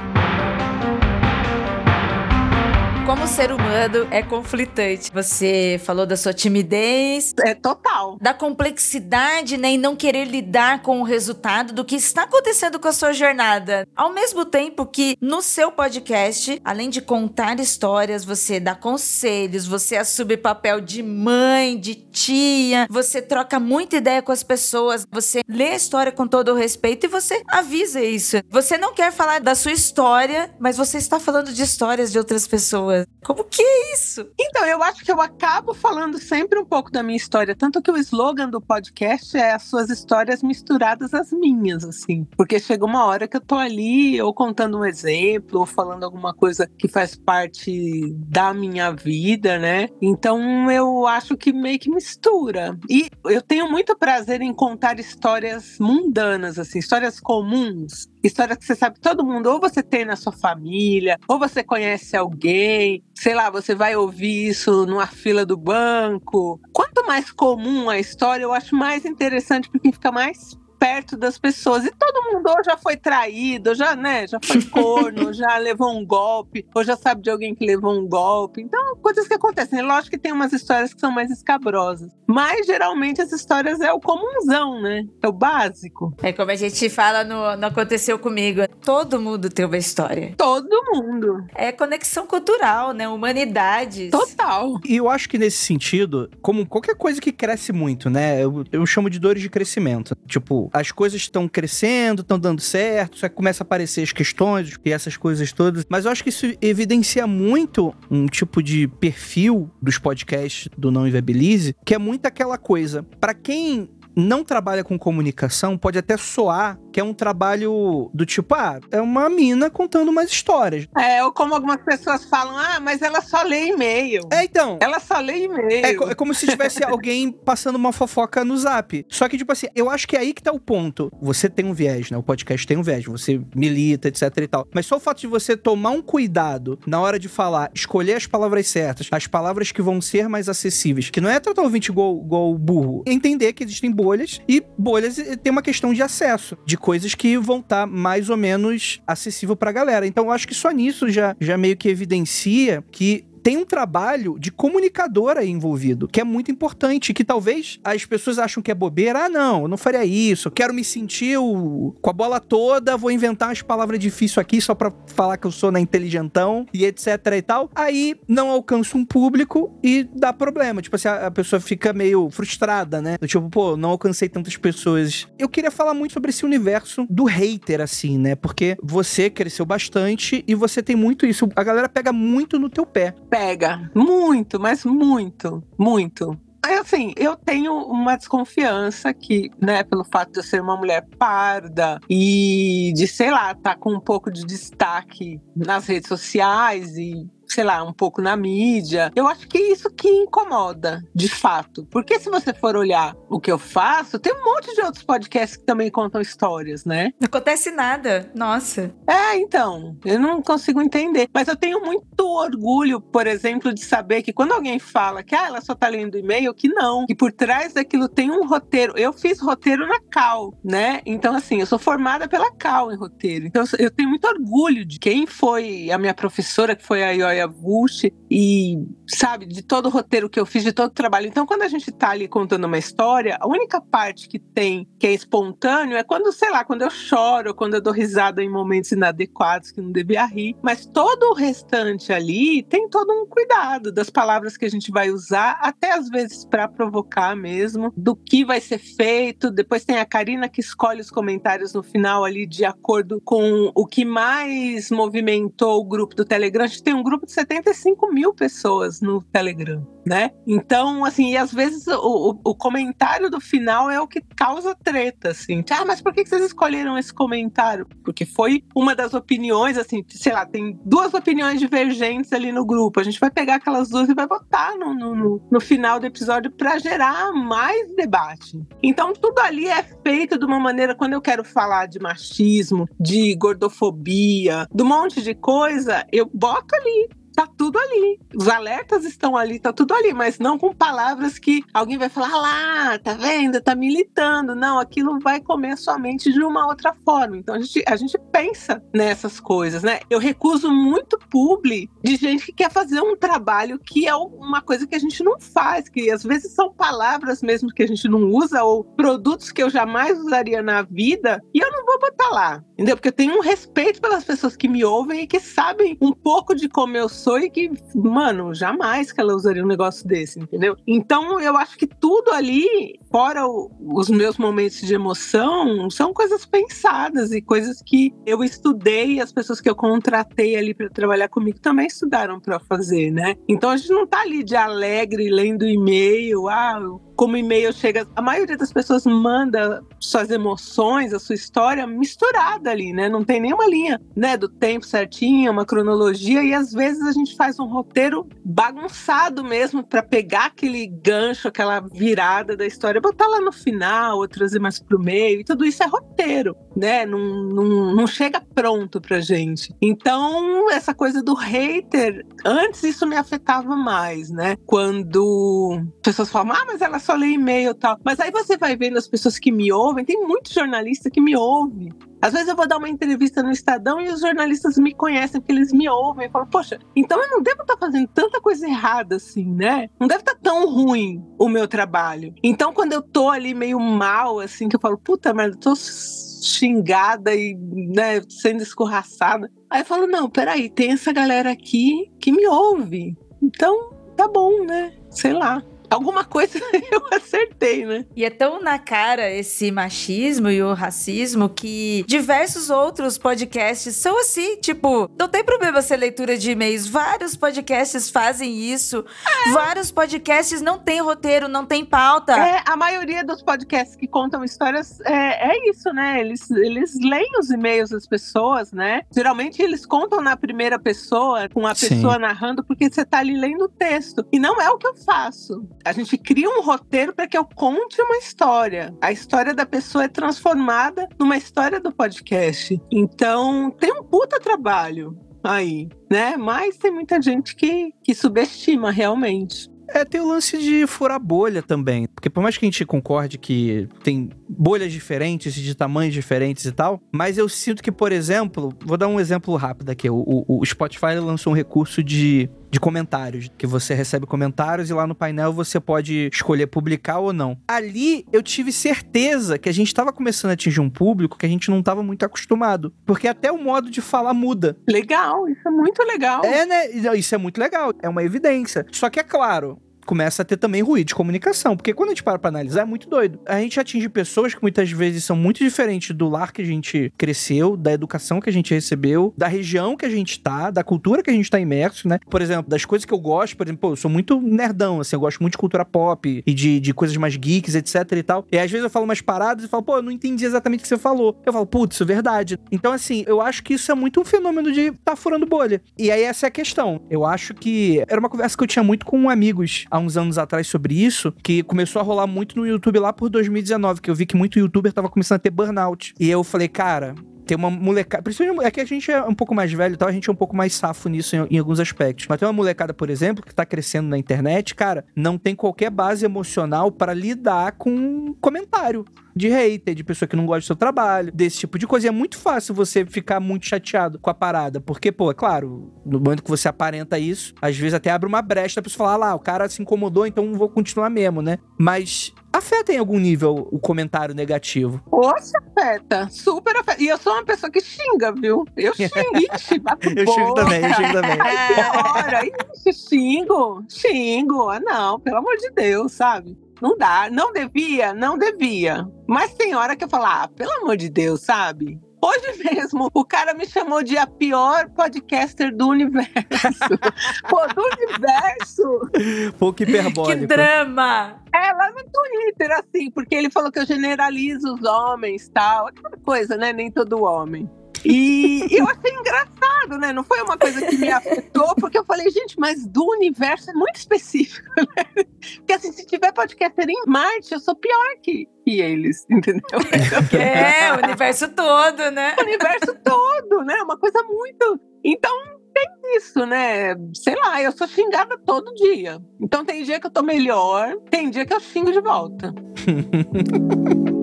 como 3.07 3.27
ser 3.27 3.53
humano 3.53 4.09
é 4.11 4.23
conflitante. 4.23 5.11
Você 5.13 5.79
falou 5.85 6.07
da 6.07 6.17
sua 6.17 6.33
timidez. 6.33 7.35
É 7.45 7.55
total. 7.55 8.17
Da 8.19 8.33
complexidade, 8.33 9.59
né? 9.59 9.73
E 9.73 9.79
não 9.79 9.95
querer 9.95 10.25
lidar 10.25 10.81
com 10.81 11.01
o 11.01 11.05
resultado 11.05 11.75
do 11.75 11.85
que 11.85 11.97
está 11.97 12.23
acontecendo 12.23 12.79
com 12.79 12.89
a 12.89 12.93
sua 12.93 13.13
jornada. 13.13 13.87
Ao 13.95 14.13
mesmo 14.13 14.47
tempo 14.47 14.87
que 14.87 15.17
no 15.21 15.43
seu 15.43 15.71
podcast, 15.71 16.59
além 16.65 16.89
de 16.89 17.03
contar 17.03 17.61
histórias, 17.61 18.25
você 18.25 18.59
dá 18.59 18.75
conselhos, 18.75 19.67
você 19.67 19.97
assume 19.97 20.39
papel 20.39 20.81
de 20.81 21.03
mãe, 21.03 21.79
de 21.79 21.95
tia, 21.95 22.87
você 22.89 23.21
troca 23.21 23.61
muita 23.61 23.97
ideia 23.97 24.23
com 24.23 24.33
as 24.33 24.43
pessoas, 24.43 25.07
você 25.11 25.43
lê 25.47 25.73
a 25.73 25.77
história 25.77 26.11
com 26.11 26.27
todo 26.27 26.53
o 26.53 26.57
respeito 26.57 27.05
e 27.05 27.09
você 27.09 27.43
avisa 27.49 28.01
isso. 28.03 28.39
Você 28.49 28.79
não 28.79 28.95
quer 28.95 29.13
falar 29.13 29.41
da 29.41 29.55
sua 29.55 29.73
história, 29.73 30.51
mas 30.59 30.79
você 30.79 30.97
está 30.97 31.21
falando 31.21 31.53
de 31.53 31.63
histórias 31.63 32.11
de 32.11 32.19
outras 32.19 32.47
pessoas 32.47 32.95
Como 33.25 33.45
que 33.45 33.63
é 33.63 33.95
isso? 33.95 34.27
Então, 34.39 34.67
eu 34.67 34.83
acho 34.83 35.05
que 35.05 35.11
eu 35.11 35.21
acabo 35.21 35.73
falando 35.73 36.19
sempre 36.19 36.59
um 36.59 36.65
pouco 36.65 36.91
da 36.91 37.03
minha 37.03 37.17
história, 37.17 37.55
tanto 37.55 37.81
que 37.81 37.91
o 37.91 37.97
slogan 37.97 38.49
do 38.49 38.61
podcast 38.61 39.37
é 39.37 39.53
as 39.53 39.63
suas 39.63 39.89
histórias 39.89 40.43
misturadas 40.43 41.15
às 41.15 41.33
minhas, 41.33 41.85
assim. 41.85 42.27
Porque 42.37 42.61
chega 42.61 42.85
uma 42.85 43.07
hora 43.07 43.27
que 43.27 43.37
eu 43.37 43.41
tô 43.41 43.57
ali 43.57 44.21
ou 44.21 44.33
contando 44.35 44.79
um 44.79 44.85
exemplo, 44.85 45.61
ou 45.61 45.67
falando 45.67 46.05
alguma 46.05 46.35
coisa 46.35 46.71
que 46.79 46.89
faz 46.89 47.17
parte 47.17 48.13
da 48.29 48.53
minha 48.53 48.91
vida, 48.91 49.59
né? 49.59 49.89
Então, 50.03 50.71
eu 50.71 51.07
acho 51.07 51.37
que 51.37 51.53
meio 51.53 51.79
que 51.79 51.91
mistura. 51.91 52.79
E 52.91 53.09
eu 53.25 53.41
tenho 53.41 53.71
muito 53.71 53.97
prazer 53.97 54.43
em 54.43 54.53
contar 54.53 54.99
histórias 54.99 55.79
mundanas, 55.79 56.59
assim, 56.59 56.79
histórias 56.79 57.19
comuns 57.21 58.09
história 58.27 58.57
que 58.57 58.65
você 58.65 58.75
sabe 58.75 58.99
todo 59.01 59.25
mundo, 59.25 59.47
ou 59.51 59.61
você 59.61 59.83
tem 59.83 60.05
na 60.05 60.17
sua 60.17 60.33
família, 60.33 61.19
ou 61.29 61.39
você 61.39 61.63
conhece 61.63 62.17
alguém, 62.17 63.03
sei 63.15 63.35
lá, 63.35 63.51
você 63.51 63.75
vai 63.75 63.97
ouvir 63.97 64.49
isso 64.49 64.87
numa 64.87 65.07
fila 65.07 65.45
do 65.45 65.57
banco. 65.57 66.61
Quanto 66.73 67.07
mais 67.07 67.31
comum 67.31 67.89
a 67.89 67.99
história, 67.99 68.45
eu 68.45 68.53
acho 68.53 68.75
mais 68.75 69.05
interessante 69.05 69.71
porque 69.71 69.93
fica 69.93 70.11
mais 70.11 70.59
perto 70.85 71.17
das 71.17 71.39
pessoas. 71.39 71.87
E 71.87 71.91
todo 71.91 72.31
mundo 72.31 72.47
ou 72.47 72.63
já 72.63 72.77
foi 72.77 72.95
traído, 72.95 73.75
já, 73.75 73.97
né, 73.97 74.27
já 74.27 74.39
foi 74.45 74.61
corno, 74.65 75.33
já 75.33 75.57
levou 75.57 75.91
um 75.97 76.05
golpe, 76.05 76.67
ou 76.75 76.85
já 76.85 76.95
sabe 76.95 77.23
de 77.23 77.31
alguém 77.31 77.55
que 77.55 77.65
levou 77.65 77.99
um 77.99 78.07
golpe. 78.07 78.61
Então, 78.61 78.95
coisas 78.97 79.27
que 79.27 79.33
acontecem. 79.33 79.81
Lógico 79.81 80.11
que 80.11 80.19
tem 80.19 80.31
umas 80.31 80.53
histórias 80.53 80.93
que 80.93 81.01
são 81.01 81.11
mais 81.11 81.31
escabrosas. 81.31 82.11
Mas 82.27 82.67
geralmente 82.67 83.23
as 83.23 83.33
histórias 83.33 83.81
é 83.81 83.93
o 83.93 84.01
comunzão, 84.01 84.83
né? 84.83 85.05
É 85.23 85.29
o 85.29 85.33
básico. 85.33 86.15
É 86.23 86.33
como 86.35 86.51
a 86.51 86.57
gente 86.57 86.91
fala 86.91 87.25
no, 87.25 87.57
no 87.57 87.67
Aconteceu 87.67 88.19
Comigo. 88.19 88.61
Todo 88.83 89.19
mundo 89.19 89.49
tem 89.49 89.65
uma 89.65 89.79
história. 89.79 90.35
Todo 90.37 90.69
mundo. 90.93 91.47
É 91.55 91.73
conexão 91.73 92.27
cultural, 92.27 92.93
né? 92.93 93.09
Humanidade. 93.09 94.11
Total. 94.11 94.79
E 94.85 94.97
eu 94.97 95.09
acho 95.09 95.29
que 95.31 95.39
nesse 95.39 95.59
sentido, 95.59 96.31
como 96.43 96.67
qualquer 96.67 96.95
coisa 96.95 97.21
que 97.21 97.33
cresce 97.33 97.73
muito, 97.73 98.11
né? 98.11 98.43
Eu, 98.43 98.65
eu 98.71 98.85
chamo 98.85 99.09
de 99.09 99.19
dores 99.19 99.41
de 99.41 99.49
crescimento. 99.49 100.15
Tipo, 100.27 100.71
as 100.75 100.91
coisas 100.91 101.21
estão 101.21 101.47
crescendo, 101.47 102.23
estão 102.23 102.37
dando 102.37 102.61
certo, 102.61 103.19
só 103.19 103.29
que 103.29 103.35
começa 103.37 103.63
a 103.63 103.65
aparecer 103.65 104.03
as 104.03 104.11
questões 104.11 104.77
e 104.85 104.93
essas 104.93 105.17
coisas 105.17 105.53
todas. 105.53 105.85
Mas 105.89 106.05
eu 106.05 106.11
acho 106.11 106.25
que 106.25 106.31
isso 106.31 106.53
evidencia 106.61 107.29
muito 107.29 107.95
um 108.11 108.27
tipo 108.27 108.61
de 108.61 108.89
perfil 108.89 109.71
dos 109.81 109.99
podcasts 109.99 110.69
do 110.77 110.91
Não 110.91 111.07
Inviabilize, 111.07 111.77
que 111.87 111.95
é 111.95 111.99
muito 111.99 112.27
aquela 112.27 112.59
coisa. 112.59 113.05
Para 113.21 113.33
quem 113.33 113.89
não 114.17 114.43
trabalha 114.43 114.83
com 114.83 114.99
comunicação, 114.99 115.79
pode 115.79 115.97
até 115.97 116.17
soar 116.17 116.77
que 116.95 117.01
é 117.01 117.05
um 117.05 117.13
trabalho 117.13 118.09
do 118.15 118.25
tipo, 118.25 118.55
ah, 118.55 118.79
é 118.93 119.01
uma 119.01 119.29
mina 119.29 119.69
contando 119.69 120.11
umas 120.11 120.31
histórias. 120.31 120.87
É, 120.97 121.25
ou 121.25 121.33
como 121.33 121.53
algumas 121.53 121.83
pessoas 121.83 122.25
falam, 122.25 122.57
ah, 122.57 122.79
mas 122.79 123.03
ela 123.03 123.21
só 123.21 123.43
lê 123.43 123.71
e-mail. 123.71 124.23
É, 124.33 124.45
então. 124.45 124.79
Ela 124.81 125.01
só 125.01 125.19
lê 125.19 125.43
e-mail. 125.43 125.85
É, 125.85 125.91
é 125.91 126.15
como 126.15 126.33
se 126.33 126.47
tivesse 126.47 126.85
alguém 126.87 127.33
passando 127.33 127.75
uma 127.75 127.93
fofoca 127.93 128.45
no 128.45 128.57
zap. 128.57 129.05
Só 129.09 129.29
que, 129.29 129.37
tipo 129.37 129.51
assim, 129.51 129.67
eu 129.75 129.91
acho 129.91 130.07
que 130.07 130.17
é 130.17 130.21
aí 130.21 130.33
que 130.33 130.41
tá 130.41 130.53
o 130.53 130.61
ponto. 130.61 131.11
Você 131.21 131.51
tem 131.51 131.65
um 131.65 131.75
viés, 131.75 132.13
né? 132.13 132.17
O 132.17 132.23
podcast 132.23 132.65
tem 132.65 132.77
um 132.77 132.83
viés, 132.85 133.05
você 133.07 133.41
milita, 133.57 134.07
etc 134.07 134.23
e 134.37 134.47
tal. 134.47 134.69
Mas 134.73 134.87
só 134.87 134.97
o 134.97 135.01
fato 135.01 135.21
de 135.21 135.27
você 135.27 135.57
tomar 135.57 135.91
um 135.91 136.01
cuidado 136.01 136.79
na 136.87 137.01
hora 137.01 137.19
de 137.19 137.29
falar, 137.29 137.73
escolher 137.75 138.15
as 138.15 138.29
palavras 138.29 138.69
certas, 138.69 139.09
as 139.11 139.27
palavras 139.27 139.73
que 139.73 139.83
vão 139.83 140.01
ser 140.01 140.29
mais 140.29 140.49
acessíveis, 140.49 141.11
que 141.11 141.21
não 141.21 141.29
é 141.29 141.41
tratar 141.41 141.63
o 141.63 141.65
ouvinte 141.65 141.91
igual, 141.91 142.23
igual 142.25 142.57
burro, 142.57 143.03
entender 143.05 143.53
que 143.53 143.65
existem 143.65 143.91
bolhas 143.91 144.41
e 144.49 144.63
bolhas 144.79 145.17
tem 145.43 145.51
uma 145.51 145.63
questão 145.63 145.93
de 145.93 146.01
acesso, 146.01 146.57
de 146.65 146.77
coisas 146.85 147.15
que 147.15 147.39
vão 147.39 147.61
estar 147.61 147.81
tá 147.81 147.87
mais 147.87 148.29
ou 148.29 148.37
menos 148.37 149.01
acessível 149.07 149.57
pra 149.57 149.73
galera. 149.73 150.07
Então 150.07 150.27
eu 150.27 150.31
acho 150.31 150.47
que 150.47 150.55
só 150.55 150.71
nisso 150.71 151.09
já, 151.09 151.35
já 151.41 151.57
meio 151.57 151.79
que 151.79 151.89
evidencia 151.89 152.85
que 152.93 153.25
tem 153.45 153.59
um 153.59 153.65
trabalho 153.65 154.39
de 154.39 154.51
comunicador 154.51 155.37
aí 155.37 155.51
envolvido, 155.51 156.09
que 156.09 156.19
é 156.19 156.25
muito 156.25 156.51
importante, 156.51 157.13
que 157.13 157.23
talvez 157.23 157.79
as 157.85 158.07
pessoas 158.07 158.39
acham 158.39 158.63
que 158.63 158.71
é 158.71 158.75
bobeira. 158.75 159.27
Ah, 159.27 159.29
não, 159.29 159.63
eu 159.63 159.69
não 159.69 159.77
faria 159.77 160.03
isso, 160.03 160.49
eu 160.49 160.53
quero 160.53 160.73
me 160.73 160.83
sentir 160.83 161.37
o... 161.37 161.95
com 162.01 162.09
a 162.09 162.13
bola 162.15 162.41
toda, 162.41 162.97
vou 162.97 163.11
inventar 163.11 163.51
umas 163.51 163.61
palavras 163.61 164.01
difíceis 164.01 164.39
aqui 164.39 164.63
só 164.63 164.75
pra 164.75 164.91
falar 165.09 165.37
que 165.37 165.47
eu 165.47 165.51
sou 165.51 165.71
na 165.71 165.79
inteligentão 165.79 166.67
e 166.73 166.87
etc 166.87 167.19
e 167.37 167.43
tal. 167.43 167.71
Aí 167.75 168.17
não 168.27 168.49
alcança 168.49 168.97
um 168.97 169.05
público 169.05 169.79
e 169.83 170.09
dá 170.15 170.33
problema. 170.33 170.81
Tipo 170.81 170.97
assim, 170.97 171.09
a, 171.09 171.31
pessoa 171.31 171.61
fica 171.61 171.93
meio 171.93 172.31
frustrada, 172.31 173.03
né? 173.03 173.19
Tipo, 173.27 173.51
pô, 173.51 173.77
não 173.77 173.91
alcancei 173.91 174.27
tantas 174.27 174.57
pessoas. 174.57 175.29
Eu 175.39 175.51
queria 175.51 175.71
falar 175.71 175.93
muito 175.93 176.15
sobre 176.15 176.31
esse 176.31 176.47
universo 176.47 177.07
do 177.11 177.25
hater, 177.25 177.83
assim, 177.83 178.17
né? 178.17 178.35
Porque 178.35 178.79
você 178.83 179.29
cresceu 179.29 179.67
bastante 179.67 180.43
e 180.49 180.55
você 180.55 180.83
tem 180.83 180.97
muito 180.97 181.27
isso. 181.27 181.47
A 181.55 181.63
galera 181.63 181.91
pega 181.91 182.11
muito 182.11 182.59
no 182.59 182.71
teu 182.71 182.87
pé 182.87 183.15
pega 183.35 183.91
muito, 183.93 184.61
mas 184.61 184.85
muito, 184.85 185.61
muito. 185.77 186.39
Assim, 186.63 187.13
eu 187.17 187.35
tenho 187.35 187.75
uma 187.75 188.17
desconfiança 188.17 189.13
que, 189.13 189.51
né, 189.61 189.83
pelo 189.83 190.05
fato 190.05 190.33
de 190.33 190.39
eu 190.39 190.43
ser 190.45 190.63
uma 190.63 190.77
mulher 190.77 191.05
parda 191.19 192.01
e 192.09 192.93
de, 192.95 193.09
sei 193.09 193.33
lá, 193.33 193.53
tá 193.55 193.75
com 193.75 193.93
um 193.93 194.01
pouco 194.01 194.31
de 194.31 194.45
destaque 194.47 195.41
nas 195.55 195.87
redes 195.87 196.09
sociais 196.09 196.97
e 196.97 197.29
sei 197.49 197.65
lá, 197.65 197.83
um 197.83 197.93
pouco 197.93 198.21
na 198.21 198.37
mídia. 198.37 199.13
Eu 199.15 199.27
acho 199.27 199.47
que 199.49 199.59
é 199.59 199.73
isso 199.73 199.91
que 199.91 200.09
incomoda, 200.09 201.03
de 201.15 201.29
fato. 201.29 201.87
Porque 201.91 202.19
se 202.19 202.31
você 202.31 202.53
for 202.53 202.77
olhar 202.77 203.15
o 203.29 203.41
que 203.41 203.51
eu 203.51 203.59
faço, 203.59 204.19
tem 204.19 204.33
um 204.33 204.45
monte 204.45 204.75
de 204.75 204.81
outros 204.83 205.05
podcasts 205.05 205.57
que 205.57 205.65
também 205.65 205.91
contam 205.91 206.21
histórias, 206.21 206.85
né? 206.85 207.13
Não 207.21 207.27
acontece 207.27 207.71
nada. 207.71 208.31
Nossa. 208.35 208.95
É, 209.09 209.37
então, 209.37 209.97
eu 210.05 210.19
não 210.19 210.43
consigo 210.43 210.81
entender. 210.81 211.29
Mas 211.33 211.49
eu 211.49 211.57
tenho 211.57 211.81
muito 211.81 212.05
orgulho, 212.21 213.01
por 213.01 213.27
exemplo, 213.27 213.73
de 213.73 213.85
saber 213.85 214.23
que 214.23 214.33
quando 214.33 214.53
alguém 214.53 214.79
fala 214.79 215.23
que 215.23 215.35
ah, 215.35 215.47
ela 215.47 215.61
só 215.61 215.75
tá 215.75 215.89
lendo 215.89 216.19
e-mail, 216.19 216.55
que 216.55 216.69
não. 216.69 217.07
Que 217.07 217.15
por 217.15 217.33
trás 217.33 217.73
daquilo 217.73 218.09
tem 218.09 218.31
um 218.31 218.47
roteiro. 218.47 218.97
Eu 218.97 219.13
fiz 219.13 219.41
roteiro 219.41 219.87
na 219.87 220.01
Cal, 220.11 220.53
né? 220.65 221.01
Então, 221.07 221.35
assim, 221.35 221.61
eu 221.61 221.67
sou 221.67 221.79
formada 221.79 222.29
pela 222.29 222.53
Cal 222.55 222.93
em 222.93 222.97
roteiro. 222.97 223.47
Então, 223.47 223.65
eu 223.79 223.91
tenho 223.91 224.09
muito 224.09 224.27
orgulho 224.27 224.85
de 224.85 224.99
quem 224.99 225.27
foi 225.27 225.91
a 225.91 225.99
minha 225.99 226.15
professora, 226.15 226.77
que 226.77 226.85
foi 226.85 227.03
a 227.03 227.11
Ioia 227.11 227.44
Bush 227.47 228.11
e, 228.31 228.79
sabe, 229.07 229.47
de 229.47 229.63
todo 229.63 229.87
o 229.87 229.91
roteiro 229.91 230.29
que 230.29 230.39
eu 230.39 230.47
fiz, 230.47 230.63
de 230.63 230.73
todo 230.73 230.89
o 230.89 230.95
trabalho. 230.95 231.27
Então, 231.27 231.47
quando 231.47 231.63
a 231.63 231.69
gente 231.69 231.91
tá 231.93 232.11
ali 232.11 232.27
contando 232.27 232.65
uma 232.65 232.79
história, 232.79 233.37
a 233.41 233.47
única 233.47 233.81
parte 233.81 234.29
que 234.29 234.39
tem, 234.39 234.89
que 234.99 235.07
é 235.07 235.13
espontâneo, 235.13 235.97
é 235.97 236.03
quando, 236.03 236.33
sei 236.33 236.51
lá, 236.51 236.65
quando 236.65 236.83
eu 236.83 236.91
choro, 236.91 237.55
quando 237.55 237.75
eu 237.75 237.81
dou 237.81 237.93
risada 237.93 238.43
em 238.43 238.51
momentos 238.51 238.93
inadequados 238.93 239.71
que 239.71 239.81
não 239.81 239.93
devia 239.93 240.25
rir. 240.27 240.57
Mas 240.63 240.87
todo 240.87 241.31
o 241.31 241.35
restante 241.35 242.13
ali 242.13 242.63
tem 242.63 242.89
todo 242.89 243.13
um 243.13 243.27
cuidado 243.27 243.93
das 243.93 244.11
palavras 244.11 244.57
que 244.57 244.65
a 244.65 244.71
gente 244.71 244.91
vai 244.91 245.11
usar, 245.11 245.59
até 245.61 245.93
às 245.93 246.09
vezes 246.09 246.45
para 246.45 246.69
provocar 246.69 247.37
mesmo, 247.37 247.93
do 247.97 248.17
que 248.17 248.45
vai 248.45 248.61
ser 248.61 248.79
feito. 248.79 249.51
Depois 249.51 249.85
tem 249.85 249.99
a 249.99 250.05
Karina 250.05 250.49
que 250.49 250.61
escolhe 250.61 251.01
os 251.01 251.11
comentários 251.11 251.73
no 251.73 251.83
final 251.83 252.25
ali 252.25 252.47
de 252.47 252.65
acordo 252.65 253.21
com 253.25 253.71
o 253.75 253.87
que 253.87 254.05
mais 254.05 254.91
movimentou 254.91 255.81
o 255.81 255.85
grupo 255.85 256.15
do 256.15 256.25
Telegram. 256.25 256.65
A 256.65 256.69
gente 256.69 256.83
tem 256.83 256.95
um 256.95 257.03
grupo 257.03 257.24
de 257.25 257.33
75 257.33 258.13
mil 258.13 258.33
pessoas 258.33 259.01
no 259.01 259.23
Telegram. 259.33 259.94
Né? 260.07 260.31
Então, 260.47 261.05
assim, 261.05 261.33
e 261.33 261.37
às 261.37 261.53
vezes 261.53 261.87
o, 261.87 261.95
o, 261.95 262.51
o, 262.51 262.55
comentário 262.55 263.31
do 263.31 263.41
final 263.41 263.91
é 263.91 264.01
o 264.01 264.07
que 264.07 264.21
causa 264.37 264.75
treta, 264.75 265.31
assim. 265.31 265.65
Ah, 265.71 265.85
mas 265.85 266.01
por 266.01 266.13
que 266.13 266.25
vocês 266.25 266.45
escolheram 266.45 266.99
esse 266.99 267.13
comentário? 267.13 267.87
Porque 268.05 268.27
foi 268.27 268.63
uma 268.75 268.95
das 268.95 269.15
opiniões, 269.15 269.79
assim, 269.79 270.05
sei 270.11 270.33
lá, 270.33 270.45
tem 270.45 270.79
duas 270.85 271.15
opiniões 271.15 271.59
divergentes 271.59 272.33
ali 272.33 272.53
no 272.53 272.65
grupo. 272.65 273.01
A 273.01 273.05
gente 273.05 273.19
vai 273.19 273.31
pegar 273.31 273.57
aquelas 273.57 273.89
duas 273.89 274.09
e 274.09 274.15
vai 274.15 274.27
botar 274.27 274.77
no, 274.77 274.95
no, 274.95 275.41
no 275.51 275.61
final 275.61 275.99
do 275.99 276.07
episódio 276.07 276.51
para 276.51 276.79
gerar 276.79 277.33
mais 277.33 277.95
debate. 277.95 278.63
Então, 278.83 279.13
tudo 279.13 279.39
ali 279.41 279.67
é 279.67 279.83
feito 279.83 280.39
de 280.39 280.45
uma 280.45 280.61
maneira, 280.61 280.95
quando 280.95 281.15
eu 281.15 281.21
quero 281.21 281.45
falar 281.45 281.87
de 281.87 281.99
machismo, 281.99 282.89
de 283.01 283.35
gordofobia, 283.37 284.67
um 284.79 284.85
monte 284.85 285.23
de 285.23 285.35
coisa, 285.35 286.05
eu 286.13 286.31
boto 286.33 286.75
ali 286.75 287.09
tá 287.35 287.47
tudo 287.75 287.79
ali. 287.79 288.21
Os 288.37 288.49
alertas 288.49 289.05
estão 289.05 289.37
ali, 289.37 289.59
tá 289.59 289.73
tudo 289.73 289.95
ali, 289.95 290.13
mas 290.13 290.39
não 290.39 290.57
com 290.59 290.73
palavras 290.73 291.39
que 291.39 291.65
alguém 291.73 291.99
vai 291.99 292.09
falar 292.09 292.31
ah 292.33 292.41
lá, 292.41 292.99
tá 292.99 293.15
vendo? 293.15 293.61
Tá 293.61 293.75
militando. 293.75 294.55
Não, 294.55 294.79
aquilo 294.79 295.19
vai 295.19 295.41
comer 295.41 295.77
sua 295.77 295.99
mente 295.99 296.33
de 296.33 296.43
uma 296.43 296.67
outra 296.67 296.95
forma. 297.05 297.37
Então 297.37 297.55
a 297.55 297.61
gente, 297.61 297.85
a 297.87 297.97
gente 297.97 298.19
pensa 298.31 298.83
nessas 298.93 299.41
coisas, 299.41 299.83
né? 299.83 300.01
Eu 300.09 300.19
recuso 300.19 300.71
muito 300.71 301.19
publi 301.31 301.91
de 302.03 302.17
gente 302.17 302.47
que 302.47 302.53
quer 302.53 302.71
fazer 302.71 303.01
um 303.01 303.17
trabalho 303.17 303.79
que 303.79 304.07
é 304.07 304.15
uma 304.15 304.61
coisa 304.61 304.87
que 304.87 304.95
a 304.95 304.99
gente 304.99 305.23
não 305.23 305.41
faz, 305.41 305.89
que 305.89 306.11
às 306.11 306.23
vezes 306.23 306.53
são 306.53 306.73
palavras 306.73 307.43
mesmo 307.43 307.71
que 307.71 307.83
a 307.83 307.89
gente 307.89 308.09
não 308.09 308.31
usa 308.31 308.63
ou 308.63 308.85
produtos 308.85 309.51
que 309.51 309.63
eu 309.63 309.71
jamais 309.71 310.19
usaria 310.19 310.63
na 310.63 310.83
vida 310.83 311.41
e 311.53 311.59
eu 311.59 311.71
não 311.71 311.85
vou 311.85 311.99
botar 311.99 312.29
lá, 312.31 312.65
entendeu? 312.75 312.97
Porque 312.97 313.09
eu 313.09 313.13
tenho 313.13 313.37
um 313.37 313.41
respeito 313.41 314.01
pelas 314.01 314.25
pessoas 314.25 314.57
que 314.57 314.69
me 314.69 314.85
ouvem 314.85 315.23
e 315.23 315.27
que 315.27 315.41
sabem 315.41 315.97
um 316.01 316.13
pouco 316.13 316.55
de 316.55 316.69
como 316.69 316.97
eu 316.97 317.09
sou 317.09 317.39
e 317.39 317.51
que, 317.51 317.64
mano, 317.95 318.55
jamais 318.55 319.13
que 319.13 319.21
ela 319.21 319.35
usaria 319.35 319.65
um 319.65 319.69
negócio 319.69 320.07
desse, 320.07 320.41
entendeu? 320.41 320.77
Então 320.87 321.41
eu 321.41 321.57
acho 321.57 321.77
que 321.77 321.87
tudo 321.87 322.31
ali, 322.31 322.99
fora 323.11 323.47
o, 323.47 323.71
os 323.81 324.09
meus 324.09 324.39
momentos 324.39 324.81
de 324.81 324.95
emoção, 324.95 325.89
são 325.91 326.13
coisas 326.13 326.45
pensadas 326.47 327.33
e 327.33 327.41
coisas 327.41 327.83
que 327.83 328.13
eu 328.27 328.43
estudei, 328.43 329.21
as 329.21 329.33
pessoas 329.33 329.61
que 329.61 329.69
eu 329.69 329.75
contratei 329.75 330.57
ali 330.57 330.75
para 330.75 330.91
trabalhar 330.91 331.29
comigo 331.29 331.59
também 331.61 331.87
estudaram 331.87 332.41
para 332.41 332.59
fazer, 332.61 333.11
né? 333.11 333.37
Então 333.49 333.71
a 333.71 333.77
gente 333.77 333.91
não 333.91 334.07
tá 334.07 334.21
ali 334.21 334.43
de 334.43 334.57
alegre 334.57 335.29
lendo 335.31 335.67
e-mail, 335.67 336.49
ah, 336.49 336.81
como 337.17 337.37
e-mail 337.37 337.73
chega, 337.73 338.07
a 338.15 338.23
maioria 338.23 338.57
das 338.57 338.73
pessoas 338.73 339.05
manda 339.05 339.83
suas 339.99 340.31
emoções, 340.31 341.13
a 341.13 341.19
sua 341.19 341.35
história 341.35 341.87
misturada 341.87 342.71
ali, 342.71 342.93
né? 342.93 343.09
Não 343.09 343.25
tem 343.25 343.41
nenhuma 343.41 343.67
linha, 343.67 344.01
né, 344.17 344.37
do 344.37 344.49
tempo 344.49 344.85
certinho, 344.85 345.51
uma 345.51 345.65
cronologia 345.65 346.43
e 346.43 346.53
às 346.53 346.73
vezes 346.73 347.03
a 347.07 347.13
gente 347.13 347.37
faz 347.37 347.59
um 347.59 347.67
roteiro 347.67 348.27
bagunçado 348.45 349.45
mesmo 349.45 349.83
para 349.83 350.03
pegar 350.03 350.47
aquele 350.47 350.87
gancho, 350.87 351.49
aquela 351.49 351.81
virada 351.81 352.57
da 352.57 352.67
história, 352.67 353.01
botar 353.01 353.27
lá 353.27 353.41
no 353.41 353.53
final, 353.53 354.19
ou 354.19 354.29
trazer 354.29 354.59
mais 354.59 354.79
pro 354.79 354.99
meio, 354.99 355.41
e 355.41 355.45
tudo 355.45 355.65
isso 355.65 355.83
é 355.83 355.87
roteiro, 355.87 356.57
né? 356.77 357.07
Não, 357.07 357.19
não, 357.19 357.95
não 357.95 358.07
chega 358.07 358.41
pronto 358.55 359.01
pra 359.01 359.21
gente. 359.21 359.75
Então, 359.81 360.71
essa 360.71 360.95
coisa 360.95 361.23
do 361.23 361.35
hater, 361.35 362.25
antes 362.45 362.83
isso 362.83 363.07
me 363.07 363.17
afetava 363.17 363.77
mais, 363.77 364.31
né? 364.31 364.57
Quando 364.67 365.83
pessoas 366.03 366.31
falam, 366.31 366.55
ah, 366.55 366.65
mas 366.67 366.81
ela 366.81 366.99
só 367.05 367.15
lê 367.15 367.29
e-mail 367.29 367.71
e 367.71 367.75
tal. 367.75 367.99
Mas 368.05 368.19
aí 368.19 368.31
você 368.31 368.57
vai 368.57 368.77
vendo 368.77 368.97
as 368.97 369.07
pessoas 369.07 369.39
que 369.39 369.53
me 369.53 369.71
ouvem, 369.73 370.05
tem 370.05 370.21
muito 370.27 370.53
jornalista 370.53 371.11
que 371.11 371.21
me 371.21 371.37
ouve. 371.37 371.93
Às 372.25 372.33
vezes 372.33 372.49
eu 372.49 372.57
vou 372.57 372.67
dar 372.67 372.79
uma 372.79 372.89
entrevista 372.89 373.43
no 373.43 373.51
Estadão 373.51 374.01
e 374.01 374.09
os 374.09 374.21
jornalistas 374.21 374.79
me 374.79 374.95
conhecem 374.95 375.39
porque 375.39 375.53
eles 375.53 375.73
me 375.73 375.87
ouvem 375.87 376.27
e 376.27 376.31
falam, 376.31 376.49
poxa, 376.49 376.79
então 376.97 377.23
eu 377.23 377.29
não 377.29 377.43
devo 377.43 377.61
estar 377.61 377.77
tá 377.77 377.87
fazendo 377.87 378.09
tanta 378.09 378.41
coisa 378.41 378.67
errada 378.67 379.17
assim, 379.17 379.45
né? 379.45 379.91
Não 380.01 380.09
deve 380.09 380.21
estar 380.21 380.33
tá 380.33 380.41
tão 380.43 380.67
ruim 380.67 381.23
o 381.39 381.51
meu 381.51 381.69
trabalho. 381.69 382.35
Então 382.43 382.73
quando 382.73 382.95
eu 382.95 383.03
tô 383.03 383.29
ali 383.29 383.53
meio 383.53 383.79
mal, 383.79 384.41
assim, 384.41 384.71
que 384.71 384.77
eu 384.77 384.81
falo, 384.81 384.97
puta 384.97 385.35
merda, 385.35 385.55
eu 385.55 385.61
tô 385.61 385.75
xingada 385.77 387.35
e 387.35 387.55
né, 387.55 388.23
sendo 388.31 388.63
escorraçada. 388.63 389.51
Aí 389.69 389.83
eu 389.83 389.85
falo, 389.85 390.07
não, 390.07 390.31
peraí, 390.31 390.71
tem 390.71 390.93
essa 390.93 391.13
galera 391.13 391.51
aqui 391.51 392.11
que 392.19 392.33
me 392.33 392.47
ouve. 392.47 393.15
Então, 393.43 393.91
tá 394.17 394.27
bom, 394.27 394.65
né? 394.65 394.95
Sei 395.11 395.35
lá 395.35 395.63
alguma 395.95 396.25
coisa 396.25 396.59
eu 396.91 397.03
acertei, 397.11 397.85
né? 397.85 398.05
E 398.15 398.25
é 398.25 398.31
tão 398.31 398.61
na 398.61 398.79
cara 398.79 399.31
esse 399.31 399.71
machismo 399.71 400.51
e 400.51 400.63
o 400.63 400.75
racismo 400.75 401.49
que 401.49 402.05
diversos 402.07 402.71
outros 402.71 403.17
podcasts 403.19 403.97
são 403.97 404.19
assim, 404.21 404.57
tipo, 404.57 405.11
não 405.19 405.29
tem 405.29 405.45
problema 405.45 405.81
ser 405.83 405.97
leitura 405.97 406.37
de 406.37 406.51
e-mails. 406.51 406.87
Vários 406.87 407.37
podcasts 407.37 408.11
fazem 408.11 408.73
isso. 408.73 409.05
É. 409.49 409.53
Vários 409.53 409.91
podcasts 409.91 410.61
não 410.61 410.79
tem 410.79 411.01
roteiro, 411.01 411.49
não 411.49 411.65
tem 411.65 411.85
pauta. 411.85 412.33
É, 412.33 412.63
a 412.67 412.77
maioria 412.77 413.25
dos 413.25 413.43
podcasts 413.43 413.97
que 413.97 414.07
contam 414.07 414.45
histórias 414.45 415.01
é, 415.03 415.51
é 415.51 415.71
isso, 415.71 415.93
né? 415.93 416.21
Eles, 416.21 416.51
eles 416.51 416.95
leem 417.01 417.39
os 417.39 417.51
e-mails 417.51 417.91
das 417.91 418.07
pessoas, 418.07 418.73
né? 418.73 419.03
Geralmente 419.15 419.63
eles 419.63 419.87
contam 419.87 420.21
na 420.21 420.37
primeira 420.37 420.79
pessoa, 420.79 421.49
com 421.49 421.67
a 421.67 421.75
pessoa 421.75 422.15
Sim. 422.15 422.21
narrando, 422.21 422.65
porque 422.65 422.91
você 422.91 423.05
tá 423.05 423.19
ali 423.19 423.37
lendo 423.37 423.65
o 423.65 423.69
texto. 423.69 424.27
E 424.33 424.39
não 424.39 424.61
é 424.61 424.71
o 424.71 424.79
que 424.79 424.87
eu 424.87 424.95
faço. 424.97 425.67
A 425.85 425.93
gente 425.93 426.17
cria 426.17 426.49
um 426.49 426.63
roteiro 426.63 427.13
para 427.15 427.27
que 427.27 427.37
eu 427.37 427.45
conte 427.45 428.01
uma 428.01 428.17
história. 428.17 428.95
A 429.03 429.13
história 429.13 429.53
da 429.53 429.67
pessoa 429.67 430.05
é 430.05 430.09
transformada 430.09 431.07
numa 431.19 431.37
história 431.37 431.79
do 431.79 431.93
podcast. 431.93 432.81
Então, 432.91 433.71
tem 433.71 433.93
um 433.93 434.03
puta 434.03 434.41
trabalho 434.41 435.15
aí, 435.43 435.89
né? 436.11 436.39
Mas 436.39 436.79
tem 436.79 436.91
muita 436.91 437.21
gente 437.21 437.55
que, 437.55 437.93
que 438.03 438.15
subestima 438.15 438.91
realmente. 438.91 439.71
É, 439.89 440.05
tem 440.05 440.21
o 440.21 440.29
lance 440.29 440.59
de 440.59 440.87
furar 440.87 441.21
bolha 441.21 441.63
também. 441.63 442.07
Porque 442.07 442.31
por 442.31 442.43
mais 442.43 442.57
que 442.57 442.65
a 442.65 442.69
gente 442.69 442.85
concorde 442.87 443.37
que 443.37 443.87
tem 444.03 444.31
bolhas 444.49 444.93
diferentes, 444.93 445.55
de 445.55 445.75
tamanhos 445.75 446.15
diferentes 446.15 446.65
e 446.65 446.73
tal, 446.73 447.01
mas 447.13 447.37
eu 447.37 447.49
sinto 447.49 447.83
que, 447.83 447.93
por 447.93 448.11
exemplo, 448.11 448.73
vou 448.85 448.97
dar 448.97 449.09
um 449.09 449.21
exemplo 449.21 449.55
rápido 449.57 449.91
aqui. 449.91 450.09
O, 450.09 450.17
o, 450.17 450.61
o 450.61 450.65
Spotify 450.65 451.15
lançou 451.21 451.53
um 451.53 451.57
recurso 451.57 452.03
de 452.03 452.49
de 452.71 452.81
comentários, 452.81 453.51
que 453.57 453.67
você 453.67 453.95
recebe 453.95 454.27
comentários 454.27 454.91
e 454.91 454.93
lá 454.93 455.07
no 455.07 455.15
painel 455.15 455.53
você 455.53 455.79
pode 455.79 456.29
escolher 456.33 456.67
publicar 456.67 457.19
ou 457.19 457.33
não. 457.33 457.57
Ali 457.69 458.27
eu 458.33 458.43
tive 458.43 458.73
certeza 458.73 459.59
que 459.59 459.69
a 459.69 459.73
gente 459.73 459.89
estava 459.89 460.13
começando 460.13 460.51
a 460.51 460.55
atingir 460.55 460.81
um 460.81 460.91
público 460.91 461.39
que 461.39 461.47
a 461.47 461.49
gente 461.49 461.71
não 461.71 461.81
estava 461.81 462.03
muito 462.03 462.25
acostumado, 462.25 462.93
porque 463.07 463.29
até 463.29 463.51
o 463.51 463.59
modo 463.59 463.91
de 463.91 464.01
falar 464.01 464.35
muda. 464.35 464.77
Legal, 464.89 465.49
isso 465.49 465.67
é 465.67 465.71
muito 465.71 466.03
legal. 466.03 466.45
É, 466.45 466.67
né? 466.67 466.91
Isso 467.17 467.35
é 467.35 467.39
muito 467.39 467.59
legal, 467.59 467.93
é 468.03 468.09
uma 468.09 468.23
evidência. 468.23 468.87
Só 468.91 469.09
que 469.09 469.21
é 469.21 469.23
claro, 469.23 469.79
começa 470.05 470.43
a 470.43 470.45
ter 470.45 470.57
também 470.57 470.83
ruído 470.83 471.09
de 471.09 471.15
comunicação. 471.15 471.77
Porque 471.77 471.93
quando 471.93 472.11
a 472.11 472.13
gente 472.13 472.23
para 472.23 472.39
pra 472.39 472.49
analisar, 472.49 472.83
é 472.83 472.85
muito 472.85 473.09
doido. 473.09 473.41
A 473.47 473.61
gente 473.61 473.79
atinge 473.79 474.09
pessoas 474.09 474.55
que 474.55 474.63
muitas 474.63 474.91
vezes 474.91 475.25
são 475.25 475.37
muito 475.37 475.59
diferentes 475.59 476.15
do 476.15 476.29
lar 476.29 476.53
que 476.53 476.63
a 476.63 476.65
gente 476.65 477.13
cresceu, 477.17 477.77
da 477.77 477.93
educação 477.93 478.41
que 478.41 478.49
a 478.49 478.53
gente 478.53 478.73
recebeu, 478.73 479.33
da 479.37 479.47
região 479.47 479.97
que 479.97 480.07
a 480.07 480.11
gente 480.11 480.39
tá, 480.41 480.71
da 480.71 480.85
cultura 480.85 481.23
que 481.23 481.31
a 481.31 481.33
gente 481.33 481.51
tá 481.51 481.59
imerso, 481.59 482.09
né? 482.09 482.19
Por 482.29 482.41
exemplo, 482.43 482.69
das 482.69 482.85
coisas 482.85 483.05
que 483.05 483.13
eu 483.13 483.19
gosto, 483.19 483.57
por 483.57 483.67
exemplo, 483.67 483.93
eu 483.93 483.97
sou 483.97 484.11
muito 484.11 484.41
nerdão, 484.41 485.01
assim, 485.01 485.17
eu 485.17 485.21
gosto 485.21 485.41
muito 485.41 485.53
de 485.53 485.59
cultura 485.59 485.85
pop 485.85 486.43
e 486.47 486.55
de, 486.55 486.81
de 486.81 486.95
coisas 486.95 487.17
mais 487.17 487.37
geeks, 487.37 487.75
etc 487.75 488.13
e 488.13 488.23
tal. 488.23 488.47
E 488.51 488.59
às 488.59 488.71
vezes 488.71 488.85
eu 488.85 488.91
falo 488.91 489.05
umas 489.05 489.21
paradas 489.21 489.65
e 489.65 489.69
falo, 489.69 489.83
pô, 489.83 489.97
eu 489.97 490.03
não 490.03 490.11
entendi 490.11 490.45
exatamente 490.45 490.81
o 490.81 490.83
que 490.83 490.89
você 490.89 490.99
falou. 490.99 491.41
Eu 491.45 491.53
falo, 491.53 491.67
putz, 491.67 492.01
é 492.01 492.05
verdade. 492.05 492.59
Então, 492.71 492.93
assim, 492.93 493.25
eu 493.27 493.41
acho 493.41 493.63
que 493.63 493.75
isso 493.75 493.91
é 493.91 493.95
muito 493.95 494.21
um 494.21 494.25
fenômeno 494.25 494.73
de 494.73 494.93
tá 495.05 495.17
furando 495.17 495.47
bolha. 495.47 495.81
E 495.97 496.11
aí 496.11 496.23
essa 496.23 496.47
é 496.47 496.49
a 496.49 496.51
questão. 496.51 497.01
Eu 497.11 497.25
acho 497.25 497.55
que 497.55 498.03
era 498.09 498.19
uma 498.19 498.29
conversa 498.29 498.57
que 498.57 498.63
eu 498.63 498.69
tinha 498.69 498.83
muito 498.83 499.07
com 499.07 499.29
amigos 499.29 499.87
há 499.95 499.99
uns 500.01 500.17
anos 500.17 500.39
atrás 500.39 500.67
sobre 500.67 500.93
isso, 500.93 501.33
que 501.41 501.63
começou 501.63 502.01
a 502.01 502.03
rolar 502.03 502.27
muito 502.27 502.59
no 502.59 502.67
YouTube 502.67 502.99
lá 502.99 503.13
por 503.13 503.31
2019, 503.31 504.01
que 504.01 504.11
eu 504.11 504.15
vi 504.15 504.27
que 504.27 504.37
muito 504.37 504.59
youtuber 504.59 504.93
tava 504.93 505.09
começando 505.09 505.37
a 505.37 505.39
ter 505.39 505.51
burnout. 505.51 506.13
E 506.19 506.29
eu 506.29 506.43
falei, 506.43 506.67
cara, 506.67 507.15
tem 507.45 507.57
uma 507.57 507.71
molecada. 507.71 508.23
Principalmente 508.23 508.67
é 508.67 508.71
que 508.71 508.81
a 508.81 508.85
gente 508.85 509.11
é 509.11 509.23
um 509.23 509.35
pouco 509.35 509.55
mais 509.55 509.73
velho 509.73 509.95
e 509.95 509.97
tal, 509.97 510.09
a 510.09 510.13
gente 510.13 510.29
é 510.29 510.33
um 510.33 510.37
pouco 510.37 510.57
mais 510.57 510.75
safo 510.75 511.09
nisso 511.09 511.37
em, 511.37 511.47
em, 511.51 511.59
alguns 511.59 511.81
aspectos. 511.81 512.27
Mas 512.29 512.39
tem 512.39 512.47
uma 512.47 512.53
molecada, 512.53 512.95
por 512.95 513.11
exemplo, 513.11 513.45
que 513.45 513.55
tá 513.55 513.65
crescendo 513.65 514.09
na 514.09 514.19
internet, 514.19 514.75
cara, 514.75 515.05
não 515.15 515.39
tem 515.39 515.55
qualquer 515.55 515.91
base 515.91 516.25
emocional 516.25 516.91
para 516.91 517.13
lidar 517.13 517.73
com 517.73 518.35
comentário 518.41 519.05
de 519.37 519.49
hater, 519.49 519.95
de 519.95 520.05
pessoa 520.05 520.29
que 520.29 520.37
não 520.37 520.47
gosta 520.47 520.61
do 520.61 520.67
seu 520.67 520.77
trabalho, 520.77 521.33
desse 521.33 521.59
tipo 521.59 521.79
de 521.79 521.87
coisa. 521.87 522.07
E 522.07 522.09
é 522.09 522.13
muito 522.13 522.39
fácil 522.39 522.75
você 522.75 523.05
ficar 523.05 523.41
muito 523.41 523.67
chateado 523.67 524.19
com 524.19 524.31
a 524.31 524.35
parada, 524.35 524.81
porque, 524.81 525.11
pô, 525.11 525.31
é 525.31 525.35
claro, 525.35 525.93
no 526.07 526.21
momento 526.21 526.43
que 526.43 526.51
você 526.51 526.69
aparenta 526.69 527.19
isso, 527.19 527.53
às 527.61 527.77
vezes 527.77 527.95
até 527.95 528.11
abre 528.11 528.29
uma 528.29 528.41
brecha 528.41 528.75
pra 528.75 528.91
pessoa 528.91 529.09
falar, 529.09 529.27
ah, 529.27 529.29
lá, 529.31 529.35
o 529.35 529.41
cara 529.41 529.69
se 529.69 529.83
incomodou, 529.83 530.27
então 530.27 530.55
vou 530.55 530.69
continuar 530.69 531.11
mesmo, 531.11 531.43
né? 531.43 531.59
Mas 531.79 532.33
afeta 532.57 532.93
em 532.93 532.99
algum 532.99 533.19
nível 533.19 533.69
o 533.71 533.79
comentário 533.79 534.35
negativo. 534.35 535.01
Poxa, 535.11 535.53
afeta. 535.77 536.29
Super 536.31 536.77
afeta. 536.77 537.03
E 537.03 537.09
eu 537.09 537.19
sou 537.19 537.33
uma 537.33 537.45
pessoa 537.45 537.71
que 537.71 537.81
xinga, 537.81 538.33
viu? 538.33 538.65
Eu 538.77 538.95
xingo. 538.97 539.11
Ixi, 539.55 539.83
Eu 540.17 540.27
xingo 540.33 540.55
também, 540.55 540.83
eu 540.85 540.95
xingo 540.95 541.13
também. 541.13 541.39
Ai, 541.41 542.53
Ixi, 542.75 542.93
xingo. 543.09 543.85
Xingo. 543.89 544.71
Ah, 544.71 544.81
não, 544.81 545.21
pelo 545.21 545.39
amor 545.39 545.57
de 545.57 545.71
Deus, 545.71 546.13
sabe? 546.13 546.57
Não 546.81 546.97
dá. 546.99 547.29
Não 547.31 547.53
devia? 547.53 548.13
Não 548.13 548.37
devia. 548.37 549.07
Mas 549.27 549.55
tem 549.55 549.75
hora 549.75 549.97
que 549.97 550.05
eu 550.05 550.09
falo, 550.09 550.25
ah, 550.27 550.49
pelo 550.55 550.73
amor 550.83 550.97
de 550.97 551.09
Deus, 551.09 551.41
sabe? 551.41 551.99
Hoje 552.25 552.65
mesmo, 552.65 553.11
o 553.13 553.23
cara 553.23 553.53
me 553.53 553.67
chamou 553.67 554.03
de 554.03 554.17
a 554.17 554.27
pior 554.27 554.89
podcaster 554.97 555.77
do 555.77 555.89
universo. 555.89 556.33
Pô, 557.51 557.67
do 557.67 557.83
universo! 557.83 559.53
Pouco 559.59 559.83
hiperbólico. 559.83 560.41
Que 560.41 560.47
drama! 560.47 561.39
É, 561.55 561.71
lá 561.75 561.91
no 561.91 562.03
Twitter, 562.03 562.71
assim, 562.73 563.11
porque 563.11 563.35
ele 563.35 563.51
falou 563.51 563.71
que 563.71 563.79
eu 563.79 563.85
generalizo 563.85 564.73
os 564.73 564.83
homens 564.85 565.51
tal. 565.51 565.89
Aquela 565.89 566.17
coisa, 566.25 566.57
né? 566.57 566.73
Nem 566.73 566.91
todo 566.91 567.23
homem. 567.23 567.69
E 568.05 568.67
eu 568.71 568.87
achei 568.87 569.13
engraçado, 569.13 569.99
né? 569.99 570.13
Não 570.13 570.23
foi 570.23 570.43
uma 570.43 570.59
coisa 570.59 570.85
que 570.85 570.97
me 570.97 571.11
afetou, 571.11 571.75
porque 571.77 571.99
eu 571.99 572.05
falei, 572.05 572.29
gente, 572.31 572.59
mas 572.59 572.87
do 572.87 573.05
universo 573.05 573.71
é 573.71 573.75
muito 573.75 573.97
específico, 573.97 574.69
né? 574.77 575.25
Porque 575.57 575.73
assim, 575.73 575.93
se 575.93 576.07
tiver 576.07 576.33
podcaster 576.33 576.87
em 576.89 577.03
Marte, 577.07 577.53
eu 577.53 577.61
sou 577.61 577.75
pior 577.75 578.17
que, 578.23 578.47
que 578.65 578.81
eles, 578.81 579.25
entendeu? 579.31 579.63
É, 580.35 580.93
o 580.93 581.05
universo 581.05 581.49
todo, 581.49 582.11
né? 582.11 582.35
O 582.39 582.43
universo 582.43 582.95
todo, 583.03 583.65
né? 583.65 583.75
Uma 583.83 583.99
coisa 583.99 584.23
muito. 584.23 584.81
Então, 585.03 585.33
tem 585.73 586.17
isso, 586.17 586.47
né? 586.47 586.95
Sei 587.15 587.35
lá, 587.35 587.61
eu 587.63 587.73
sou 587.73 587.87
xingada 587.87 588.39
todo 588.39 588.75
dia. 588.75 589.21
Então 589.41 589.65
tem 589.65 589.83
dia 589.83 589.99
que 589.99 590.07
eu 590.07 590.11
tô 590.11 590.23
melhor, 590.23 590.97
tem 591.11 591.31
dia 591.31 591.45
que 591.45 591.53
eu 591.53 591.61
xingo 591.61 591.93
de 591.93 592.01
volta. 592.01 592.55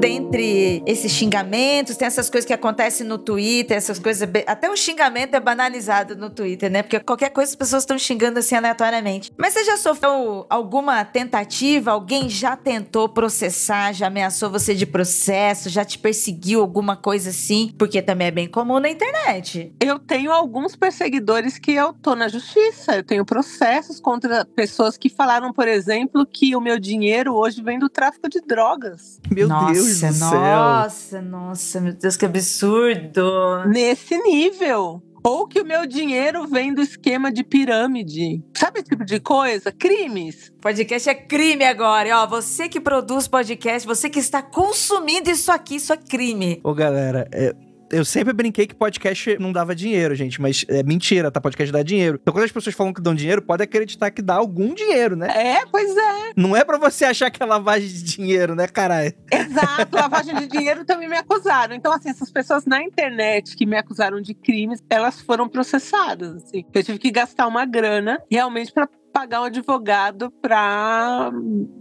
dentre 0.00 0.82
esses 0.86 1.12
xingamentos, 1.12 1.96
tem 1.96 2.06
essas 2.06 2.30
coisas 2.30 2.46
que 2.46 2.54
acontecem 2.54 3.06
no 3.06 3.18
Twitter, 3.18 3.76
essas 3.76 3.98
coisas. 3.98 4.28
Até 4.46 4.70
o 4.70 4.76
xingamento 4.76 5.34
é 5.34 5.40
banalizado 5.40 6.16
no 6.16 6.30
Twitter, 6.30 6.70
né? 6.70 6.82
Porque 6.82 6.98
qualquer 7.00 7.28
coisa 7.30 7.50
as 7.50 7.56
pessoas 7.56 7.82
estão 7.82 7.98
xingando 7.98 8.38
assim 8.38 8.54
aleatoriamente. 8.54 9.30
Mas 9.36 9.52
você 9.52 9.64
já 9.64 9.76
sofreu 9.76 10.46
alguma 10.48 11.04
tentativa? 11.04 11.90
Alguém 11.90 12.28
já 12.30 12.56
tentou 12.56 13.08
processar, 13.08 13.92
já 13.92 14.06
ameaçou 14.06 14.50
você 14.50 14.74
de 14.74 14.86
processo, 14.86 15.68
já 15.68 15.84
te 15.84 15.98
perseguiu, 15.98 16.62
alguma 16.62 16.96
coisa 16.96 17.30
assim? 17.30 17.74
Porque 17.78 18.00
também 18.00 18.28
é 18.28 18.30
bem 18.30 18.48
comum 18.48 18.80
na 18.80 18.88
internet. 18.88 19.74
Eu 19.80 19.98
tenho 19.98 20.32
alguns 20.32 20.74
perseguidores 20.74 21.58
que 21.58 21.72
eu 21.72 21.92
tô 21.92 22.14
na 22.14 22.28
justiça. 22.28 22.96
Eu 22.96 23.04
tenho 23.04 23.24
processos 23.24 24.00
contra 24.00 24.46
pessoas 24.46 24.96
que 24.96 25.10
falaram, 25.10 25.52
por 25.52 25.68
exemplo, 25.68 26.24
que 26.24 26.56
o 26.56 26.60
meu 26.60 26.78
dinheiro 26.78 27.34
hoje 27.34 27.62
vem 27.62 27.78
do 27.78 27.88
tráfico 27.88 28.28
de 28.28 28.40
drogas. 28.40 29.20
Meu 29.30 29.46
nossa, 29.46 29.72
Deus 29.74 29.89
do 29.94 30.12
céu. 30.12 30.30
Nossa, 30.30 31.22
nossa, 31.22 31.80
meu 31.80 31.92
Deus, 31.92 32.16
que 32.16 32.24
absurdo. 32.24 33.64
Nesse 33.66 34.16
nível. 34.18 35.02
Ou 35.22 35.46
que 35.46 35.60
o 35.60 35.66
meu 35.66 35.86
dinheiro 35.86 36.46
vem 36.46 36.72
do 36.72 36.80
esquema 36.80 37.30
de 37.30 37.44
pirâmide. 37.44 38.42
Sabe 38.56 38.80
esse 38.80 38.88
tipo 38.88 39.04
de 39.04 39.20
coisa? 39.20 39.70
Crimes. 39.70 40.50
Podcast 40.62 41.10
é 41.10 41.14
crime 41.14 41.64
agora. 41.64 42.08
E, 42.08 42.12
ó, 42.12 42.26
você 42.26 42.68
que 42.70 42.80
produz 42.80 43.28
podcast, 43.28 43.86
você 43.86 44.08
que 44.08 44.18
está 44.18 44.40
consumindo 44.40 45.30
isso 45.30 45.52
aqui, 45.52 45.76
isso 45.76 45.92
é 45.92 45.96
crime. 45.98 46.58
Ô, 46.64 46.72
galera, 46.72 47.28
é, 47.32 47.54
eu 47.90 48.04
sempre 48.04 48.32
brinquei 48.32 48.66
que 48.66 48.74
podcast 48.74 49.36
não 49.38 49.52
dava 49.52 49.74
dinheiro, 49.74 50.14
gente, 50.14 50.40
mas 50.40 50.64
é 50.68 50.82
mentira, 50.82 51.30
tá? 51.30 51.40
Podcast 51.40 51.72
dá 51.72 51.82
dinheiro. 51.82 52.18
Então, 52.20 52.32
quando 52.32 52.44
as 52.44 52.52
pessoas 52.52 52.74
falam 52.74 52.92
que 52.92 53.00
dão 53.00 53.14
dinheiro, 53.14 53.42
pode 53.42 53.62
acreditar 53.62 54.10
que 54.10 54.22
dá 54.22 54.34
algum 54.34 54.74
dinheiro, 54.74 55.16
né? 55.16 55.28
É, 55.28 55.66
pois 55.66 55.96
é. 55.96 56.32
Não 56.36 56.56
é 56.56 56.64
para 56.64 56.78
você 56.78 57.04
achar 57.04 57.30
que 57.30 57.42
é 57.42 57.46
lavagem 57.46 57.88
de 57.88 58.02
dinheiro, 58.02 58.54
né, 58.54 58.66
caralho? 58.68 59.12
Exato, 59.30 59.94
lavagem 59.96 60.34
de 60.36 60.46
dinheiro 60.46 60.84
também 60.84 61.08
me 61.08 61.16
acusaram. 61.16 61.74
Então, 61.74 61.92
assim, 61.92 62.10
essas 62.10 62.30
pessoas 62.30 62.64
na 62.64 62.82
internet 62.82 63.56
que 63.56 63.66
me 63.66 63.76
acusaram 63.76 64.20
de 64.20 64.34
crimes, 64.34 64.82
elas 64.88 65.20
foram 65.20 65.48
processadas, 65.48 66.36
assim. 66.36 66.64
Eu 66.72 66.84
tive 66.84 66.98
que 66.98 67.10
gastar 67.10 67.46
uma 67.46 67.64
grana 67.64 68.22
realmente 68.30 68.72
para 68.72 68.88
pagar 69.12 69.42
um 69.42 69.44
advogado 69.44 70.30
para, 70.40 71.30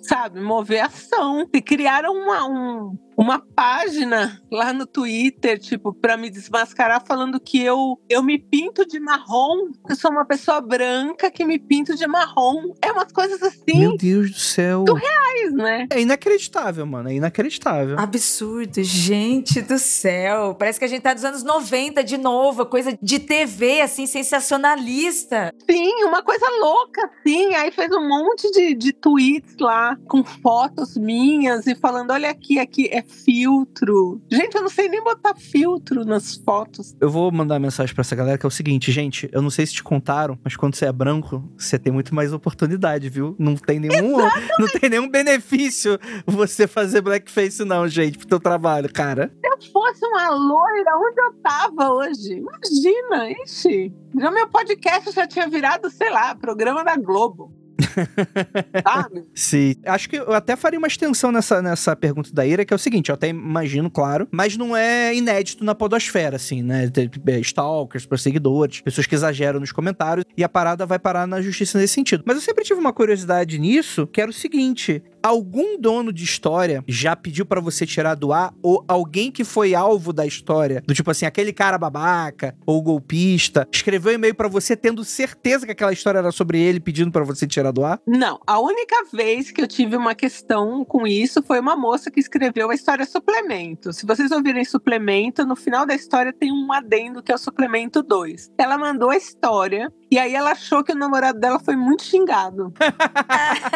sabe, 0.02 0.42
mover 0.42 0.82
ação. 0.82 1.48
E 1.54 1.62
criaram 1.62 2.14
uma, 2.14 2.48
um, 2.48 2.98
uma 3.20 3.38
página 3.38 4.42
lá 4.50 4.72
no 4.72 4.86
Twitter, 4.86 5.60
tipo, 5.60 5.94
para 5.94 6.16
me 6.16 6.30
desmascarar, 6.30 7.04
falando 7.06 7.38
que 7.38 7.62
eu, 7.62 8.00
eu 8.08 8.24
me 8.24 8.40
pinto 8.40 8.88
de 8.88 8.98
marrom. 8.98 9.72
Eu 9.90 9.96
sou 9.98 10.10
uma 10.10 10.24
pessoa 10.24 10.62
branca 10.62 11.30
que 11.30 11.44
me 11.44 11.60
pinto 11.60 11.98
de 11.98 12.08
marrom. 12.08 12.74
É 12.82 12.90
umas 12.94 13.12
coisas 13.12 13.44
assim. 13.44 13.78
Meu 13.78 13.98
Deus 13.98 14.32
do 14.32 14.40
céu. 14.40 14.86
Surreais, 14.88 15.54
né? 15.54 15.88
É 15.92 16.00
inacreditável, 16.00 16.86
mano. 16.86 17.10
É 17.10 17.14
inacreditável. 17.16 18.00
Absurdo, 18.00 18.82
gente 18.82 19.62
do 19.62 19.78
céu. 19.78 20.56
Parece 20.56 20.80
que 20.80 20.86
a 20.86 20.88
gente 20.88 21.02
tá 21.02 21.14
dos 21.14 21.26
anos 21.26 21.44
90 21.44 22.02
de 22.06 22.18
novo, 22.18 22.66
coisa 22.66 22.98
de 23.02 23.20
TV, 23.20 23.82
assim, 23.82 24.08
sensacionalista. 24.08 25.54
Sim, 25.70 26.06
uma 26.06 26.24
coisa 26.24 26.46
louca, 26.62 27.04
assim. 27.20 27.54
Aí 27.54 27.70
fez 27.70 27.92
um 27.92 28.08
monte 28.08 28.50
de, 28.52 28.74
de 28.76 28.94
tweets 28.94 29.58
lá 29.60 29.98
com 30.08 30.24
fotos 30.24 30.96
minhas 30.96 31.68
e 31.68 31.76
falando: 31.76 32.12
olha 32.12 32.30
aqui, 32.30 32.58
aqui 32.58 32.88
é 32.90 33.09
filtro. 33.10 34.22
Gente, 34.32 34.56
eu 34.56 34.62
não 34.62 34.70
sei 34.70 34.88
nem 34.88 35.04
botar 35.04 35.36
filtro 35.36 36.06
nas 36.06 36.36
fotos. 36.36 36.96
Eu 37.02 37.10
vou 37.10 37.32
mandar 37.32 37.60
mensagem 37.60 37.94
para 37.94 38.02
essa 38.02 38.16
galera 38.16 38.38
que 38.38 38.46
é 38.46 38.48
o 38.48 38.52
seguinte, 38.52 38.92
gente, 38.92 39.30
eu 39.32 39.42
não 39.42 39.50
sei 39.50 39.66
se 39.66 39.74
te 39.74 39.84
contaram, 39.84 40.38
mas 40.44 40.56
quando 40.56 40.76
você 40.76 40.86
é 40.86 40.92
branco, 40.92 41.44
você 41.58 41.78
tem 41.78 41.92
muito 41.92 42.14
mais 42.14 42.32
oportunidade, 42.32 43.10
viu? 43.10 43.36
Não 43.38 43.56
tem 43.56 43.80
nenhum, 43.80 44.18
não 44.60 44.68
tem 44.80 44.90
nenhum 44.90 45.10
benefício 45.10 46.00
você 46.26 46.68
fazer 46.68 47.02
blackface 47.02 47.66
não, 47.66 47.88
gente, 47.88 48.18
pro 48.18 48.28
teu 48.28 48.40
trabalho, 48.40 48.92
cara. 48.92 49.32
Se 49.42 49.48
eu 49.48 49.72
fosse 49.72 50.06
uma 50.06 50.30
loira, 50.30 50.98
onde 50.98 51.22
eu 51.22 51.34
tava 51.42 51.92
hoje? 51.92 52.34
Imagina, 52.34 53.32
ixi. 53.44 53.94
Já 54.18 54.32
meu 54.32 54.48
podcast 54.48 55.12
já 55.12 55.28
tinha 55.28 55.48
virado, 55.48 55.90
sei 55.90 56.10
lá, 56.10 56.36
programa 56.36 56.84
da 56.84 56.96
Globo. 56.96 57.59
Sabe? 58.84 59.26
Sim. 59.34 59.76
Acho 59.86 60.10
que 60.10 60.18
eu 60.18 60.34
até 60.34 60.56
faria 60.56 60.78
uma 60.78 60.88
extensão 60.88 61.32
nessa, 61.32 61.62
nessa 61.62 61.96
pergunta 61.96 62.32
da 62.34 62.46
Ira, 62.46 62.66
que 62.66 62.74
é 62.74 62.76
o 62.76 62.80
seguinte, 62.80 63.10
eu 63.10 63.16
até 63.16 63.30
imagino, 63.30 63.90
claro, 63.90 64.28
mas 64.32 64.58
não 64.58 64.76
é 64.76 65.16
inédito 65.16 65.64
na 65.64 65.74
podosfera, 65.74 66.36
assim, 66.36 66.62
né? 66.62 66.92
É, 67.28 67.40
Stalkers, 67.40 68.06
perseguidores, 68.06 68.82
pessoas 68.82 69.08
que 69.08 69.16
exageram 69.16 69.60
nos 69.60 69.72
comentários, 69.72 70.26
e 70.38 70.44
a 70.44 70.50
parada 70.50 70.86
vai 70.86 71.00
parar 71.00 71.28
na 71.28 71.42
justiça 71.42 71.78
nesse 71.78 71.94
sentido. 71.94 72.24
Mas 72.26 72.36
eu 72.36 72.42
sempre 72.42 72.64
tive 72.64 72.80
uma 72.80 72.94
curiosidade 72.94 73.58
nisso, 73.60 74.08
que 74.08 74.22
era 74.22 74.30
o 74.30 74.34
seguinte: 74.34 75.02
algum 75.24 75.80
dono 75.80 76.12
de 76.12 76.24
história 76.24 76.84
já 76.88 77.16
pediu 77.16 77.46
para 77.46 77.62
você 77.62 77.86
tirar 77.86 78.16
do 78.16 78.34
ar, 78.34 78.54
ou 78.62 78.84
alguém 78.88 79.32
que 79.32 79.44
foi 79.44 79.76
alvo 79.76 80.12
da 80.14 80.26
história, 80.26 80.84
do 80.86 80.94
tipo 80.94 81.12
assim, 81.12 81.26
aquele 81.26 81.54
cara 81.54 81.78
babaca 81.78 82.56
ou 82.66 82.82
golpista, 82.82 83.68
escreveu 83.72 84.12
um 84.12 84.16
e-mail 84.16 84.36
para 84.36 84.48
você 84.48 84.76
tendo 84.76 85.04
certeza 85.04 85.66
que 85.66 85.72
aquela 85.72 85.94
história 85.94 86.20
era 86.20 86.32
sobre 86.32 86.60
ele, 86.60 86.80
pedindo 86.80 87.12
para 87.12 87.24
você 87.24 87.46
tirar 87.48 87.72
do 87.72 87.84
ar? 87.84 88.00
Não, 88.08 88.40
a 88.46 88.60
única 88.60 88.96
vez 89.14 89.52
que 89.52 89.62
eu 89.62 89.68
tive 89.68 89.96
uma 89.96 90.16
questão 90.16 90.84
com 90.86 91.06
isso 91.06 91.42
foi 91.44 91.60
uma 91.60 91.76
moça 91.76 92.12
que 92.12 92.20
escreveu 92.20 92.70
a 92.70 92.76
história 92.76 93.06
suplemento. 93.06 93.94
Se 93.94 94.06
vocês 94.06 94.32
ouvirem 94.32 94.66
suplemento, 94.66 95.46
no 95.46 95.56
final 95.56 95.86
da 95.86 95.96
história 95.96 96.34
tem 96.34 96.52
um 96.52 96.72
adendo 96.72 97.22
que 97.22 97.32
é 97.32 97.36
o 97.36 97.40
suplemento 97.40 98.02
2. 98.02 98.52
Ela 98.58 98.78
mandou 98.78 99.10
a 99.10 99.18
história 99.18 99.92
e 100.12 100.18
aí 100.18 100.34
ela 100.34 100.52
achou 100.52 100.84
que 100.84 100.92
o 100.92 100.96
namorado 100.96 101.40
dela 101.40 101.60
foi 101.60 101.76
muito 101.76 102.04
xingado. 102.04 102.74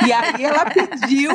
e 0.06 0.12
aí 0.12 0.44
ela 0.44 0.66
pediu. 0.66 1.32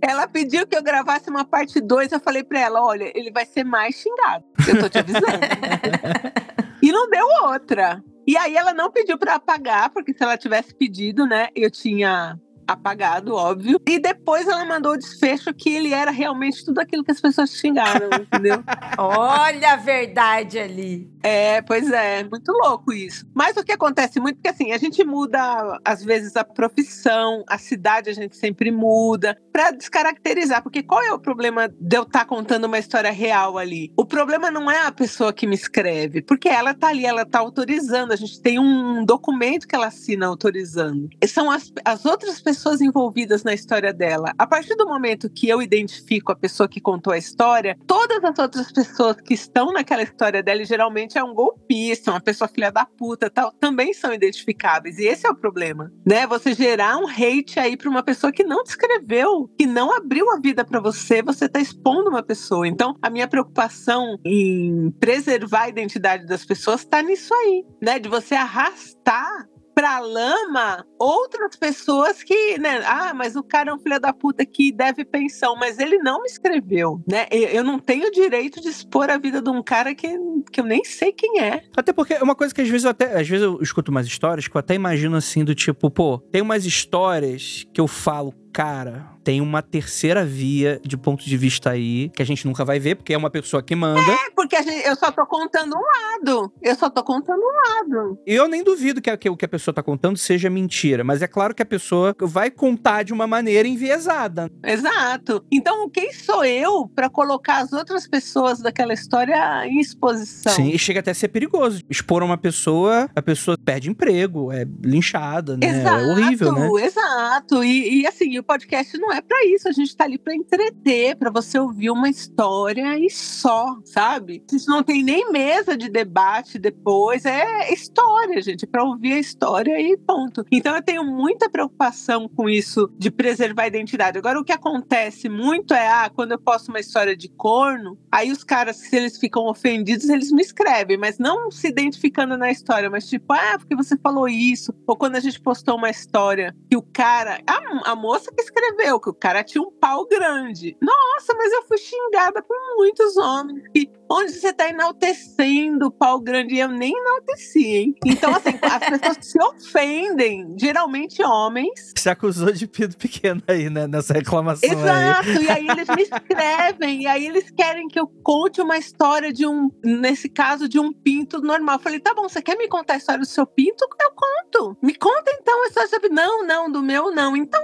ela 0.00 0.26
pediu 0.26 0.66
que 0.66 0.76
eu 0.76 0.82
gravasse 0.82 1.28
uma 1.28 1.44
parte 1.44 1.80
2. 1.80 2.12
Eu 2.12 2.20
falei 2.20 2.42
pra 2.42 2.60
ela: 2.60 2.82
olha, 2.82 3.12
ele 3.14 3.30
vai 3.30 3.44
ser 3.44 3.64
mais 3.64 3.96
xingado. 3.96 4.44
Eu 4.66 4.80
tô 4.80 4.88
te 4.88 4.98
avisando. 4.98 5.26
e 6.82 6.90
não 6.90 7.08
deu 7.10 7.26
outra. 7.44 8.02
E 8.26 8.36
aí 8.36 8.56
ela 8.56 8.74
não 8.74 8.90
pediu 8.90 9.18
para 9.18 9.36
apagar, 9.36 9.90
porque 9.90 10.12
se 10.12 10.22
ela 10.22 10.36
tivesse 10.36 10.74
pedido, 10.74 11.26
né, 11.26 11.48
eu 11.54 11.70
tinha 11.70 12.38
apagado, 12.68 13.34
óbvio. 13.34 13.80
E 13.86 13.98
depois 13.98 14.46
ela 14.46 14.62
mandou 14.66 14.92
o 14.92 14.98
desfecho 14.98 15.54
que 15.54 15.70
ele 15.70 15.94
era 15.94 16.10
realmente 16.10 16.62
tudo 16.62 16.80
aquilo 16.80 17.02
que 17.02 17.10
as 17.10 17.20
pessoas 17.20 17.50
xingaram, 17.50 18.10
entendeu? 18.20 18.62
Olha 18.98 19.72
a 19.72 19.76
verdade 19.76 20.58
ali. 20.58 21.10
É, 21.22 21.62
pois 21.62 21.90
é, 21.90 22.22
muito 22.24 22.52
louco 22.52 22.92
isso. 22.92 23.24
Mas 23.34 23.56
o 23.56 23.64
que 23.64 23.72
acontece 23.72 24.20
muito, 24.20 24.36
porque 24.36 24.48
assim, 24.48 24.72
a 24.72 24.78
gente 24.78 25.02
muda 25.02 25.80
às 25.82 26.04
vezes 26.04 26.36
a 26.36 26.44
profissão, 26.44 27.42
a 27.48 27.56
cidade 27.56 28.10
a 28.10 28.12
gente 28.12 28.36
sempre 28.36 28.70
muda, 28.70 29.36
para 29.50 29.70
descaracterizar, 29.70 30.62
porque 30.62 30.82
qual 30.82 31.02
é 31.02 31.12
o 31.12 31.18
problema 31.18 31.68
de 31.68 31.96
eu 31.96 32.02
estar 32.02 32.20
tá 32.20 32.24
contando 32.26 32.66
uma 32.66 32.78
história 32.78 33.10
real 33.10 33.56
ali? 33.56 33.92
O 33.96 34.04
problema 34.04 34.50
não 34.50 34.70
é 34.70 34.86
a 34.86 34.92
pessoa 34.92 35.32
que 35.32 35.46
me 35.46 35.54
escreve, 35.54 36.20
porque 36.20 36.48
ela 36.48 36.74
tá 36.74 36.88
ali, 36.88 37.06
ela 37.06 37.24
tá 37.24 37.38
autorizando, 37.38 38.12
a 38.12 38.16
gente 38.16 38.40
tem 38.40 38.58
um 38.58 39.04
documento 39.04 39.66
que 39.66 39.74
ela 39.74 39.86
assina 39.86 40.26
autorizando. 40.26 41.08
E 41.20 41.26
são 41.26 41.50
as, 41.50 41.72
as 41.84 42.04
outras 42.04 42.40
pessoas 42.40 42.57
envolvidas 42.80 43.42
na 43.42 43.54
história 43.54 43.92
dela. 43.92 44.32
A 44.38 44.46
partir 44.46 44.74
do 44.76 44.86
momento 44.86 45.30
que 45.30 45.48
eu 45.48 45.60
identifico 45.62 46.32
a 46.32 46.36
pessoa 46.36 46.68
que 46.68 46.80
contou 46.80 47.12
a 47.12 47.18
história, 47.18 47.76
todas 47.86 48.22
as 48.22 48.38
outras 48.38 48.72
pessoas 48.72 49.16
que 49.20 49.34
estão 49.34 49.72
naquela 49.72 50.02
história 50.02 50.42
dela, 50.42 50.64
geralmente 50.64 51.18
é 51.18 51.22
um 51.22 51.34
golpista, 51.34 52.10
uma 52.10 52.20
pessoa 52.20 52.48
filha 52.48 52.70
da 52.70 52.84
puta, 52.84 53.30
tal, 53.30 53.52
também 53.52 53.92
são 53.92 54.12
identificáveis. 54.12 54.98
E 54.98 55.04
esse 55.04 55.26
é 55.26 55.30
o 55.30 55.36
problema, 55.36 55.92
né? 56.06 56.26
Você 56.26 56.54
gerar 56.54 56.96
um 56.98 57.06
hate 57.06 57.58
aí 57.58 57.76
para 57.76 57.88
uma 57.88 58.02
pessoa 58.02 58.32
que 58.32 58.44
não 58.44 58.62
te 58.64 58.70
escreveu, 58.70 59.50
que 59.58 59.66
não 59.66 59.94
abriu 59.96 60.30
a 60.30 60.40
vida 60.40 60.64
para 60.64 60.80
você, 60.80 61.22
você 61.22 61.48
tá 61.48 61.60
expondo 61.60 62.10
uma 62.10 62.22
pessoa. 62.22 62.66
Então, 62.66 62.94
a 63.00 63.10
minha 63.10 63.28
preocupação 63.28 64.18
em 64.24 64.90
preservar 64.98 65.62
a 65.62 65.68
identidade 65.68 66.26
das 66.26 66.44
pessoas 66.44 66.84
tá 66.84 67.02
nisso 67.02 67.32
aí, 67.34 67.64
né? 67.82 67.98
De 67.98 68.08
você 68.08 68.34
arrastar 68.34 69.46
pra 69.78 70.00
lama 70.00 70.84
outras 70.98 71.54
pessoas 71.54 72.20
que, 72.24 72.58
né? 72.58 72.82
Ah, 72.84 73.14
mas 73.14 73.36
o 73.36 73.44
cara 73.44 73.70
é 73.70 73.72
um 73.72 73.78
filho 73.78 74.00
da 74.00 74.12
puta 74.12 74.44
que 74.44 74.72
deve 74.72 75.04
pensão, 75.04 75.54
mas 75.54 75.78
ele 75.78 75.98
não 75.98 76.20
me 76.20 76.26
escreveu, 76.26 77.00
né? 77.08 77.28
Eu 77.30 77.62
não 77.62 77.78
tenho 77.78 78.10
direito 78.10 78.60
de 78.60 78.66
expor 78.66 79.08
a 79.08 79.16
vida 79.16 79.40
de 79.40 79.48
um 79.48 79.62
cara 79.62 79.94
que, 79.94 80.08
que 80.50 80.60
eu 80.60 80.64
nem 80.64 80.82
sei 80.84 81.12
quem 81.12 81.38
é. 81.38 81.62
Até 81.76 81.92
porque 81.92 82.14
é 82.14 82.22
uma 82.24 82.34
coisa 82.34 82.52
que 82.52 82.60
às 82.60 82.68
vezes 82.68 82.86
eu 82.86 82.90
até, 82.90 83.20
às 83.20 83.28
vezes 83.28 83.44
eu 83.44 83.62
escuto 83.62 83.92
umas 83.92 84.08
histórias 84.08 84.48
que 84.48 84.56
eu 84.56 84.58
até 84.58 84.74
imagino 84.74 85.16
assim 85.16 85.44
do 85.44 85.54
tipo, 85.54 85.88
pô, 85.88 86.18
tem 86.32 86.42
umas 86.42 86.66
histórias 86.66 87.64
que 87.72 87.80
eu 87.80 87.86
falo, 87.86 88.34
cara, 88.52 89.06
tem 89.28 89.42
uma 89.42 89.60
terceira 89.60 90.24
via 90.24 90.80
de 90.82 90.96
ponto 90.96 91.22
de 91.22 91.36
vista 91.36 91.68
aí, 91.68 92.08
que 92.16 92.22
a 92.22 92.24
gente 92.24 92.46
nunca 92.46 92.64
vai 92.64 92.80
ver, 92.80 92.94
porque 92.94 93.12
é 93.12 93.18
uma 93.18 93.28
pessoa 93.28 93.62
que 93.62 93.76
manda. 93.76 94.00
É, 94.00 94.30
porque 94.34 94.56
gente, 94.62 94.86
eu 94.86 94.96
só 94.96 95.12
tô 95.12 95.26
contando 95.26 95.76
um 95.76 95.82
lado. 95.82 96.50
Eu 96.62 96.74
só 96.74 96.88
tô 96.88 97.04
contando 97.04 97.38
um 97.38 97.52
lado. 97.68 98.18
E 98.26 98.34
eu 98.34 98.48
nem 98.48 98.64
duvido 98.64 99.02
que, 99.02 99.14
que 99.18 99.28
o 99.28 99.36
que 99.36 99.44
a 99.44 99.48
pessoa 99.48 99.74
tá 99.74 99.82
contando 99.82 100.16
seja 100.16 100.48
mentira, 100.48 101.04
mas 101.04 101.20
é 101.20 101.26
claro 101.26 101.54
que 101.54 101.62
a 101.62 101.66
pessoa 101.66 102.16
vai 102.22 102.50
contar 102.50 103.02
de 103.02 103.12
uma 103.12 103.26
maneira 103.26 103.68
enviesada. 103.68 104.50
Exato. 104.64 105.44
Então, 105.52 105.90
quem 105.90 106.10
sou 106.10 106.42
eu 106.42 106.88
para 106.88 107.10
colocar 107.10 107.58
as 107.58 107.70
outras 107.74 108.08
pessoas 108.08 108.60
daquela 108.60 108.94
história 108.94 109.66
em 109.66 109.78
exposição? 109.78 110.54
Sim, 110.54 110.70
e 110.70 110.78
chega 110.78 111.00
até 111.00 111.10
a 111.10 111.14
ser 111.14 111.28
perigoso. 111.28 111.82
Expor 111.90 112.22
uma 112.22 112.38
pessoa, 112.38 113.10
a 113.14 113.20
pessoa 113.20 113.58
perde 113.62 113.90
emprego, 113.90 114.50
é 114.50 114.66
linchada, 114.82 115.54
né? 115.58 115.66
Exato, 115.66 115.98
é 115.98 116.06
horrível, 116.06 116.52
né? 116.54 116.68
Exato. 116.82 117.62
E, 117.62 118.00
e 118.00 118.06
assim, 118.06 118.38
o 118.38 118.42
podcast 118.42 118.96
não 118.96 119.12
é 119.12 119.17
para 119.22 119.44
isso, 119.46 119.68
a 119.68 119.72
gente 119.72 119.96
tá 119.96 120.04
ali 120.04 120.18
para 120.18 120.34
entreter, 120.34 121.16
para 121.16 121.30
você 121.30 121.58
ouvir 121.58 121.90
uma 121.90 122.08
história 122.08 122.98
e 122.98 123.10
só, 123.10 123.76
sabe? 123.84 124.42
Gente 124.50 124.66
não 124.66 124.82
tem 124.82 125.02
nem 125.02 125.30
mesa 125.30 125.76
de 125.76 125.88
debate 125.88 126.58
depois, 126.58 127.24
é 127.24 127.72
história, 127.72 128.40
gente, 128.42 128.66
para 128.66 128.84
ouvir 128.84 129.12
a 129.12 129.18
história 129.18 129.80
e 129.80 129.96
ponto. 129.96 130.44
Então 130.50 130.74
eu 130.74 130.82
tenho 130.82 131.04
muita 131.04 131.48
preocupação 131.48 132.28
com 132.28 132.48
isso 132.48 132.90
de 132.98 133.10
preservar 133.10 133.64
a 133.64 133.68
identidade. 133.68 134.18
Agora 134.18 134.40
o 134.40 134.44
que 134.44 134.52
acontece 134.52 135.28
muito 135.28 135.74
é, 135.74 135.88
ah, 135.88 136.10
quando 136.14 136.32
eu 136.32 136.38
posto 136.38 136.68
uma 136.68 136.80
história 136.80 137.16
de 137.16 137.28
corno, 137.28 137.98
aí 138.10 138.30
os 138.30 138.44
caras, 138.44 138.76
se 138.76 138.96
eles 138.96 139.18
ficam 139.18 139.46
ofendidos, 139.46 140.08
eles 140.08 140.30
me 140.32 140.42
escrevem, 140.42 140.96
mas 140.96 141.18
não 141.18 141.50
se 141.50 141.68
identificando 141.68 142.36
na 142.36 142.50
história, 142.50 142.90
mas 142.90 143.08
tipo, 143.08 143.32
ah, 143.32 143.56
porque 143.58 143.76
você 143.76 143.96
falou 143.96 144.28
isso, 144.28 144.72
ou 144.86 144.96
quando 144.96 145.16
a 145.16 145.20
gente 145.20 145.40
postou 145.40 145.76
uma 145.76 145.90
história 145.90 146.54
que 146.70 146.76
o 146.76 146.82
cara, 146.82 147.40
a, 147.46 147.92
a 147.92 147.96
moça 147.96 148.32
que 148.32 148.42
escreveu, 148.42 149.00
que 149.00 149.07
o 149.10 149.14
cara 149.14 149.42
tinha 149.44 149.62
um 149.62 149.70
pau 149.70 150.06
grande. 150.06 150.76
Nossa, 150.80 151.34
mas 151.34 151.52
eu 151.52 151.62
fui 151.62 151.78
xingada 151.78 152.42
por 152.42 152.56
muitos 152.76 153.16
homens. 153.16 153.64
E 153.74 153.90
onde 154.10 154.32
você 154.32 154.52
tá 154.52 154.68
enaltecendo 154.68 155.86
o 155.86 155.90
pau 155.90 156.20
grande? 156.20 156.54
E 156.54 156.60
eu 156.60 156.68
nem 156.68 156.92
enalteci, 156.92 157.66
hein? 157.66 157.94
Então, 158.04 158.34
assim, 158.34 158.58
as 158.62 159.00
pessoas 159.00 159.26
se 159.26 159.42
ofendem, 159.42 160.54
geralmente 160.58 161.22
homens. 161.22 161.92
Você 161.96 162.10
acusou 162.10 162.52
de 162.52 162.66
pido 162.66 162.96
pequeno 162.96 163.42
aí, 163.46 163.68
né? 163.68 163.86
Nessa 163.86 164.14
reclamação. 164.14 164.68
Exato, 164.68 165.28
aí. 165.28 165.44
e 165.44 165.50
aí 165.50 165.68
eles 165.70 165.88
me 165.88 166.02
escrevem, 166.02 167.02
e 167.02 167.06
aí 167.06 167.26
eles 167.26 167.50
querem 167.50 167.88
que 167.88 167.98
eu 167.98 168.06
conte 168.22 168.60
uma 168.60 168.78
história 168.78 169.32
de 169.32 169.46
um, 169.46 169.70
nesse 169.84 170.28
caso, 170.28 170.68
de 170.68 170.78
um 170.78 170.92
pinto 170.92 171.40
normal. 171.40 171.76
Eu 171.76 171.82
falei, 171.82 172.00
tá 172.00 172.14
bom, 172.14 172.28
você 172.28 172.40
quer 172.42 172.56
me 172.56 172.68
contar 172.68 172.94
a 172.94 172.98
história 172.98 173.20
do 173.20 173.26
seu 173.26 173.46
pinto? 173.46 173.86
Eu 174.00 174.12
conto. 174.12 174.76
Me 174.82 174.94
conta 174.94 175.30
então 175.40 175.62
a 175.64 175.66
história. 175.66 175.88
Não, 176.10 176.46
não, 176.46 176.70
do 176.70 176.82
meu 176.82 177.10
não. 177.10 177.36
Então, 177.36 177.60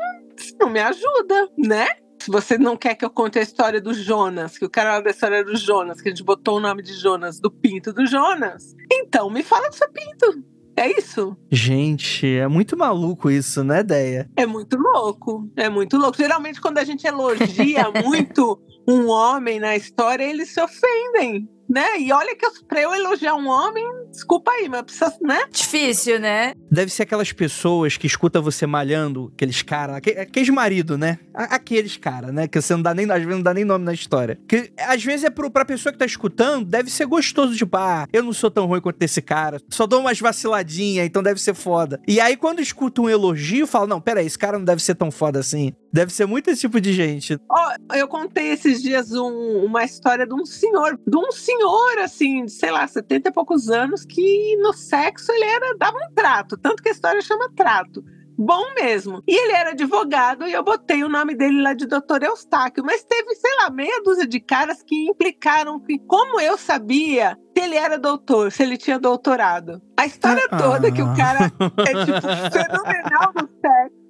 não 0.61 0.71
me 0.71 0.81
ajuda, 0.81 1.49
né? 1.57 1.89
Se 2.25 2.31
você 2.31 2.57
não 2.57 2.75
quer 2.75 2.95
que 2.95 3.05
eu 3.05 3.11
conte 3.11 3.39
a 3.39 3.43
história 3.43 3.83
do 3.83 3.93
Jonas, 3.93 4.57
que 4.57 4.65
o 4.65 4.71
cara 4.71 4.99
da 4.99 5.11
história 5.11 5.45
do 5.45 5.55
Jonas, 5.59 6.01
que 6.01 6.09
a 6.09 6.11
gente 6.11 6.25
botou 6.25 6.57
o 6.57 6.61
nome 6.61 6.83
de 6.83 6.95
Jonas 6.95 7.39
do 7.39 7.51
pinto 7.51 7.93
do 7.93 8.07
Jonas, 8.07 8.75
então 8.91 9.29
me 9.29 9.43
fala 9.43 9.69
do 9.69 9.75
seu 9.75 9.87
pinto. 9.91 10.43
É 10.75 10.91
isso? 10.91 11.37
Gente, 11.53 12.27
é 12.27 12.49
muito 12.49 12.79
maluco 12.79 13.31
isso, 13.31 13.63
né, 13.63 13.81
ideia? 13.81 14.31
É 14.39 14.47
muito 14.47 14.79
louco. 14.79 15.47
É 15.55 15.69
muito 15.69 15.99
louco. 15.99 16.17
Geralmente, 16.17 16.63
quando 16.63 16.79
a 16.79 16.85
gente 16.85 17.07
elogia 17.07 17.91
muito 18.03 18.59
um 18.89 19.07
homem 19.09 19.61
na 19.61 19.77
história, 19.77 20.25
eles 20.25 20.49
se 20.49 20.63
ofendem 20.63 21.47
né? 21.69 21.99
E 22.01 22.13
olha 22.13 22.37
que 22.37 22.47
pra 22.67 22.81
eu 22.81 22.95
elogiar 22.95 23.35
um 23.35 23.49
homem, 23.49 23.85
desculpa 24.11 24.51
aí, 24.51 24.69
mas 24.69 24.83
precisa, 24.83 25.17
né? 25.23 25.45
Difícil, 25.51 26.21
né? 26.21 26.55
Deve 26.71 26.91
ser 26.91 27.03
aquelas 27.03 27.33
pessoas 27.33 27.97
que 27.97 28.07
escutam 28.07 28.43
você 28.43 28.67
malhando, 28.67 29.33
aqueles 29.35 29.63
caras, 29.63 29.97
aqueles 29.97 30.49
marido, 30.49 30.97
né? 30.97 31.19
Aqueles 31.33 31.97
caras, 31.97 32.33
né? 32.33 32.47
Que 32.47 32.61
você 32.61 32.75
não 32.75 32.83
dá 32.83 32.95
nem, 32.95 33.11
às 33.11 33.19
vezes 33.19 33.35
não 33.35 33.43
dá 33.43 33.55
nem 33.55 33.65
nome 33.65 33.85
na 33.85 33.93
história. 33.93 34.39
Que 34.49 34.73
às 34.79 35.03
vezes 35.03 35.25
é 35.25 35.31
pro, 35.31 35.51
pra 35.51 35.65
pessoa 35.65 35.93
que 35.93 35.99
tá 35.99 36.07
escutando, 36.07 36.65
deve 36.65 36.91
ser 36.91 37.07
gostoso, 37.07 37.57
tipo, 37.57 37.77
ah, 37.77 38.07
eu 38.13 38.23
não 38.23 38.33
sou 38.33 38.51
tão 38.51 38.67
ruim 38.67 38.81
quanto 38.81 39.03
esse 39.03 39.23
cara, 39.23 39.59
só 39.71 39.87
dou 39.87 40.01
umas 40.01 40.19
vaciladinhas, 40.21 41.07
então 41.07 41.23
deve 41.23 41.41
ser 41.41 41.55
foda. 41.55 42.01
E 42.07 42.21
aí 42.21 42.37
quando 42.37 42.61
escuta 42.61 43.01
um 43.01 43.09
elogio, 43.09 43.67
fala, 43.67 43.87
não, 43.87 44.01
peraí, 44.01 44.27
esse 44.27 44.39
cara 44.39 44.59
não 44.59 44.65
deve 44.65 44.83
ser 44.83 44.95
tão 44.95 45.11
foda 45.11 45.41
assim. 45.41 45.73
Deve 45.95 46.13
ser 46.13 46.27
muito 46.27 46.51
esse 46.51 46.63
tipo 46.63 46.81
de 46.81 46.93
gente. 46.93 47.39
Oh, 47.49 47.95
eu 47.95 48.09
contei 48.09 48.49
esses 48.49 48.83
dias 48.83 49.13
um, 49.13 49.65
uma 49.65 49.85
história 49.85 50.27
de 50.27 50.35
um 50.35 50.45
senhor, 50.45 50.99
de 51.07 51.17
um 51.17 51.31
senhor, 51.31 51.99
assim, 51.99 52.47
de, 52.47 52.51
sei 52.51 52.73
lá, 52.73 52.85
70 52.85 53.29
e 53.29 53.33
poucos 53.33 53.71
anos, 53.71 54.05
que 54.05 54.57
no 54.57 54.73
sexo 54.73 55.31
ele 55.31 55.45
era, 55.45 55.77
dava 55.79 55.97
um 55.97 56.13
trato. 56.13 56.57
Tanto 56.57 56.83
que 56.83 56.89
a 56.89 56.93
história 56.93 57.23
chama 57.23 57.49
trato 57.55 58.05
bom 58.37 58.75
mesmo. 58.75 59.23
E 59.29 59.37
ele 59.37 59.53
era 59.53 59.71
advogado 59.71 60.47
e 60.47 60.53
eu 60.53 60.65
botei 60.65 61.05
o 61.05 61.09
nome 61.09 61.37
dele 61.37 61.63
lá 61.63 61.73
de 61.73 61.87
doutor 61.87 62.25
Eustáquio. 62.25 62.85
Mas 62.85 63.05
teve, 63.05 63.33
sei 63.37 63.55
lá, 63.59 63.71
meia 63.71 64.03
dúzia 64.03 64.27
de 64.27 64.41
caras 64.41 64.83
que 64.83 65.09
implicaram 65.09 65.79
que, 65.79 65.99
como 66.01 66.41
eu 66.41 66.59
sabia 66.59 67.39
se 67.57 67.65
ele 67.65 67.77
era 67.77 67.97
doutor, 67.97 68.51
se 68.51 68.65
ele 68.65 68.77
tinha 68.77 68.99
doutorado. 68.99 69.81
A 69.97 70.07
história 70.07 70.45
ah. 70.51 70.57
toda 70.57 70.91
que 70.91 71.03
o 71.03 71.17
cara 71.17 71.45
é, 71.45 72.05
tipo, 72.05 72.21
fenomenal 72.51 73.33
no 73.37 73.49
sexo 73.61 74.04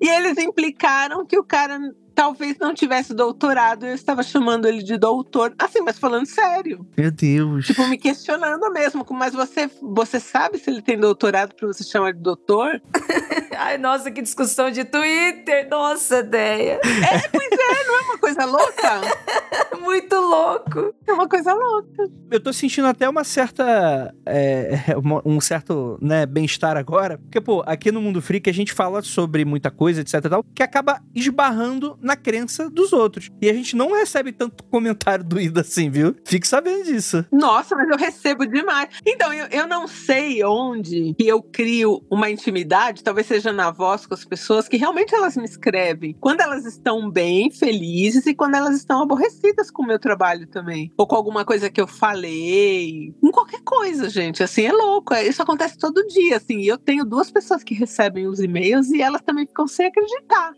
e 0.00 0.08
eles 0.08 0.38
implicaram 0.38 1.26
que 1.26 1.38
o 1.38 1.44
cara 1.44 1.78
talvez 2.20 2.58
não 2.58 2.74
tivesse 2.74 3.14
doutorado, 3.14 3.86
eu 3.86 3.94
estava 3.94 4.22
chamando 4.22 4.68
ele 4.68 4.82
de 4.82 4.98
doutor. 4.98 5.54
Assim, 5.58 5.80
mas 5.80 5.98
falando 5.98 6.26
sério. 6.26 6.86
Meu 6.94 7.10
Deus. 7.10 7.64
Tipo, 7.64 7.88
me 7.88 7.96
questionando 7.96 8.70
mesmo. 8.70 9.06
Mas 9.12 9.32
você, 9.32 9.70
você 9.80 10.20
sabe 10.20 10.58
se 10.58 10.68
ele 10.68 10.82
tem 10.82 10.98
doutorado 10.98 11.54
para 11.54 11.66
você 11.66 11.82
chamar 11.82 12.12
de 12.12 12.20
doutor? 12.20 12.82
Ai, 13.56 13.78
nossa, 13.78 14.10
que 14.10 14.20
discussão 14.20 14.70
de 14.70 14.84
Twitter. 14.84 15.66
Nossa, 15.70 16.18
ideia. 16.18 16.80
É, 16.84 17.28
pois 17.28 17.50
é, 17.52 17.86
não 17.86 17.98
é 17.98 18.02
uma 18.02 18.18
coisa 18.18 18.44
louca? 18.44 19.00
Muito 19.80 20.14
louco. 20.14 20.94
É 21.06 21.12
uma 21.12 21.26
coisa 21.26 21.54
louca. 21.54 22.10
Eu 22.30 22.40
tô 22.40 22.52
sentindo 22.52 22.86
até 22.86 23.08
uma 23.08 23.24
certa. 23.24 24.14
É, 24.26 24.94
um 25.24 25.40
certo 25.40 25.98
né, 26.02 26.26
bem-estar 26.26 26.76
agora. 26.76 27.16
Porque, 27.16 27.40
pô, 27.40 27.62
aqui 27.66 27.90
no 27.90 28.00
Mundo 28.00 28.20
Freak 28.20 28.48
a 28.50 28.54
gente 28.54 28.74
fala 28.74 29.00
sobre 29.00 29.44
muita 29.44 29.70
coisa, 29.70 30.02
etc 30.02 30.14
e 30.14 30.28
tal, 30.28 30.44
que 30.54 30.62
acaba 30.62 31.00
esbarrando 31.14 31.98
na 32.00 32.09
crença 32.16 32.68
dos 32.70 32.92
outros. 32.92 33.28
E 33.40 33.48
a 33.48 33.52
gente 33.52 33.76
não 33.76 33.92
recebe 33.92 34.32
tanto 34.32 34.64
comentário 34.64 35.24
doído 35.24 35.60
assim, 35.60 35.90
viu? 35.90 36.14
Fique 36.24 36.46
sabendo 36.46 36.84
disso. 36.84 37.24
Nossa, 37.32 37.74
mas 37.74 37.88
eu 37.88 37.96
recebo 37.96 38.46
demais. 38.46 38.88
Então, 39.06 39.32
eu, 39.32 39.46
eu 39.46 39.66
não 39.66 39.86
sei 39.86 40.44
onde 40.44 41.14
que 41.14 41.26
eu 41.26 41.42
crio 41.42 42.04
uma 42.10 42.30
intimidade, 42.30 43.02
talvez 43.02 43.26
seja 43.26 43.52
na 43.52 43.70
voz 43.70 44.06
com 44.06 44.14
as 44.14 44.24
pessoas, 44.24 44.68
que 44.68 44.76
realmente 44.76 45.14
elas 45.14 45.36
me 45.36 45.44
escrevem. 45.44 46.16
Quando 46.20 46.40
elas 46.40 46.64
estão 46.64 47.10
bem, 47.10 47.50
felizes 47.50 48.26
e 48.26 48.34
quando 48.34 48.54
elas 48.54 48.76
estão 48.76 49.02
aborrecidas 49.02 49.70
com 49.70 49.82
o 49.82 49.86
meu 49.86 49.98
trabalho 49.98 50.46
também. 50.46 50.92
Ou 50.96 51.06
com 51.06 51.16
alguma 51.16 51.44
coisa 51.44 51.70
que 51.70 51.80
eu 51.80 51.86
falei. 51.86 53.14
Com 53.20 53.30
qualquer 53.30 53.60
coisa, 53.62 54.08
gente. 54.08 54.42
Assim, 54.42 54.66
é 54.66 54.72
louco. 54.72 55.14
É, 55.14 55.26
isso 55.26 55.42
acontece 55.42 55.78
todo 55.78 56.06
dia, 56.06 56.36
assim. 56.36 56.58
E 56.58 56.68
eu 56.68 56.78
tenho 56.78 57.04
duas 57.04 57.30
pessoas 57.30 57.62
que 57.62 57.74
recebem 57.74 58.26
os 58.26 58.40
e-mails 58.40 58.90
e 58.90 59.00
elas 59.00 59.22
também 59.22 59.46
ficam 59.46 59.66
sem 59.66 59.86
acreditar. 59.86 60.52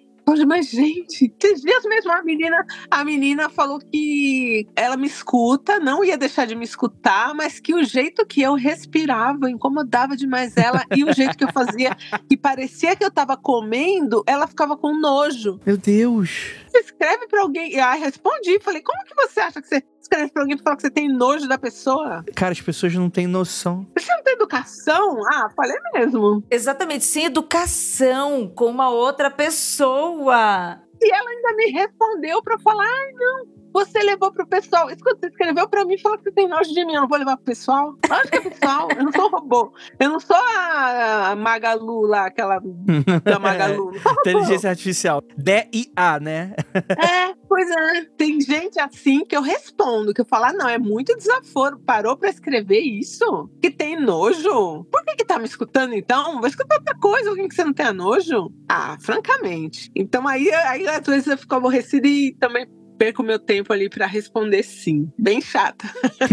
Mas, 0.47 0.71
gente, 0.71 1.33
esses 1.43 1.61
dias 1.61 1.85
mesmo 1.85 2.13
a 2.13 2.23
menina, 2.23 2.65
a 2.91 3.05
menina 3.05 3.49
falou 3.49 3.79
que 3.79 4.67
ela 4.77 4.97
me 4.97 5.07
escuta, 5.07 5.79
não 5.79 6.05
ia 6.05 6.17
deixar 6.17 6.47
de 6.47 6.55
me 6.55 6.65
escutar, 6.65 7.35
mas 7.35 7.61
que 7.61 7.75
o 7.75 7.85
jeito 7.85 8.25
que 8.25 8.41
eu 8.41 8.55
respirava 8.55 9.51
incomodava 9.51 10.17
demais 10.17 10.57
ela 10.57 10.85
e 10.95 11.05
o 11.05 11.13
jeito 11.13 11.37
que 11.37 11.45
eu 11.45 11.53
fazia, 11.53 11.97
que 12.29 12.37
parecia 12.37 12.97
que 12.97 13.05
eu 13.05 13.11
tava 13.11 13.37
comendo, 13.37 14.23
ela 14.27 14.47
ficava 14.47 14.77
com 14.77 14.97
nojo. 14.97 15.61
Meu 15.67 15.77
Deus. 15.77 16.55
Escreve 16.75 17.27
pra 17.27 17.43
alguém. 17.43 17.79
Ah, 17.79 17.95
respondi. 17.95 18.59
Falei, 18.61 18.83
como 18.83 19.05
que 19.05 19.15
você 19.15 19.41
acha 19.41 19.61
que 19.61 19.69
você 19.69 19.83
escreve 20.13 20.31
pra 20.31 20.43
alguém 20.43 20.59
falar 20.59 20.77
que 20.77 20.83
você 20.83 20.91
tem 20.91 21.09
nojo 21.09 21.49
da 21.49 21.59
pessoa? 21.59 22.25
Cara, 22.35 22.53
as 22.53 22.61
pessoas 22.61 22.95
não 22.95 23.09
têm 23.09 23.27
noção. 23.27 23.87
Você 23.97 24.13
não 24.15 24.23
tem 24.23 24.35
educação? 24.35 25.21
Ah, 25.33 25.49
falei 25.57 25.77
mesmo. 25.95 26.45
Exatamente, 26.51 27.05
sem 27.05 27.25
educação 27.25 28.49
com 28.55 28.67
uma 28.67 28.91
outra 28.91 29.31
pessoa. 29.31 30.79
E 31.01 31.13
ela 31.13 31.31
ainda 31.31 31.57
me 31.57 31.71
respondeu 31.73 32.43
pra 32.43 32.59
falar, 32.59 32.85
ai, 32.85 33.13
não, 33.13 33.47
você 33.73 33.99
levou 34.01 34.33
pro 34.33 34.47
pessoal. 34.47 34.91
Isso 34.91 35.03
quando 35.03 35.21
você 35.21 35.27
escreveu 35.27 35.69
pra 35.69 35.85
mim, 35.85 35.99
fala 35.99 36.19
que 36.19 36.25
você 36.25 36.33
tem 36.33 36.49
nojo 36.49 36.73
de 36.73 36.85
mim. 36.85 36.95
Eu 36.95 37.03
não 37.03 37.09
vou 37.09 37.19
levar 37.19 37.37
pro 37.37 37.47
pessoal. 37.47 37.97
Acho 38.09 38.31
que 38.31 38.37
é 38.37 38.41
pessoal. 38.41 38.89
Eu 38.97 39.05
não 39.05 39.13
sou 39.13 39.31
robô. 39.31 39.73
Eu 39.99 40.11
não 40.11 40.21
sou 40.21 40.37
a 40.37 41.35
Magalu 41.37 42.03
lá, 42.03 42.27
aquela 42.27 42.61
da 43.25 43.39
Magalu. 43.39 43.93
Inteligência 44.21 44.71
artificial. 44.71 45.23
D-I-A, 45.37 46.21
né? 46.21 46.55
é, 46.75 47.35
pois 47.49 47.71
é. 47.71 48.05
Tem 48.17 48.41
gente 48.41 48.79
assim 48.79 49.25
que 49.25 49.37
eu 49.37 49.43
respondo, 49.43 50.13
que 50.13 50.21
eu 50.21 50.27
falo, 50.27 50.47
ah, 50.47 50.53
não, 50.53 50.69
é 50.69 50.79
muito 50.79 51.17
desaforo. 51.17 51.79
Parou 51.79 52.17
pra 52.17 52.31
escrever 52.31 52.81
isso? 52.81 53.51
Que 53.61 53.71
tem 53.71 54.01
nojo? 54.01 54.85
Por 54.85 55.05
que 55.05 55.17
que 55.17 55.25
tá 55.25 55.39
me 55.39 55.45
escutando 55.45 55.95
então? 55.95 56.41
Vai 56.41 56.51
escutar 56.51 56.77
outra 56.77 56.95
coisa, 56.99 57.31
alguém 57.31 57.49
que 57.49 57.55
você 57.55 57.65
não 57.65 57.73
tenha 57.73 57.93
nojo? 57.93 58.53
Ah, 58.69 58.97
francamente. 59.01 59.91
Então 59.95 60.27
aí, 60.27 60.51
aí 60.51 60.87
às 60.87 61.07
vezes 61.07 61.27
eu 61.27 61.39
fico 61.39 61.55
aborrecida 61.55 62.07
e 62.07 62.35
também 62.39 62.67
perco 63.03 63.21
meu 63.25 63.37
tempo 63.37 63.73
ali 63.73 63.89
para 63.89 64.07
responder 64.07 64.63
sim. 64.63 65.11
Bem 65.19 65.41
chata. 65.41 65.89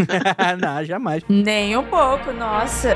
não, 0.61 0.85
jamais. 0.85 1.23
Nem 1.27 1.75
um 1.75 1.83
pouco, 1.83 2.31
nossa. 2.31 2.95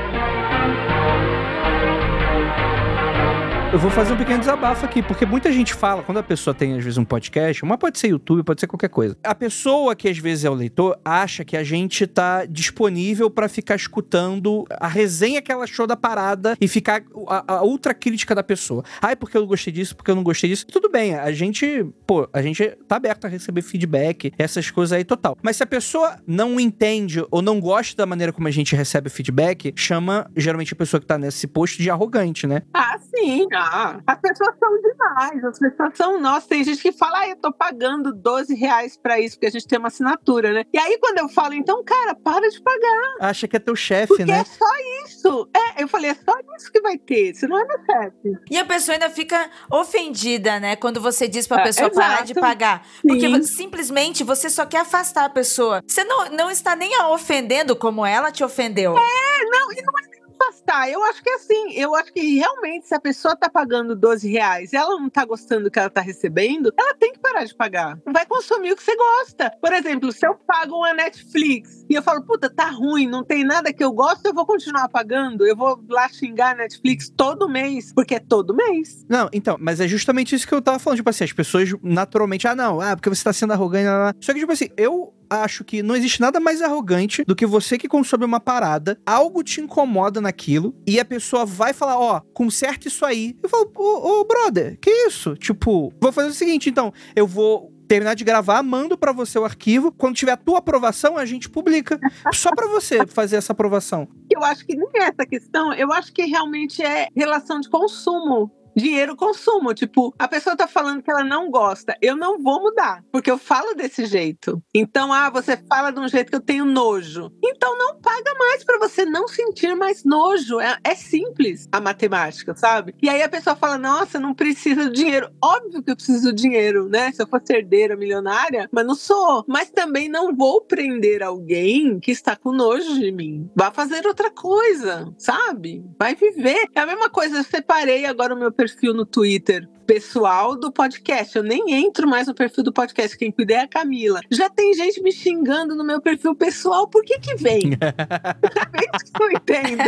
Eu 3.74 3.80
vou 3.80 3.90
fazer 3.90 4.12
um 4.12 4.16
pequeno 4.16 4.38
desabafo 4.38 4.86
aqui, 4.86 5.02
porque 5.02 5.26
muita 5.26 5.50
gente 5.50 5.74
fala, 5.74 6.00
quando 6.00 6.18
a 6.18 6.22
pessoa 6.22 6.54
tem, 6.54 6.78
às 6.78 6.84
vezes, 6.84 6.96
um 6.96 7.04
podcast, 7.04 7.64
uma 7.64 7.76
pode 7.76 7.98
ser 7.98 8.06
YouTube, 8.06 8.44
pode 8.44 8.60
ser 8.60 8.68
qualquer 8.68 8.88
coisa. 8.88 9.16
A 9.24 9.34
pessoa 9.34 9.96
que 9.96 10.08
às 10.08 10.16
vezes 10.16 10.44
é 10.44 10.48
o 10.48 10.54
leitor 10.54 10.96
acha 11.04 11.44
que 11.44 11.56
a 11.56 11.64
gente 11.64 12.06
tá 12.06 12.44
disponível 12.44 13.28
para 13.28 13.48
ficar 13.48 13.74
escutando 13.74 14.64
a 14.70 14.86
resenha 14.86 15.42
que 15.42 15.50
ela 15.50 15.64
achou 15.64 15.88
da 15.88 15.96
parada 15.96 16.56
e 16.60 16.68
ficar 16.68 17.02
a, 17.26 17.54
a 17.54 17.62
outra 17.62 17.92
crítica 17.92 18.32
da 18.32 18.44
pessoa. 18.44 18.84
Ai, 19.02 19.16
porque 19.16 19.36
eu 19.36 19.44
gostei 19.44 19.72
disso, 19.72 19.96
porque 19.96 20.08
eu 20.08 20.14
não 20.14 20.22
gostei 20.22 20.50
disso. 20.50 20.68
Tudo 20.68 20.88
bem, 20.88 21.16
a 21.16 21.32
gente, 21.32 21.84
pô, 22.06 22.28
a 22.32 22.40
gente 22.40 22.78
tá 22.86 22.94
aberto 22.94 23.24
a 23.24 23.28
receber 23.28 23.62
feedback, 23.62 24.32
essas 24.38 24.70
coisas 24.70 24.92
aí 24.92 25.02
total. 25.02 25.36
Mas 25.42 25.56
se 25.56 25.64
a 25.64 25.66
pessoa 25.66 26.20
não 26.24 26.60
entende 26.60 27.24
ou 27.28 27.42
não 27.42 27.58
gosta 27.58 27.96
da 27.96 28.06
maneira 28.06 28.32
como 28.32 28.46
a 28.46 28.52
gente 28.52 28.76
recebe 28.76 29.10
feedback, 29.10 29.72
chama 29.74 30.30
geralmente 30.36 30.72
a 30.72 30.76
pessoa 30.76 31.00
que 31.00 31.06
tá 31.08 31.18
nesse 31.18 31.48
post 31.48 31.82
de 31.82 31.90
arrogante, 31.90 32.46
né? 32.46 32.62
Ah, 32.72 32.96
sim. 33.00 33.48
Ah, 33.64 34.00
as 34.06 34.20
pessoas 34.20 34.54
são 34.58 34.80
demais, 34.80 35.44
as 35.44 35.58
pessoas 35.58 35.96
são, 35.96 36.20
nossa, 36.20 36.48
tem 36.48 36.62
gente 36.62 36.82
que 36.82 36.92
fala, 36.92 37.20
ah, 37.20 37.28
eu 37.28 37.36
tô 37.36 37.52
pagando 37.52 38.12
12 38.12 38.54
reais 38.54 38.96
pra 38.96 39.18
isso, 39.18 39.36
porque 39.36 39.46
a 39.46 39.50
gente 39.50 39.66
tem 39.66 39.78
uma 39.78 39.88
assinatura, 39.88 40.52
né? 40.52 40.64
E 40.72 40.78
aí 40.78 40.98
quando 40.98 41.18
eu 41.18 41.28
falo, 41.28 41.54
então, 41.54 41.82
cara, 41.84 42.14
para 42.14 42.48
de 42.48 42.60
pagar. 42.60 43.16
Acha 43.20 43.48
que 43.48 43.56
é 43.56 43.58
teu 43.58 43.74
chefe, 43.74 44.24
né? 44.24 44.40
é 44.40 44.44
só 44.44 44.66
isso. 45.04 45.48
É, 45.54 45.82
eu 45.82 45.88
falei, 45.88 46.10
é 46.10 46.14
só 46.14 46.34
isso 46.56 46.70
que 46.70 46.80
vai 46.80 46.98
ter, 46.98 47.34
senão 47.34 47.58
é 47.58 47.64
meu 47.64 47.78
chefe. 47.84 48.38
E 48.50 48.58
a 48.58 48.64
pessoa 48.64 48.94
ainda 48.94 49.10
fica 49.10 49.50
ofendida, 49.70 50.60
né, 50.60 50.76
quando 50.76 51.00
você 51.00 51.26
diz 51.26 51.46
pra 51.46 51.60
é, 51.60 51.64
pessoa 51.64 51.90
parar 51.90 52.24
de 52.24 52.34
pagar. 52.34 52.86
Porque 53.02 53.28
Sim. 53.28 53.42
simplesmente 53.42 54.22
você 54.22 54.50
só 54.50 54.66
quer 54.66 54.80
afastar 54.80 55.24
a 55.24 55.30
pessoa. 55.30 55.82
Você 55.86 56.04
não, 56.04 56.30
não 56.30 56.50
está 56.50 56.76
nem 56.76 56.94
a 56.96 57.08
ofendendo 57.08 57.76
como 57.76 58.04
ela 58.04 58.30
te 58.30 58.44
ofendeu. 58.44 58.96
É, 58.96 59.44
não, 59.50 59.72
e 59.72 59.82
não 59.82 59.94
é 59.98 60.23
afastar. 60.44 60.90
Eu 60.90 61.02
acho 61.04 61.22
que 61.22 61.30
é 61.30 61.34
assim, 61.34 61.72
eu 61.74 61.94
acho 61.94 62.12
que 62.12 62.36
realmente, 62.36 62.86
se 62.86 62.94
a 62.94 63.00
pessoa 63.00 63.36
tá 63.36 63.48
pagando 63.48 63.94
12 63.96 64.30
reais 64.30 64.72
e 64.72 64.76
ela 64.76 64.98
não 64.98 65.08
tá 65.08 65.24
gostando 65.24 65.64
do 65.64 65.70
que 65.70 65.78
ela 65.78 65.90
tá 65.90 66.00
recebendo, 66.00 66.72
ela 66.78 66.94
tem 66.94 67.12
que 67.12 67.18
parar 67.18 67.44
de 67.44 67.54
pagar. 67.54 67.98
Vai 68.06 68.26
consumir 68.26 68.72
o 68.72 68.76
que 68.76 68.82
você 68.82 68.96
gosta. 68.96 69.50
Por 69.60 69.72
exemplo, 69.72 70.12
se 70.12 70.26
eu 70.26 70.34
pago 70.34 70.76
uma 70.76 70.92
Netflix 70.94 71.84
e 71.88 71.94
eu 71.94 72.02
falo, 72.02 72.22
puta, 72.22 72.50
tá 72.50 72.68
ruim, 72.68 73.06
não 73.06 73.24
tem 73.24 73.44
nada 73.44 73.72
que 73.72 73.82
eu 73.82 73.92
gosto, 73.92 74.26
eu 74.26 74.34
vou 74.34 74.46
continuar 74.46 74.88
pagando. 74.88 75.46
Eu 75.46 75.56
vou 75.56 75.82
lá 75.88 76.08
xingar 76.08 76.52
a 76.52 76.54
Netflix 76.54 77.10
todo 77.10 77.48
mês, 77.48 77.92
porque 77.94 78.16
é 78.16 78.20
todo 78.20 78.54
mês. 78.54 79.04
Não, 79.08 79.28
então, 79.32 79.56
mas 79.60 79.80
é 79.80 79.88
justamente 79.88 80.34
isso 80.34 80.46
que 80.46 80.54
eu 80.54 80.62
tava 80.62 80.78
falando. 80.78 80.98
Tipo 80.98 81.10
assim, 81.10 81.24
as 81.24 81.32
pessoas 81.32 81.70
naturalmente, 81.82 82.46
ah, 82.46 82.54
não, 82.54 82.80
ah, 82.80 82.96
porque 82.96 83.08
você 83.08 83.24
tá 83.24 83.32
sendo 83.32 83.52
arrogante. 83.52 83.86
Lá, 83.86 83.98
lá. 83.98 84.14
Só 84.20 84.32
que, 84.32 84.40
tipo 84.40 84.52
assim, 84.52 84.68
eu 84.76 85.12
acho 85.42 85.64
que 85.64 85.82
não 85.82 85.96
existe 85.96 86.20
nada 86.20 86.38
mais 86.40 86.62
arrogante 86.62 87.24
do 87.24 87.36
que 87.36 87.46
você 87.46 87.76
que 87.78 87.88
consome 87.88 88.24
uma 88.24 88.40
parada, 88.40 88.98
algo 89.04 89.42
te 89.42 89.60
incomoda 89.60 90.20
naquilo, 90.20 90.74
e 90.86 91.00
a 91.00 91.04
pessoa 91.04 91.44
vai 91.44 91.72
falar, 91.72 91.98
ó, 91.98 92.16
oh, 92.16 92.20
conserta 92.32 92.88
isso 92.88 93.04
aí. 93.04 93.36
Eu 93.42 93.48
falo, 93.48 93.70
ô, 93.76 94.24
brother, 94.24 94.78
que 94.80 94.90
isso? 94.90 95.34
Tipo, 95.36 95.92
vou 96.00 96.12
fazer 96.12 96.28
o 96.28 96.34
seguinte, 96.34 96.68
então, 96.68 96.92
eu 97.16 97.26
vou 97.26 97.72
terminar 97.86 98.14
de 98.14 98.24
gravar, 98.24 98.62
mando 98.62 98.96
para 98.96 99.12
você 99.12 99.38
o 99.38 99.44
arquivo. 99.44 99.92
Quando 99.92 100.16
tiver 100.16 100.32
a 100.32 100.36
tua 100.36 100.58
aprovação, 100.58 101.16
a 101.16 101.24
gente 101.24 101.48
publica. 101.48 101.98
Só 102.32 102.50
para 102.54 102.66
você 102.66 103.06
fazer 103.06 103.36
essa 103.36 103.52
aprovação. 103.52 104.08
Eu 104.30 104.42
acho 104.42 104.64
que 104.66 104.74
nem 104.74 104.88
é 104.94 105.04
essa 105.04 105.26
questão, 105.28 105.72
eu 105.74 105.92
acho 105.92 106.12
que 106.12 106.24
realmente 106.24 106.82
é 106.82 107.08
relação 107.14 107.60
de 107.60 107.68
consumo 107.68 108.50
dinheiro 108.76 109.16
consumo. 109.16 109.74
Tipo, 109.74 110.14
a 110.18 110.28
pessoa 110.28 110.56
tá 110.56 110.66
falando 110.66 111.02
que 111.02 111.10
ela 111.10 111.24
não 111.24 111.50
gosta. 111.50 111.96
Eu 112.00 112.16
não 112.16 112.42
vou 112.42 112.60
mudar, 112.60 113.02
porque 113.12 113.30
eu 113.30 113.38
falo 113.38 113.74
desse 113.74 114.06
jeito. 114.06 114.62
Então, 114.74 115.12
ah, 115.12 115.30
você 115.30 115.56
fala 115.68 115.90
de 115.90 116.00
um 116.00 116.08
jeito 116.08 116.30
que 116.30 116.36
eu 116.36 116.40
tenho 116.40 116.64
nojo. 116.64 117.30
Então 117.42 117.76
não 117.78 118.00
paga 118.00 118.34
mais 118.38 118.64
para 118.64 118.78
você 118.78 119.04
não 119.04 119.28
sentir 119.28 119.74
mais 119.74 120.04
nojo. 120.04 120.60
É, 120.60 120.76
é, 120.84 120.94
simples 120.94 121.68
a 121.72 121.80
matemática, 121.80 122.54
sabe? 122.54 122.94
E 123.02 123.08
aí 123.08 123.22
a 123.22 123.28
pessoa 123.28 123.56
fala: 123.56 123.78
nossa, 123.78 124.18
não 124.18 124.34
precisa 124.34 124.90
de 124.90 124.96
dinheiro. 124.96 125.30
Óbvio 125.42 125.82
que 125.82 125.90
eu 125.90 125.96
preciso 125.96 126.32
de 126.32 126.42
dinheiro, 126.42 126.88
né? 126.88 127.12
Se 127.12 127.22
eu 127.22 127.26
fosse 127.26 127.52
herdeira 127.52 127.96
milionária, 127.96 128.68
mas 128.72 128.86
não 128.86 128.94
sou. 128.94 129.44
Mas 129.48 129.70
também 129.70 130.08
não 130.08 130.34
vou 130.34 130.62
prender 130.62 131.22
alguém 131.22 131.98
que 132.00 132.10
está 132.10 132.36
com 132.36 132.52
nojo 132.52 132.98
de 132.98 133.12
mim. 133.12 133.50
Vá 133.56 133.70
fazer 133.70 134.06
outra 134.06 134.30
coisa, 134.30 135.12
sabe? 135.18 135.84
Vai 135.98 136.14
viver. 136.14 136.68
É 136.74 136.80
a 136.80 136.86
mesma 136.86 137.10
coisa, 137.10 137.38
eu 137.38 137.44
separei 137.44 138.06
agora 138.06 138.34
o 138.34 138.38
meu 138.38 138.52
perfil 138.64 138.94
no 138.94 139.04
Twitter 139.04 139.68
pessoal 139.86 140.58
do 140.58 140.72
podcast. 140.72 141.36
Eu 141.36 141.42
nem 141.42 141.74
entro 141.74 142.08
mais 142.08 142.26
no 142.26 142.34
perfil 142.34 142.64
do 142.64 142.72
podcast. 142.72 143.16
Quem 143.18 143.30
cuida 143.30 143.52
é 143.52 143.58
a 143.58 143.68
Camila. 143.68 144.20
Já 144.30 144.48
tem 144.48 144.72
gente 144.72 145.02
me 145.02 145.12
xingando 145.12 145.76
no 145.76 145.84
meu 145.84 146.00
perfil 146.00 146.34
pessoal. 146.34 146.88
Por 146.88 147.04
que 147.04 147.18
que 147.18 147.34
vem? 147.34 147.60
que 147.70 149.22
eu 149.22 149.30
entendo. 149.30 149.82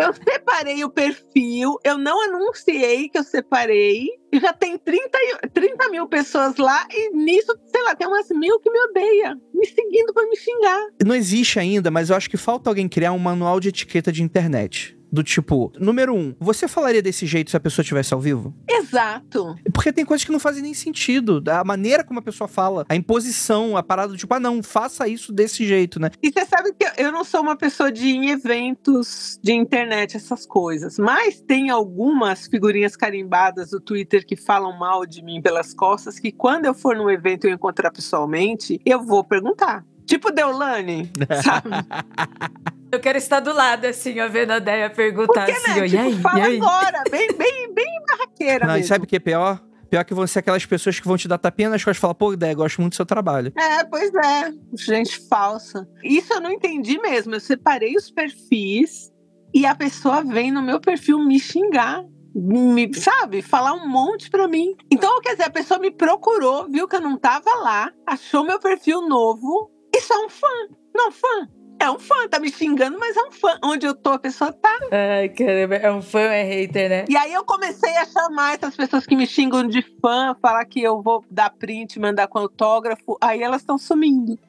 Eu 0.00 0.14
separei 0.14 0.82
o 0.82 0.88
perfil, 0.88 1.78
eu 1.84 1.98
não 1.98 2.24
anunciei 2.24 3.10
que 3.10 3.18
eu 3.18 3.22
separei, 3.22 4.08
e 4.32 4.40
já 4.40 4.54
tem 4.54 4.78
30, 4.78 5.18
30 5.52 5.90
mil 5.90 6.08
pessoas 6.08 6.56
lá, 6.56 6.86
e 6.90 7.14
nisso, 7.14 7.54
sei 7.66 7.82
lá, 7.82 7.94
tem 7.94 8.08
umas 8.08 8.26
mil 8.30 8.58
que 8.58 8.70
me 8.70 8.80
odeia, 8.84 9.38
me 9.52 9.66
seguindo 9.66 10.14
para 10.14 10.26
me 10.26 10.36
xingar. 10.36 10.80
Não 11.04 11.14
existe 11.14 11.58
ainda, 11.58 11.90
mas 11.90 12.08
eu 12.08 12.16
acho 12.16 12.30
que 12.30 12.38
falta 12.38 12.70
alguém 12.70 12.88
criar 12.88 13.12
um 13.12 13.18
manual 13.18 13.60
de 13.60 13.68
etiqueta 13.68 14.10
de 14.10 14.22
internet. 14.22 14.96
Do 15.12 15.22
tipo, 15.22 15.70
número 15.78 16.14
um, 16.14 16.34
você 16.40 16.66
falaria 16.66 17.02
desse 17.02 17.26
jeito 17.26 17.50
se 17.50 17.56
a 17.56 17.60
pessoa 17.60 17.82
estivesse 17.82 18.14
ao 18.14 18.20
vivo? 18.20 18.54
Exato. 18.66 19.54
Porque 19.70 19.92
tem 19.92 20.06
coisas 20.06 20.24
que 20.24 20.32
não 20.32 20.40
fazem 20.40 20.62
nem 20.62 20.72
sentido. 20.72 21.42
A 21.48 21.62
maneira 21.62 22.02
como 22.02 22.18
a 22.18 22.22
pessoa 22.22 22.48
fala, 22.48 22.86
a 22.88 22.96
imposição, 22.96 23.76
a 23.76 23.82
parada 23.82 24.08
do 24.12 24.16
tipo, 24.16 24.32
ah, 24.32 24.40
não, 24.40 24.62
faça 24.62 25.06
isso 25.06 25.30
desse 25.30 25.66
jeito, 25.66 26.00
né? 26.00 26.10
E 26.22 26.32
você 26.32 26.46
sabe 26.46 26.72
que 26.72 26.86
eu 26.96 27.12
não 27.12 27.24
sou 27.24 27.42
uma 27.42 27.56
pessoa 27.56 27.92
de 27.92 28.06
ir 28.06 28.16
em 28.16 28.30
eventos 28.30 29.38
de 29.42 29.52
internet, 29.52 30.16
essas 30.16 30.46
coisas. 30.46 30.98
Mas 30.98 31.42
tem 31.42 31.68
algumas 31.68 32.46
figurinhas 32.46 32.96
carimbadas 32.96 33.68
do 33.70 33.80
Twitter 33.80 34.26
que 34.26 34.34
falam 34.34 34.78
mal 34.78 35.04
de 35.04 35.22
mim 35.22 35.42
pelas 35.42 35.74
costas, 35.74 36.18
que 36.18 36.32
quando 36.32 36.64
eu 36.64 36.72
for 36.72 36.96
num 36.96 37.10
evento 37.10 37.46
e 37.46 37.50
eu 37.50 37.54
encontrar 37.54 37.90
pessoalmente, 37.90 38.80
eu 38.86 39.02
vou 39.02 39.22
perguntar. 39.22 39.84
Tipo 40.06 40.30
Deolane, 40.30 41.10
sabe? 41.44 41.68
Eu 42.92 43.00
quero 43.00 43.16
estar 43.16 43.40
do 43.40 43.54
lado, 43.54 43.86
assim, 43.86 44.20
ó, 44.20 44.28
vendo 44.28 44.50
a 44.50 44.58
Deia 44.58 44.90
perguntar 44.90 45.46
Porque, 45.46 45.52
assim, 45.52 45.80
né? 45.80 45.88
tipo, 45.88 45.96
e 45.96 45.98
aí, 45.98 46.20
fala 46.20 46.38
e 46.38 46.42
aí? 46.42 46.56
agora, 46.58 47.02
bem, 47.10 47.28
bem, 47.38 47.72
bem 47.72 48.02
barraqueira 48.06 48.66
Não, 48.66 48.74
mesmo. 48.74 48.84
e 48.84 48.88
sabe 48.88 49.04
o 49.04 49.08
que 49.08 49.16
é 49.16 49.18
pior? 49.18 49.62
Pior 49.88 50.04
que 50.04 50.12
vão 50.12 50.26
ser 50.26 50.40
aquelas 50.40 50.66
pessoas 50.66 51.00
que 51.00 51.08
vão 51.08 51.16
te 51.16 51.26
dar 51.26 51.38
tapinha 51.38 51.70
nas 51.70 51.82
costas 51.82 51.96
e 51.96 52.00
falar, 52.00 52.14
pô, 52.14 52.36
Deia, 52.36 52.52
gosto 52.52 52.82
muito 52.82 52.92
do 52.92 52.96
seu 52.96 53.06
trabalho. 53.06 53.50
É, 53.58 53.82
pois 53.84 54.12
é. 54.14 54.52
Gente 54.74 55.26
falsa. 55.26 55.88
Isso 56.04 56.34
eu 56.34 56.40
não 56.42 56.50
entendi 56.50 56.98
mesmo. 56.98 57.34
Eu 57.34 57.40
separei 57.40 57.96
os 57.96 58.10
perfis 58.10 59.10
e 59.54 59.64
a 59.64 59.74
pessoa 59.74 60.22
vem 60.22 60.52
no 60.52 60.60
meu 60.60 60.78
perfil 60.78 61.18
me 61.18 61.40
xingar 61.40 62.04
me, 62.34 62.92
sabe, 62.94 63.42
falar 63.42 63.74
um 63.74 63.86
monte 63.88 64.30
pra 64.30 64.48
mim. 64.48 64.74
Então, 64.90 65.20
quer 65.20 65.32
dizer, 65.32 65.44
a 65.44 65.50
pessoa 65.50 65.78
me 65.78 65.90
procurou, 65.90 66.66
viu 66.68 66.88
que 66.88 66.96
eu 66.96 67.00
não 67.00 67.18
tava 67.18 67.50
lá, 67.56 67.90
achou 68.06 68.44
meu 68.44 68.58
perfil 68.58 69.06
novo 69.06 69.70
e 69.94 70.00
só 70.00 70.14
um 70.24 70.28
fã. 70.30 70.46
Não, 70.94 71.12
fã. 71.12 71.48
É 71.82 71.90
um 71.90 71.98
fã, 71.98 72.28
tá 72.30 72.38
me 72.38 72.48
xingando, 72.48 72.96
mas 72.96 73.16
é 73.16 73.22
um 73.22 73.32
fã. 73.32 73.58
Onde 73.60 73.84
eu 73.84 73.92
tô, 73.92 74.10
a 74.10 74.18
pessoa 74.18 74.52
tá. 74.52 74.78
Ai, 74.92 75.28
caramba, 75.30 75.74
é 75.74 75.90
um 75.90 76.00
fã, 76.00 76.20
é 76.20 76.44
hater, 76.44 76.88
né? 76.88 77.04
E 77.08 77.16
aí 77.16 77.32
eu 77.32 77.44
comecei 77.44 77.96
a 77.96 78.06
chamar 78.06 78.54
essas 78.54 78.76
pessoas 78.76 79.04
que 79.04 79.16
me 79.16 79.26
xingam 79.26 79.66
de 79.66 79.82
fã, 80.00 80.36
falar 80.40 80.64
que 80.64 80.80
eu 80.80 81.02
vou 81.02 81.24
dar 81.28 81.50
print, 81.50 81.98
mandar 81.98 82.28
com 82.28 82.38
autógrafo. 82.38 83.18
Aí 83.20 83.42
elas 83.42 83.62
estão 83.62 83.76
sumindo. 83.76 84.38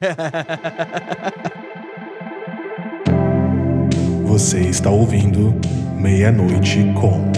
Você 4.26 4.60
está 4.60 4.90
ouvindo 4.90 5.52
Meia-Noite 6.00 6.84
com. 7.00 7.32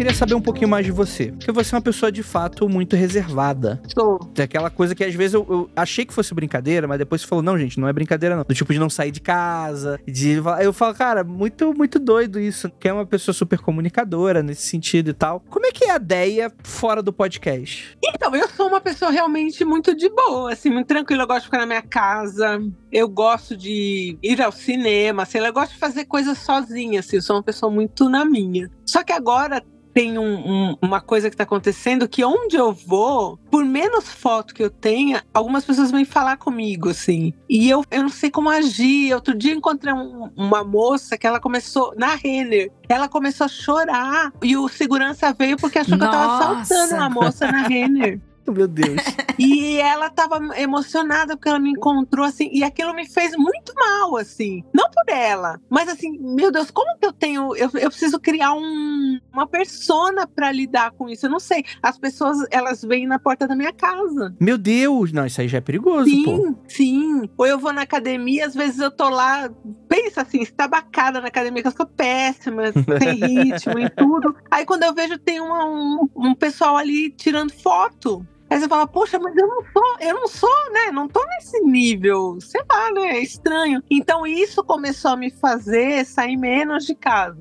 Queria 0.00 0.14
saber 0.14 0.34
um 0.34 0.40
pouquinho 0.40 0.66
mais 0.66 0.86
de 0.86 0.90
você. 0.90 1.26
Porque 1.26 1.52
você 1.52 1.74
é 1.74 1.76
uma 1.76 1.82
pessoa, 1.82 2.10
de 2.10 2.22
fato, 2.22 2.66
muito 2.66 2.96
reservada. 2.96 3.82
Sou. 3.94 4.18
Tem 4.34 4.46
aquela 4.46 4.70
coisa 4.70 4.94
que 4.94 5.04
às 5.04 5.14
vezes 5.14 5.34
eu, 5.34 5.46
eu 5.50 5.70
achei 5.76 6.06
que 6.06 6.14
fosse 6.14 6.32
brincadeira, 6.32 6.88
mas 6.88 6.98
depois 6.98 7.20
você 7.20 7.26
falou, 7.26 7.42
não, 7.42 7.58
gente, 7.58 7.78
não 7.78 7.86
é 7.86 7.92
brincadeira, 7.92 8.34
não. 8.34 8.42
Do 8.42 8.54
tipo 8.54 8.72
de 8.72 8.78
não 8.78 8.88
sair 8.88 9.10
de 9.10 9.20
casa, 9.20 10.00
de. 10.08 10.40
Eu 10.62 10.72
falo, 10.72 10.94
cara, 10.94 11.22
muito, 11.22 11.74
muito 11.74 11.98
doido 11.98 12.40
isso. 12.40 12.70
Que 12.80 12.88
é 12.88 12.92
uma 12.94 13.04
pessoa 13.04 13.34
super 13.34 13.58
comunicadora 13.58 14.42
nesse 14.42 14.62
sentido 14.62 15.10
e 15.10 15.12
tal. 15.12 15.40
Como 15.50 15.66
é 15.66 15.70
que 15.70 15.84
é 15.84 15.90
a 15.90 15.96
ideia 15.96 16.50
fora 16.64 17.02
do 17.02 17.12
podcast? 17.12 17.94
Então, 18.02 18.34
eu 18.34 18.48
sou 18.48 18.68
uma 18.68 18.80
pessoa 18.80 19.10
realmente 19.10 19.66
muito 19.66 19.94
de 19.94 20.08
boa, 20.08 20.54
assim, 20.54 20.70
muito 20.70 20.86
tranquila. 20.86 21.24
Eu 21.24 21.26
gosto 21.26 21.40
de 21.40 21.44
ficar 21.44 21.58
na 21.58 21.66
minha 21.66 21.82
casa. 21.82 22.58
Eu 22.90 23.06
gosto 23.06 23.54
de 23.54 24.16
ir 24.22 24.40
ao 24.40 24.50
cinema, 24.50 25.24
assim, 25.24 25.38
eu 25.38 25.52
gosto 25.52 25.72
de 25.72 25.78
fazer 25.78 26.06
coisas 26.06 26.38
sozinha, 26.38 27.00
assim. 27.00 27.16
Eu 27.16 27.22
sou 27.22 27.36
uma 27.36 27.42
pessoa 27.42 27.70
muito 27.70 28.08
na 28.08 28.24
minha. 28.24 28.70
Só 28.90 29.04
que 29.04 29.12
agora 29.12 29.62
tem 29.94 30.18
um, 30.18 30.70
um, 30.70 30.76
uma 30.82 31.00
coisa 31.00 31.28
que 31.28 31.34
está 31.34 31.44
acontecendo 31.44 32.08
que 32.08 32.24
onde 32.24 32.56
eu 32.56 32.72
vou, 32.72 33.36
por 33.48 33.64
menos 33.64 34.08
foto 34.08 34.52
que 34.52 34.64
eu 34.64 34.68
tenha, 34.68 35.22
algumas 35.32 35.64
pessoas 35.64 35.92
vêm 35.92 36.04
falar 36.04 36.38
comigo, 36.38 36.88
assim. 36.88 37.32
E 37.48 37.70
eu, 37.70 37.84
eu 37.88 38.02
não 38.02 38.08
sei 38.08 38.32
como 38.32 38.50
agir. 38.50 39.14
Outro 39.14 39.32
dia 39.32 39.54
encontrei 39.54 39.94
um, 39.94 40.28
uma 40.36 40.64
moça 40.64 41.16
que 41.16 41.24
ela 41.24 41.38
começou, 41.38 41.94
na 41.96 42.16
Renner, 42.16 42.72
ela 42.88 43.08
começou 43.08 43.44
a 43.44 43.48
chorar. 43.48 44.32
E 44.42 44.56
o 44.56 44.68
segurança 44.68 45.32
veio 45.32 45.56
porque 45.56 45.78
achou 45.78 45.96
Nossa. 45.96 46.10
que 46.10 46.16
eu 46.16 46.20
tava 46.20 46.60
assaltando 46.60 46.94
uma 46.96 47.10
moça 47.10 47.46
na 47.46 47.62
Renner. 47.62 48.20
Meu 48.50 48.68
Deus. 48.68 49.00
e 49.38 49.78
ela 49.78 50.10
tava 50.10 50.38
emocionada 50.58 51.36
porque 51.36 51.48
ela 51.48 51.58
me 51.58 51.70
encontrou, 51.70 52.24
assim, 52.24 52.50
e 52.52 52.62
aquilo 52.62 52.94
me 52.94 53.08
fez 53.08 53.36
muito 53.36 53.72
mal, 53.74 54.16
assim. 54.16 54.62
Não 54.74 54.90
por 54.90 55.12
ela, 55.12 55.60
mas 55.68 55.88
assim, 55.88 56.18
meu 56.18 56.50
Deus, 56.50 56.70
como 56.70 56.98
que 56.98 57.06
eu 57.06 57.12
tenho. 57.12 57.54
Eu, 57.56 57.70
eu 57.74 57.90
preciso 57.90 58.18
criar 58.18 58.52
um, 58.52 59.18
uma 59.32 59.46
persona 59.46 60.26
para 60.26 60.52
lidar 60.52 60.90
com 60.92 61.08
isso. 61.08 61.26
Eu 61.26 61.30
não 61.30 61.40
sei. 61.40 61.64
As 61.82 61.98
pessoas, 61.98 62.38
elas 62.50 62.82
vêm 62.82 63.06
na 63.06 63.18
porta 63.18 63.46
da 63.46 63.54
minha 63.54 63.72
casa. 63.72 64.34
Meu 64.40 64.58
Deus, 64.58 65.12
não, 65.12 65.26
isso 65.26 65.40
aí 65.40 65.48
já 65.48 65.58
é 65.58 65.60
perigoso, 65.60 66.08
sim, 66.08 66.24
pô. 66.24 66.54
Sim, 66.68 67.30
Ou 67.36 67.46
eu 67.46 67.58
vou 67.58 67.72
na 67.72 67.82
academia, 67.82 68.46
às 68.46 68.54
vezes 68.54 68.78
eu 68.78 68.90
tô 68.90 69.08
lá, 69.08 69.50
pensa 69.88 70.22
assim, 70.22 70.40
estabacada 70.40 71.20
na 71.20 71.28
academia, 71.28 71.62
que 71.62 71.68
eu 71.68 71.72
sou 71.72 71.86
péssima, 71.86 72.64
sem 72.72 73.14
ritmo 73.44 73.78
e 73.78 73.88
tudo. 73.90 74.34
Aí 74.50 74.64
quando 74.64 74.82
eu 74.82 74.94
vejo, 74.94 75.18
tem 75.18 75.40
uma, 75.40 75.64
um, 75.64 76.08
um 76.16 76.34
pessoal 76.34 76.76
ali 76.76 77.10
tirando 77.10 77.52
foto. 77.52 78.26
Aí 78.50 78.58
você 78.58 78.68
fala, 78.68 78.86
poxa, 78.86 79.18
mas 79.18 79.36
eu 79.36 79.46
não 79.46 79.62
sou, 79.72 79.96
eu 80.00 80.14
não 80.14 80.26
sou, 80.26 80.72
né? 80.72 80.90
Não 80.92 81.06
tô 81.06 81.24
nesse 81.24 81.60
nível, 81.60 82.36
sei 82.40 82.60
lá, 82.68 82.90
né? 82.90 83.18
É 83.18 83.20
estranho. 83.20 83.80
Então 83.88 84.26
isso 84.26 84.64
começou 84.64 85.12
a 85.12 85.16
me 85.16 85.30
fazer 85.30 86.04
sair 86.04 86.36
menos 86.36 86.84
de 86.84 86.94
casa 86.96 87.38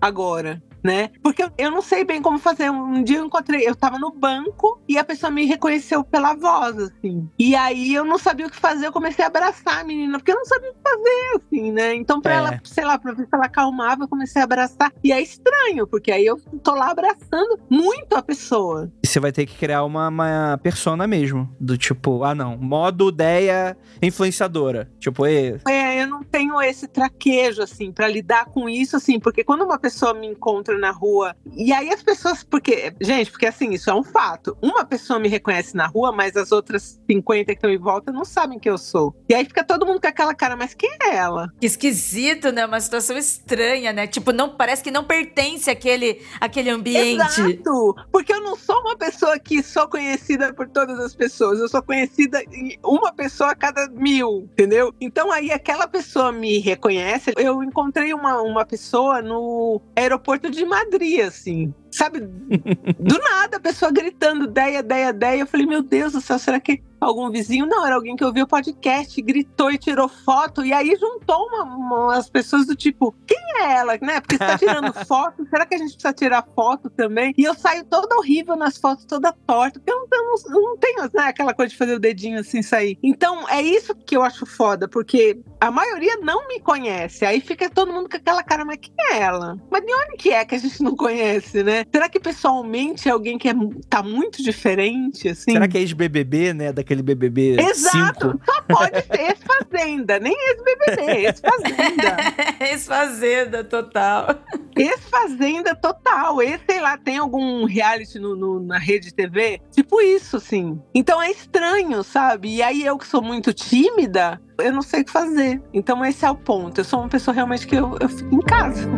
agora 0.00 0.62
né? 0.82 1.10
Porque 1.22 1.48
eu, 1.56 1.70
não 1.70 1.80
sei 1.80 2.04
bem 2.04 2.20
como 2.20 2.38
fazer. 2.38 2.70
Um 2.70 3.02
dia 3.02 3.18
eu 3.18 3.26
encontrei, 3.26 3.66
eu 3.66 3.74
tava 3.74 3.98
no 3.98 4.10
banco 4.10 4.80
e 4.88 4.98
a 4.98 5.04
pessoa 5.04 5.30
me 5.30 5.46
reconheceu 5.46 6.02
pela 6.02 6.34
voz, 6.34 6.76
assim. 6.78 7.28
E 7.38 7.54
aí 7.54 7.94
eu 7.94 8.04
não 8.04 8.18
sabia 8.18 8.46
o 8.46 8.50
que 8.50 8.56
fazer, 8.56 8.86
eu 8.86 8.92
comecei 8.92 9.24
a 9.24 9.28
abraçar 9.28 9.80
a 9.80 9.84
menina, 9.84 10.18
porque 10.18 10.32
eu 10.32 10.36
não 10.36 10.44
sabia 10.44 10.70
o 10.70 10.74
que 10.74 10.80
fazer, 10.82 11.36
assim, 11.36 11.72
né? 11.72 11.94
Então, 11.94 12.20
pra 12.20 12.34
é. 12.34 12.36
ela, 12.36 12.60
sei 12.64 12.84
lá, 12.84 12.98
pra 12.98 13.12
ver 13.12 13.24
se 13.24 13.34
ela 13.34 13.46
acalmava, 13.46 14.04
eu 14.04 14.08
comecei 14.08 14.40
a 14.40 14.44
abraçar. 14.44 14.92
E 15.02 15.12
é 15.12 15.20
estranho, 15.20 15.86
porque 15.86 16.10
aí 16.10 16.26
eu 16.26 16.40
tô 16.62 16.74
lá 16.74 16.90
abraçando 16.90 17.60
muito 17.70 18.14
a 18.16 18.22
pessoa. 18.22 18.90
E 19.02 19.06
você 19.06 19.20
vai 19.20 19.32
ter 19.32 19.46
que 19.46 19.56
criar 19.56 19.84
uma, 19.84 20.08
uma 20.08 20.58
persona 20.62 21.06
mesmo, 21.06 21.54
do 21.60 21.78
tipo, 21.78 22.24
ah, 22.24 22.34
não, 22.34 22.56
modo 22.56 23.08
ideia 23.08 23.76
influenciadora. 24.02 24.90
Tipo, 24.98 25.26
e... 25.26 25.58
é, 25.68 26.02
eu 26.02 26.06
não 26.06 26.22
tenho 26.22 26.60
esse 26.60 26.88
traquejo, 26.88 27.62
assim, 27.62 27.92
para 27.92 28.08
lidar 28.08 28.46
com 28.46 28.68
isso, 28.68 28.96
assim, 28.96 29.20
porque 29.20 29.44
quando 29.44 29.62
uma 29.64 29.78
pessoa 29.78 30.14
me 30.14 30.26
encontra 30.26 30.71
encontro 30.72 30.78
na 30.78 30.90
rua. 30.90 31.36
E 31.54 31.72
aí 31.72 31.90
as 31.90 32.02
pessoas, 32.02 32.42
porque, 32.42 32.94
gente, 33.00 33.30
porque 33.30 33.46
assim, 33.46 33.70
isso 33.72 33.90
é 33.90 33.94
um 33.94 34.02
fato. 34.02 34.56
Uma 34.60 34.84
pessoa 34.84 35.18
me 35.18 35.28
reconhece 35.28 35.76
na 35.76 35.86
rua, 35.86 36.12
mas 36.12 36.36
as 36.36 36.52
outras 36.52 37.00
50 37.10 37.46
que 37.46 37.52
estão 37.52 37.70
em 37.70 37.78
volta 37.78 38.12
não 38.12 38.24
sabem 38.24 38.58
quem 38.58 38.70
eu 38.70 38.78
sou. 38.78 39.14
E 39.28 39.34
aí 39.34 39.44
fica 39.44 39.64
todo 39.64 39.86
mundo 39.86 40.00
com 40.00 40.06
aquela 40.06 40.34
cara, 40.34 40.56
mas 40.56 40.74
quem 40.74 40.90
é 41.02 41.16
ela? 41.16 41.52
Que 41.60 41.66
esquisito, 41.66 42.50
né? 42.50 42.64
Uma 42.66 42.80
situação 42.80 43.16
estranha, 43.16 43.92
né? 43.92 44.06
Tipo, 44.06 44.32
não 44.32 44.56
parece 44.56 44.82
que 44.82 44.90
não 44.90 45.04
pertence 45.04 45.70
àquele, 45.70 46.22
àquele 46.40 46.70
ambiente. 46.70 47.40
Exato! 47.40 47.94
Porque 48.10 48.32
eu 48.32 48.40
não 48.40 48.56
sou 48.56 48.80
uma 48.80 48.96
pessoa 48.96 49.38
que 49.38 49.62
sou 49.62 49.88
conhecida 49.88 50.52
por 50.52 50.68
todas 50.68 50.98
as 50.98 51.14
pessoas. 51.14 51.58
Eu 51.58 51.68
sou 51.68 51.82
conhecida 51.82 52.42
em 52.52 52.78
uma 52.82 53.12
pessoa 53.12 53.50
a 53.50 53.54
cada 53.54 53.88
mil, 53.88 54.48
entendeu? 54.52 54.94
Então 55.00 55.30
aí 55.30 55.50
aquela 55.50 55.86
pessoa 55.86 56.32
me 56.32 56.58
reconhece. 56.58 57.32
Eu 57.36 57.62
encontrei 57.62 58.14
uma, 58.14 58.40
uma 58.42 58.64
pessoa 58.64 59.20
no 59.20 59.80
aeroporto 59.96 60.50
de 60.50 60.61
de 60.62 60.64
Madrid, 60.64 61.20
assim. 61.20 61.74
Sabe? 61.90 62.20
Do 62.20 63.18
nada, 63.18 63.58
a 63.58 63.60
pessoa 63.60 63.92
gritando, 63.92 64.44
ideia, 64.44 64.78
ideia, 64.78 65.10
ideia. 65.10 65.40
Eu 65.40 65.46
falei, 65.46 65.66
meu 65.66 65.82
Deus 65.82 66.12
do 66.12 66.20
céu, 66.20 66.38
será 66.38 66.58
que 66.58 66.82
algum 67.00 67.30
vizinho? 67.30 67.66
Não, 67.66 67.84
era 67.84 67.96
alguém 67.96 68.16
que 68.16 68.24
ouviu 68.24 68.44
o 68.44 68.48
podcast, 68.48 69.20
gritou 69.20 69.70
e 69.70 69.76
tirou 69.76 70.08
foto. 70.08 70.64
E 70.64 70.72
aí 70.72 70.96
juntou 70.96 71.46
uma, 71.48 71.64
umas 71.64 72.30
pessoas 72.30 72.66
do 72.66 72.74
tipo, 72.74 73.14
quem 73.26 73.38
é 73.60 73.72
ela, 73.72 73.98
né? 74.00 74.20
Porque 74.20 74.36
você 74.36 74.46
tá 74.46 74.56
tirando 74.58 74.92
foto, 75.04 75.46
será 75.50 75.66
que 75.66 75.74
a 75.74 75.78
gente 75.78 75.92
precisa 75.92 76.14
tirar 76.14 76.46
foto 76.54 76.88
também? 76.88 77.34
E 77.36 77.44
eu 77.44 77.54
saio 77.54 77.84
toda 77.84 78.16
horrível 78.16 78.56
nas 78.56 78.78
fotos, 78.78 79.04
toda 79.04 79.32
torta, 79.46 79.78
porque 79.78 79.92
eu 79.92 80.06
não, 80.10 80.54
eu 80.54 80.62
não, 80.62 80.76
tenho 80.78 81.02
né, 81.12 81.24
aquela 81.24 81.52
coisa 81.52 81.70
de 81.70 81.76
fazer 81.76 81.94
o 81.94 82.00
dedinho 82.00 82.38
assim 82.38 82.62
sair. 82.62 82.98
Então, 83.02 83.48
é 83.48 83.60
isso 83.60 83.94
que 83.94 84.16
eu 84.16 84.22
acho 84.22 84.46
foda, 84.46 84.88
porque 84.88 85.38
a 85.62 85.70
maioria 85.70 86.16
não 86.16 86.48
me 86.48 86.58
conhece. 86.58 87.24
Aí 87.24 87.40
fica 87.40 87.70
todo 87.70 87.92
mundo 87.92 88.08
com 88.08 88.16
aquela 88.16 88.42
cara, 88.42 88.64
mas 88.64 88.78
quem 88.78 88.92
é 88.98 89.20
ela? 89.20 89.56
Mas 89.70 89.86
de 89.86 89.94
onde 89.94 90.16
que 90.16 90.30
é 90.30 90.44
que 90.44 90.56
a 90.56 90.58
gente 90.58 90.82
não 90.82 90.96
conhece, 90.96 91.62
né? 91.62 91.84
Será 91.88 92.08
que 92.08 92.18
pessoalmente 92.18 93.08
é 93.08 93.12
alguém 93.12 93.38
que 93.38 93.48
é, 93.48 93.52
tá 93.88 94.02
muito 94.02 94.42
diferente, 94.42 95.28
assim? 95.28 95.52
Será 95.52 95.68
que 95.68 95.78
é 95.78 95.80
ex-BBB, 95.80 96.52
né? 96.52 96.72
Daquele 96.72 97.00
BBB 97.00 97.60
Exato. 97.60 98.32
Cinco? 98.32 98.44
Só 98.44 98.62
pode 98.62 99.02
ser 99.06 99.20
ex-fazenda, 99.20 100.18
nem 100.18 100.34
ex-BBB, 100.36 101.26
ex-fazenda. 101.26 102.16
ex-fazenda, 102.58 103.62
total. 103.62 104.42
Ex-fazenda 104.76 105.76
total. 105.76 106.42
Esse, 106.42 106.64
sei 106.68 106.80
lá, 106.80 106.98
tem 106.98 107.18
algum 107.18 107.66
reality 107.66 108.18
no, 108.18 108.34
no, 108.34 108.58
na 108.58 108.78
rede 108.78 109.14
TV? 109.14 109.60
Tipo 109.70 110.00
isso, 110.00 110.38
assim. 110.38 110.82
Então 110.92 111.22
é 111.22 111.30
estranho, 111.30 112.02
sabe? 112.02 112.56
E 112.56 112.62
aí 112.64 112.84
eu 112.84 112.98
que 112.98 113.06
sou 113.06 113.22
muito 113.22 113.52
tímida, 113.52 114.40
eu 114.58 114.72
não 114.72 114.82
sei 114.82 115.02
o 115.02 115.04
que 115.04 115.10
fazer. 115.10 115.62
Então 115.72 116.04
esse 116.04 116.24
é 116.24 116.30
o 116.30 116.36
ponto. 116.36 116.80
Eu 116.80 116.84
sou 116.84 117.00
uma 117.00 117.08
pessoa 117.08 117.34
realmente 117.34 117.66
que 117.66 117.74
eu, 117.76 117.96
eu 118.00 118.08
fico 118.08 118.34
em 118.34 118.40
casa. 118.40 118.88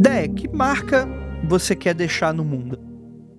Dé, 0.00 0.28
que 0.28 0.48
marca 0.48 1.08
você 1.48 1.74
quer 1.74 1.94
deixar 1.94 2.32
no 2.32 2.44
mundo? 2.44 2.78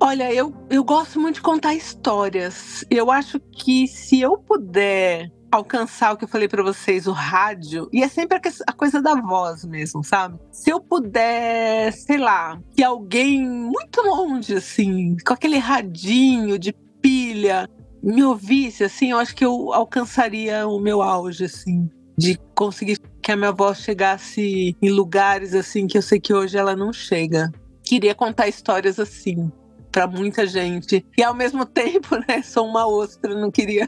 Olha, 0.02 0.34
eu, 0.34 0.54
eu 0.70 0.84
gosto 0.84 1.20
muito 1.20 1.36
de 1.36 1.42
contar 1.42 1.74
histórias. 1.74 2.86
Eu 2.90 3.12
acho 3.12 3.40
que 3.40 3.88
se 3.88 4.22
eu 4.22 4.38
puder 4.38 5.30
alcançar 5.52 6.14
o 6.14 6.18
que 6.18 6.24
eu 6.24 6.28
falei 6.28 6.48
para 6.48 6.64
vocês, 6.64 7.08
o 7.08 7.12
rádio, 7.12 7.90
e 7.92 8.04
é 8.04 8.08
sempre 8.08 8.40
a, 8.68 8.74
coisa 8.74 9.02
da 9.02 9.16
voz 9.16 9.66
mesmo, 9.66 10.04
sabe? 10.04 10.40
Se 10.52 10.70
eu 10.70 10.80
puder, 10.80 11.92
sei 11.94 12.18
lá, 12.18 12.60
que 12.76 12.84
alguém 12.84 13.48
muito 13.48 14.02
longe, 14.02 14.56
assim, 14.56 15.16
com 15.26 15.34
aquele 15.34 15.58
radinho 15.58 16.58
de 16.58 16.74
pilha, 17.02 17.70
me 18.02 18.24
ouvisse, 18.24 18.84
assim, 18.84 19.12
eu 19.12 19.18
acho 19.18 19.36
que 19.36 19.46
eu 19.46 19.74
alcançaria 19.74 20.68
o 20.68 20.80
meu 20.80 21.02
auge, 21.02 21.46
assim, 21.46 21.90
de 22.18 22.38
conseguir 22.56 22.98
que 23.22 23.32
a 23.32 23.36
minha 23.36 23.52
voz 23.52 23.80
chegasse 23.80 24.76
em 24.82 24.90
lugares, 24.90 25.54
assim, 25.54 25.88
que 25.88 25.98
eu 25.98 26.02
sei 26.02 26.20
que 26.20 26.34
hoje 26.34 26.58
ela 26.58 26.76
não 26.76 26.94
chega. 26.94 27.52
Queria 27.84 28.14
contar 28.14 28.48
histórias 28.48 29.00
assim 29.00 29.52
para 29.92 30.08
muita 30.08 30.46
gente. 30.48 31.06
E 31.18 31.24
ao 31.24 31.34
mesmo 31.34 31.66
tempo, 31.68 32.16
né, 32.28 32.42
sou 32.44 32.68
uma 32.68 32.88
ostra, 32.88 33.34
não 33.34 33.52
queria 33.52 33.88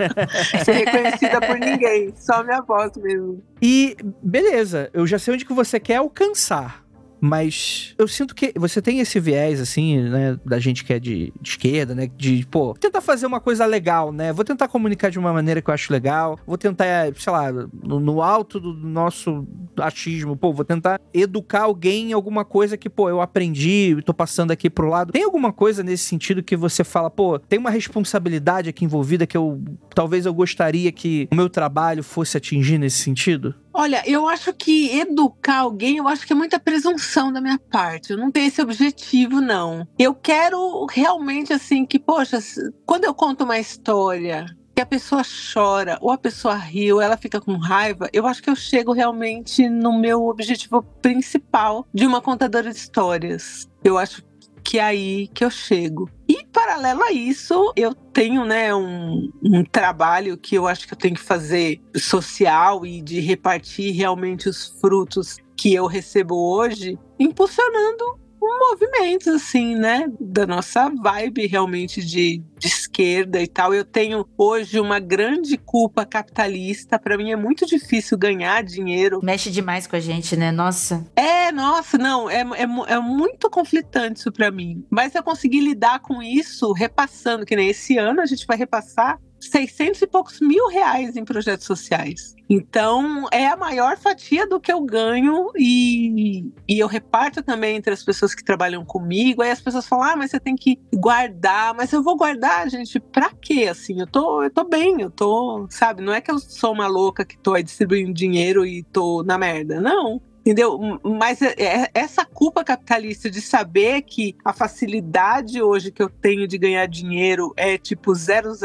ser 0.64 0.72
reconhecida 0.72 1.40
por 1.40 1.58
ninguém, 1.58 2.12
só 2.16 2.42
minha 2.42 2.60
voz 2.62 2.92
mesmo. 2.96 3.42
E 3.60 3.96
beleza, 4.22 4.90
eu 4.92 5.06
já 5.06 5.18
sei 5.18 5.34
onde 5.34 5.44
que 5.44 5.52
você 5.52 5.78
quer 5.78 5.96
alcançar. 5.96 6.81
Mas 7.24 7.94
eu 7.96 8.08
sinto 8.08 8.34
que 8.34 8.52
você 8.56 8.82
tem 8.82 8.98
esse 8.98 9.20
viés, 9.20 9.60
assim, 9.60 10.00
né, 10.00 10.36
da 10.44 10.58
gente 10.58 10.84
que 10.84 10.92
é 10.92 10.98
de, 10.98 11.32
de, 11.40 11.50
esquerda, 11.50 11.94
né, 11.94 12.10
de, 12.16 12.44
pô, 12.50 12.74
tentar 12.74 13.00
fazer 13.00 13.26
uma 13.26 13.38
coisa 13.38 13.64
legal, 13.64 14.10
né? 14.10 14.32
Vou 14.32 14.44
tentar 14.44 14.66
comunicar 14.66 15.08
de 15.08 15.20
uma 15.20 15.32
maneira 15.32 15.62
que 15.62 15.70
eu 15.70 15.74
acho 15.74 15.92
legal, 15.92 16.36
vou 16.44 16.58
tentar, 16.58 17.14
sei 17.16 17.32
lá, 17.32 17.52
no, 17.52 18.00
no 18.00 18.20
alto 18.20 18.58
do 18.58 18.74
nosso 18.74 19.46
achismo, 19.78 20.36
pô, 20.36 20.52
vou 20.52 20.64
tentar 20.64 21.00
educar 21.14 21.62
alguém 21.62 22.10
em 22.10 22.12
alguma 22.12 22.44
coisa 22.44 22.76
que, 22.76 22.90
pô, 22.90 23.08
eu 23.08 23.20
aprendi, 23.20 23.96
tô 24.04 24.12
passando 24.12 24.50
aqui 24.50 24.68
pro 24.68 24.88
lado. 24.88 25.12
Tem 25.12 25.22
alguma 25.22 25.52
coisa 25.52 25.84
nesse 25.84 26.04
sentido 26.04 26.42
que 26.42 26.56
você 26.56 26.82
fala, 26.82 27.08
pô, 27.08 27.38
tem 27.38 27.56
uma 27.56 27.70
responsabilidade 27.70 28.68
aqui 28.68 28.84
envolvida 28.84 29.28
que 29.28 29.36
eu, 29.36 29.62
talvez 29.94 30.26
eu 30.26 30.34
gostaria 30.34 30.90
que 30.90 31.28
o 31.30 31.36
meu 31.36 31.48
trabalho 31.48 32.02
fosse 32.02 32.36
atingir 32.36 32.78
nesse 32.78 32.98
sentido? 32.98 33.54
Olha, 33.82 34.00
eu 34.06 34.28
acho 34.28 34.52
que 34.52 34.96
educar 34.96 35.58
alguém, 35.58 35.96
eu 35.96 36.06
acho 36.06 36.24
que 36.24 36.32
é 36.32 36.36
muita 36.36 36.56
presunção 36.60 37.32
da 37.32 37.40
minha 37.40 37.58
parte. 37.58 38.12
Eu 38.12 38.16
não 38.16 38.30
tenho 38.30 38.46
esse 38.46 38.62
objetivo, 38.62 39.40
não. 39.40 39.84
Eu 39.98 40.14
quero 40.14 40.86
realmente, 40.88 41.52
assim, 41.52 41.84
que, 41.84 41.98
poxa, 41.98 42.38
quando 42.86 43.06
eu 43.06 43.12
conto 43.12 43.42
uma 43.42 43.58
história 43.58 44.46
que 44.72 44.80
a 44.80 44.86
pessoa 44.86 45.22
chora, 45.52 45.98
ou 46.00 46.12
a 46.12 46.16
pessoa 46.16 46.54
ri, 46.54 46.92
ou 46.92 47.00
ela 47.00 47.16
fica 47.16 47.40
com 47.40 47.56
raiva, 47.56 48.08
eu 48.12 48.24
acho 48.24 48.40
que 48.40 48.48
eu 48.48 48.54
chego 48.54 48.92
realmente 48.92 49.68
no 49.68 49.98
meu 49.98 50.28
objetivo 50.28 50.80
principal 51.02 51.84
de 51.92 52.06
uma 52.06 52.20
contadora 52.20 52.70
de 52.70 52.76
histórias. 52.76 53.68
Eu 53.82 53.98
acho 53.98 54.22
que 54.62 54.78
é 54.78 54.84
aí 54.84 55.26
que 55.34 55.44
eu 55.44 55.50
chego. 55.50 56.08
Paralelo 56.52 57.02
a 57.02 57.12
isso, 57.12 57.72
eu 57.74 57.94
tenho 57.94 58.44
né, 58.44 58.74
um, 58.74 59.30
um, 59.42 59.64
trabalho 59.64 60.36
que 60.36 60.54
eu 60.54 60.66
acho 60.66 60.86
que 60.86 60.92
eu 60.92 60.98
tenho 60.98 61.14
que 61.14 61.20
fazer 61.20 61.80
social 61.96 62.84
e 62.84 63.00
de 63.00 63.20
repartir 63.20 63.94
realmente 63.94 64.48
os 64.48 64.66
frutos 64.80 65.38
que 65.56 65.72
eu 65.72 65.86
recebo 65.86 66.34
hoje, 66.34 66.98
impulsionando 67.18 68.20
movimentos, 68.42 69.28
assim, 69.28 69.74
né? 69.74 70.06
Da 70.20 70.46
nossa 70.46 70.88
vibe 70.88 71.46
realmente 71.46 72.04
de, 72.04 72.42
de 72.58 72.66
esquerda 72.66 73.40
e 73.40 73.46
tal. 73.46 73.74
Eu 73.74 73.84
tenho 73.84 74.26
hoje 74.36 74.80
uma 74.80 74.98
grande 74.98 75.56
culpa 75.56 76.04
capitalista. 76.04 76.98
Para 76.98 77.16
mim 77.16 77.30
é 77.30 77.36
muito 77.36 77.66
difícil 77.66 78.18
ganhar 78.18 78.62
dinheiro. 78.62 79.20
Mexe 79.22 79.50
demais 79.50 79.86
com 79.86 79.96
a 79.96 80.00
gente, 80.00 80.36
né? 80.36 80.50
Nossa. 80.50 81.06
É, 81.16 81.52
nossa, 81.52 81.96
não. 81.98 82.28
É, 82.28 82.40
é, 82.40 82.94
é 82.94 83.00
muito 83.00 83.50
conflitante 83.50 84.20
isso 84.20 84.32
para 84.32 84.50
mim. 84.50 84.84
Mas 84.90 85.14
eu 85.14 85.22
consegui 85.22 85.60
lidar 85.60 86.00
com 86.00 86.22
isso 86.22 86.72
repassando, 86.72 87.44
que 87.44 87.56
nem 87.56 87.68
esse 87.68 87.98
ano 87.98 88.20
a 88.20 88.26
gente 88.26 88.46
vai 88.46 88.56
repassar 88.56 89.18
600 89.48 90.02
e 90.02 90.06
poucos 90.06 90.40
mil 90.40 90.68
reais 90.68 91.16
em 91.16 91.24
projetos 91.24 91.66
sociais. 91.66 92.34
Então, 92.48 93.26
é 93.32 93.46
a 93.46 93.56
maior 93.56 93.96
fatia 93.96 94.46
do 94.46 94.60
que 94.60 94.70
eu 94.70 94.80
ganho 94.82 95.50
e, 95.56 96.44
e 96.68 96.78
eu 96.78 96.86
reparto 96.86 97.42
também 97.42 97.76
entre 97.76 97.92
as 97.92 98.04
pessoas 98.04 98.34
que 98.34 98.44
trabalham 98.44 98.84
comigo. 98.84 99.42
Aí 99.42 99.50
as 99.50 99.60
pessoas 99.60 99.86
falam, 99.86 100.04
ah, 100.04 100.16
mas 100.16 100.30
você 100.30 100.38
tem 100.38 100.54
que 100.54 100.78
guardar. 100.94 101.74
Mas 101.74 101.92
eu 101.92 102.02
vou 102.02 102.16
guardar, 102.16 102.68
gente, 102.68 103.00
pra 103.00 103.30
quê? 103.30 103.68
Assim, 103.70 104.00
eu 104.00 104.06
tô, 104.06 104.42
eu 104.42 104.50
tô 104.50 104.64
bem, 104.64 105.00
eu 105.00 105.10
tô, 105.10 105.66
sabe? 105.70 106.02
Não 106.02 106.12
é 106.12 106.20
que 106.20 106.30
eu 106.30 106.38
sou 106.38 106.72
uma 106.72 106.86
louca 106.86 107.24
que 107.24 107.38
tô 107.38 107.54
aí 107.54 107.62
distribuindo 107.62 108.12
dinheiro 108.12 108.66
e 108.66 108.82
tô 108.82 109.22
na 109.22 109.38
merda. 109.38 109.80
Não. 109.80 110.20
Entendeu? 110.42 110.78
Mas 111.04 111.40
é, 111.40 111.54
é, 111.56 111.90
essa 111.94 112.24
culpa 112.24 112.64
capitalista 112.64 113.30
de 113.30 113.40
saber 113.40 114.02
que 114.02 114.36
a 114.44 114.52
facilidade 114.52 115.62
hoje 115.62 115.92
que 115.92 116.02
eu 116.02 116.10
tenho 116.10 116.48
de 116.48 116.58
ganhar 116.58 116.86
dinheiro 116.86 117.52
é 117.56 117.78
tipo 117.78 118.12
0,000, 118.12 118.56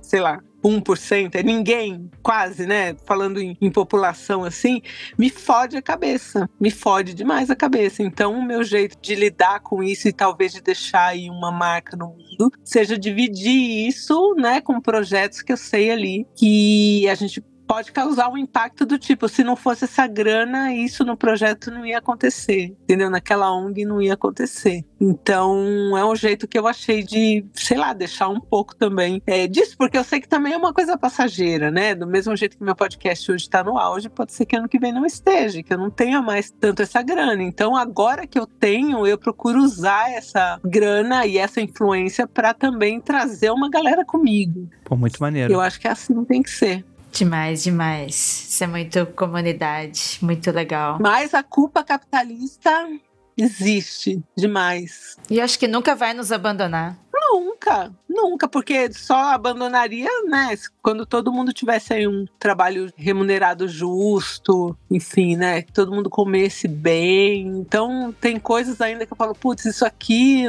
sei 0.00 0.20
lá, 0.20 0.40
1%, 0.64 1.34
é 1.34 1.42
ninguém, 1.42 2.10
quase, 2.22 2.66
né? 2.66 2.96
Falando 3.04 3.40
em, 3.40 3.56
em, 3.60 3.70
população 3.70 4.42
assim, 4.42 4.82
me 5.16 5.30
fode 5.30 5.76
a 5.76 5.82
cabeça, 5.82 6.48
me 6.58 6.70
fode 6.70 7.14
demais 7.14 7.50
a 7.50 7.56
cabeça. 7.56 8.02
Então, 8.02 8.38
o 8.38 8.44
meu 8.44 8.64
jeito 8.64 8.96
de 9.00 9.14
lidar 9.14 9.60
com 9.60 9.82
isso 9.82 10.08
e 10.08 10.12
talvez 10.12 10.52
de 10.52 10.60
deixar 10.60 11.08
aí 11.08 11.30
uma 11.30 11.52
marca 11.52 11.96
no 11.96 12.08
mundo 12.08 12.50
seja 12.64 12.98
dividir 12.98 13.86
isso, 13.86 14.34
né, 14.36 14.60
com 14.60 14.80
projetos 14.80 15.42
que 15.42 15.52
eu 15.52 15.56
sei 15.56 15.90
ali 15.90 16.26
que 16.34 17.08
a 17.08 17.14
gente 17.14 17.42
pode 17.68 17.92
causar 17.92 18.30
um 18.30 18.38
impacto 18.38 18.86
do 18.86 18.98
tipo, 18.98 19.28
se 19.28 19.44
não 19.44 19.54
fosse 19.54 19.84
essa 19.84 20.06
grana, 20.06 20.72
isso 20.72 21.04
no 21.04 21.16
projeto 21.16 21.70
não 21.70 21.84
ia 21.84 21.98
acontecer, 21.98 22.74
entendeu? 22.84 23.10
Naquela 23.10 23.52
ONG 23.52 23.84
não 23.84 24.00
ia 24.00 24.14
acontecer. 24.14 24.86
Então, 24.98 25.96
é 25.96 26.04
um 26.04 26.16
jeito 26.16 26.48
que 26.48 26.58
eu 26.58 26.66
achei 26.66 27.02
de, 27.02 27.44
sei 27.52 27.76
lá, 27.76 27.92
deixar 27.92 28.28
um 28.28 28.40
pouco 28.40 28.74
também 28.74 29.22
é, 29.26 29.46
disso, 29.46 29.76
porque 29.76 29.98
eu 29.98 30.02
sei 30.02 30.18
que 30.18 30.28
também 30.28 30.54
é 30.54 30.56
uma 30.56 30.72
coisa 30.72 30.96
passageira, 30.96 31.70
né? 31.70 31.94
Do 31.94 32.06
mesmo 32.06 32.34
jeito 32.34 32.56
que 32.56 32.64
meu 32.64 32.74
podcast 32.74 33.30
hoje 33.30 33.44
está 33.44 33.62
no 33.62 33.76
auge, 33.76 34.08
pode 34.08 34.32
ser 34.32 34.46
que 34.46 34.56
ano 34.56 34.68
que 34.68 34.78
vem 34.78 34.92
não 34.92 35.04
esteja, 35.04 35.62
que 35.62 35.72
eu 35.72 35.78
não 35.78 35.90
tenha 35.90 36.22
mais 36.22 36.50
tanto 36.50 36.80
essa 36.80 37.02
grana. 37.02 37.42
Então, 37.42 37.76
agora 37.76 38.26
que 38.26 38.38
eu 38.38 38.46
tenho, 38.46 39.06
eu 39.06 39.18
procuro 39.18 39.62
usar 39.62 40.10
essa 40.10 40.58
grana 40.64 41.26
e 41.26 41.36
essa 41.36 41.60
influência 41.60 42.26
para 42.26 42.54
também 42.54 42.98
trazer 42.98 43.50
uma 43.50 43.68
galera 43.68 44.06
comigo. 44.06 44.68
Pô, 44.84 44.96
muito 44.96 45.18
maneiro. 45.20 45.52
Eu 45.52 45.60
acho 45.60 45.78
que 45.78 45.86
é 45.86 45.90
assim 45.90 46.24
tem 46.24 46.42
que 46.42 46.50
ser. 46.50 46.84
Demais, 47.12 47.62
demais. 47.62 48.14
Isso 48.50 48.64
é 48.64 48.66
muito 48.66 49.06
comunidade, 49.06 50.18
muito 50.22 50.50
legal. 50.50 50.98
Mas 51.00 51.34
a 51.34 51.42
culpa 51.42 51.82
capitalista 51.82 52.88
existe 53.36 54.22
demais. 54.36 55.16
E 55.30 55.40
acho 55.40 55.58
que 55.58 55.68
nunca 55.68 55.94
vai 55.94 56.12
nos 56.12 56.32
abandonar. 56.32 56.98
Nunca, 57.30 57.92
nunca, 58.08 58.48
porque 58.48 58.92
só 58.92 59.34
abandonaria, 59.34 60.08
né, 60.26 60.56
quando 60.80 61.04
todo 61.04 61.32
mundo 61.32 61.52
tivesse 61.52 61.92
aí 61.92 62.06
um 62.06 62.24
trabalho 62.38 62.90
remunerado 62.96 63.68
justo, 63.68 64.76
enfim, 64.90 65.36
né, 65.36 65.62
que 65.62 65.72
todo 65.72 65.92
mundo 65.92 66.08
comesse 66.08 66.66
bem. 66.66 67.46
Então, 67.48 68.14
tem 68.20 68.38
coisas 68.38 68.80
ainda 68.80 69.04
que 69.04 69.12
eu 69.12 69.16
falo, 69.16 69.34
putz, 69.34 69.64
isso 69.66 69.84
aqui 69.84 70.44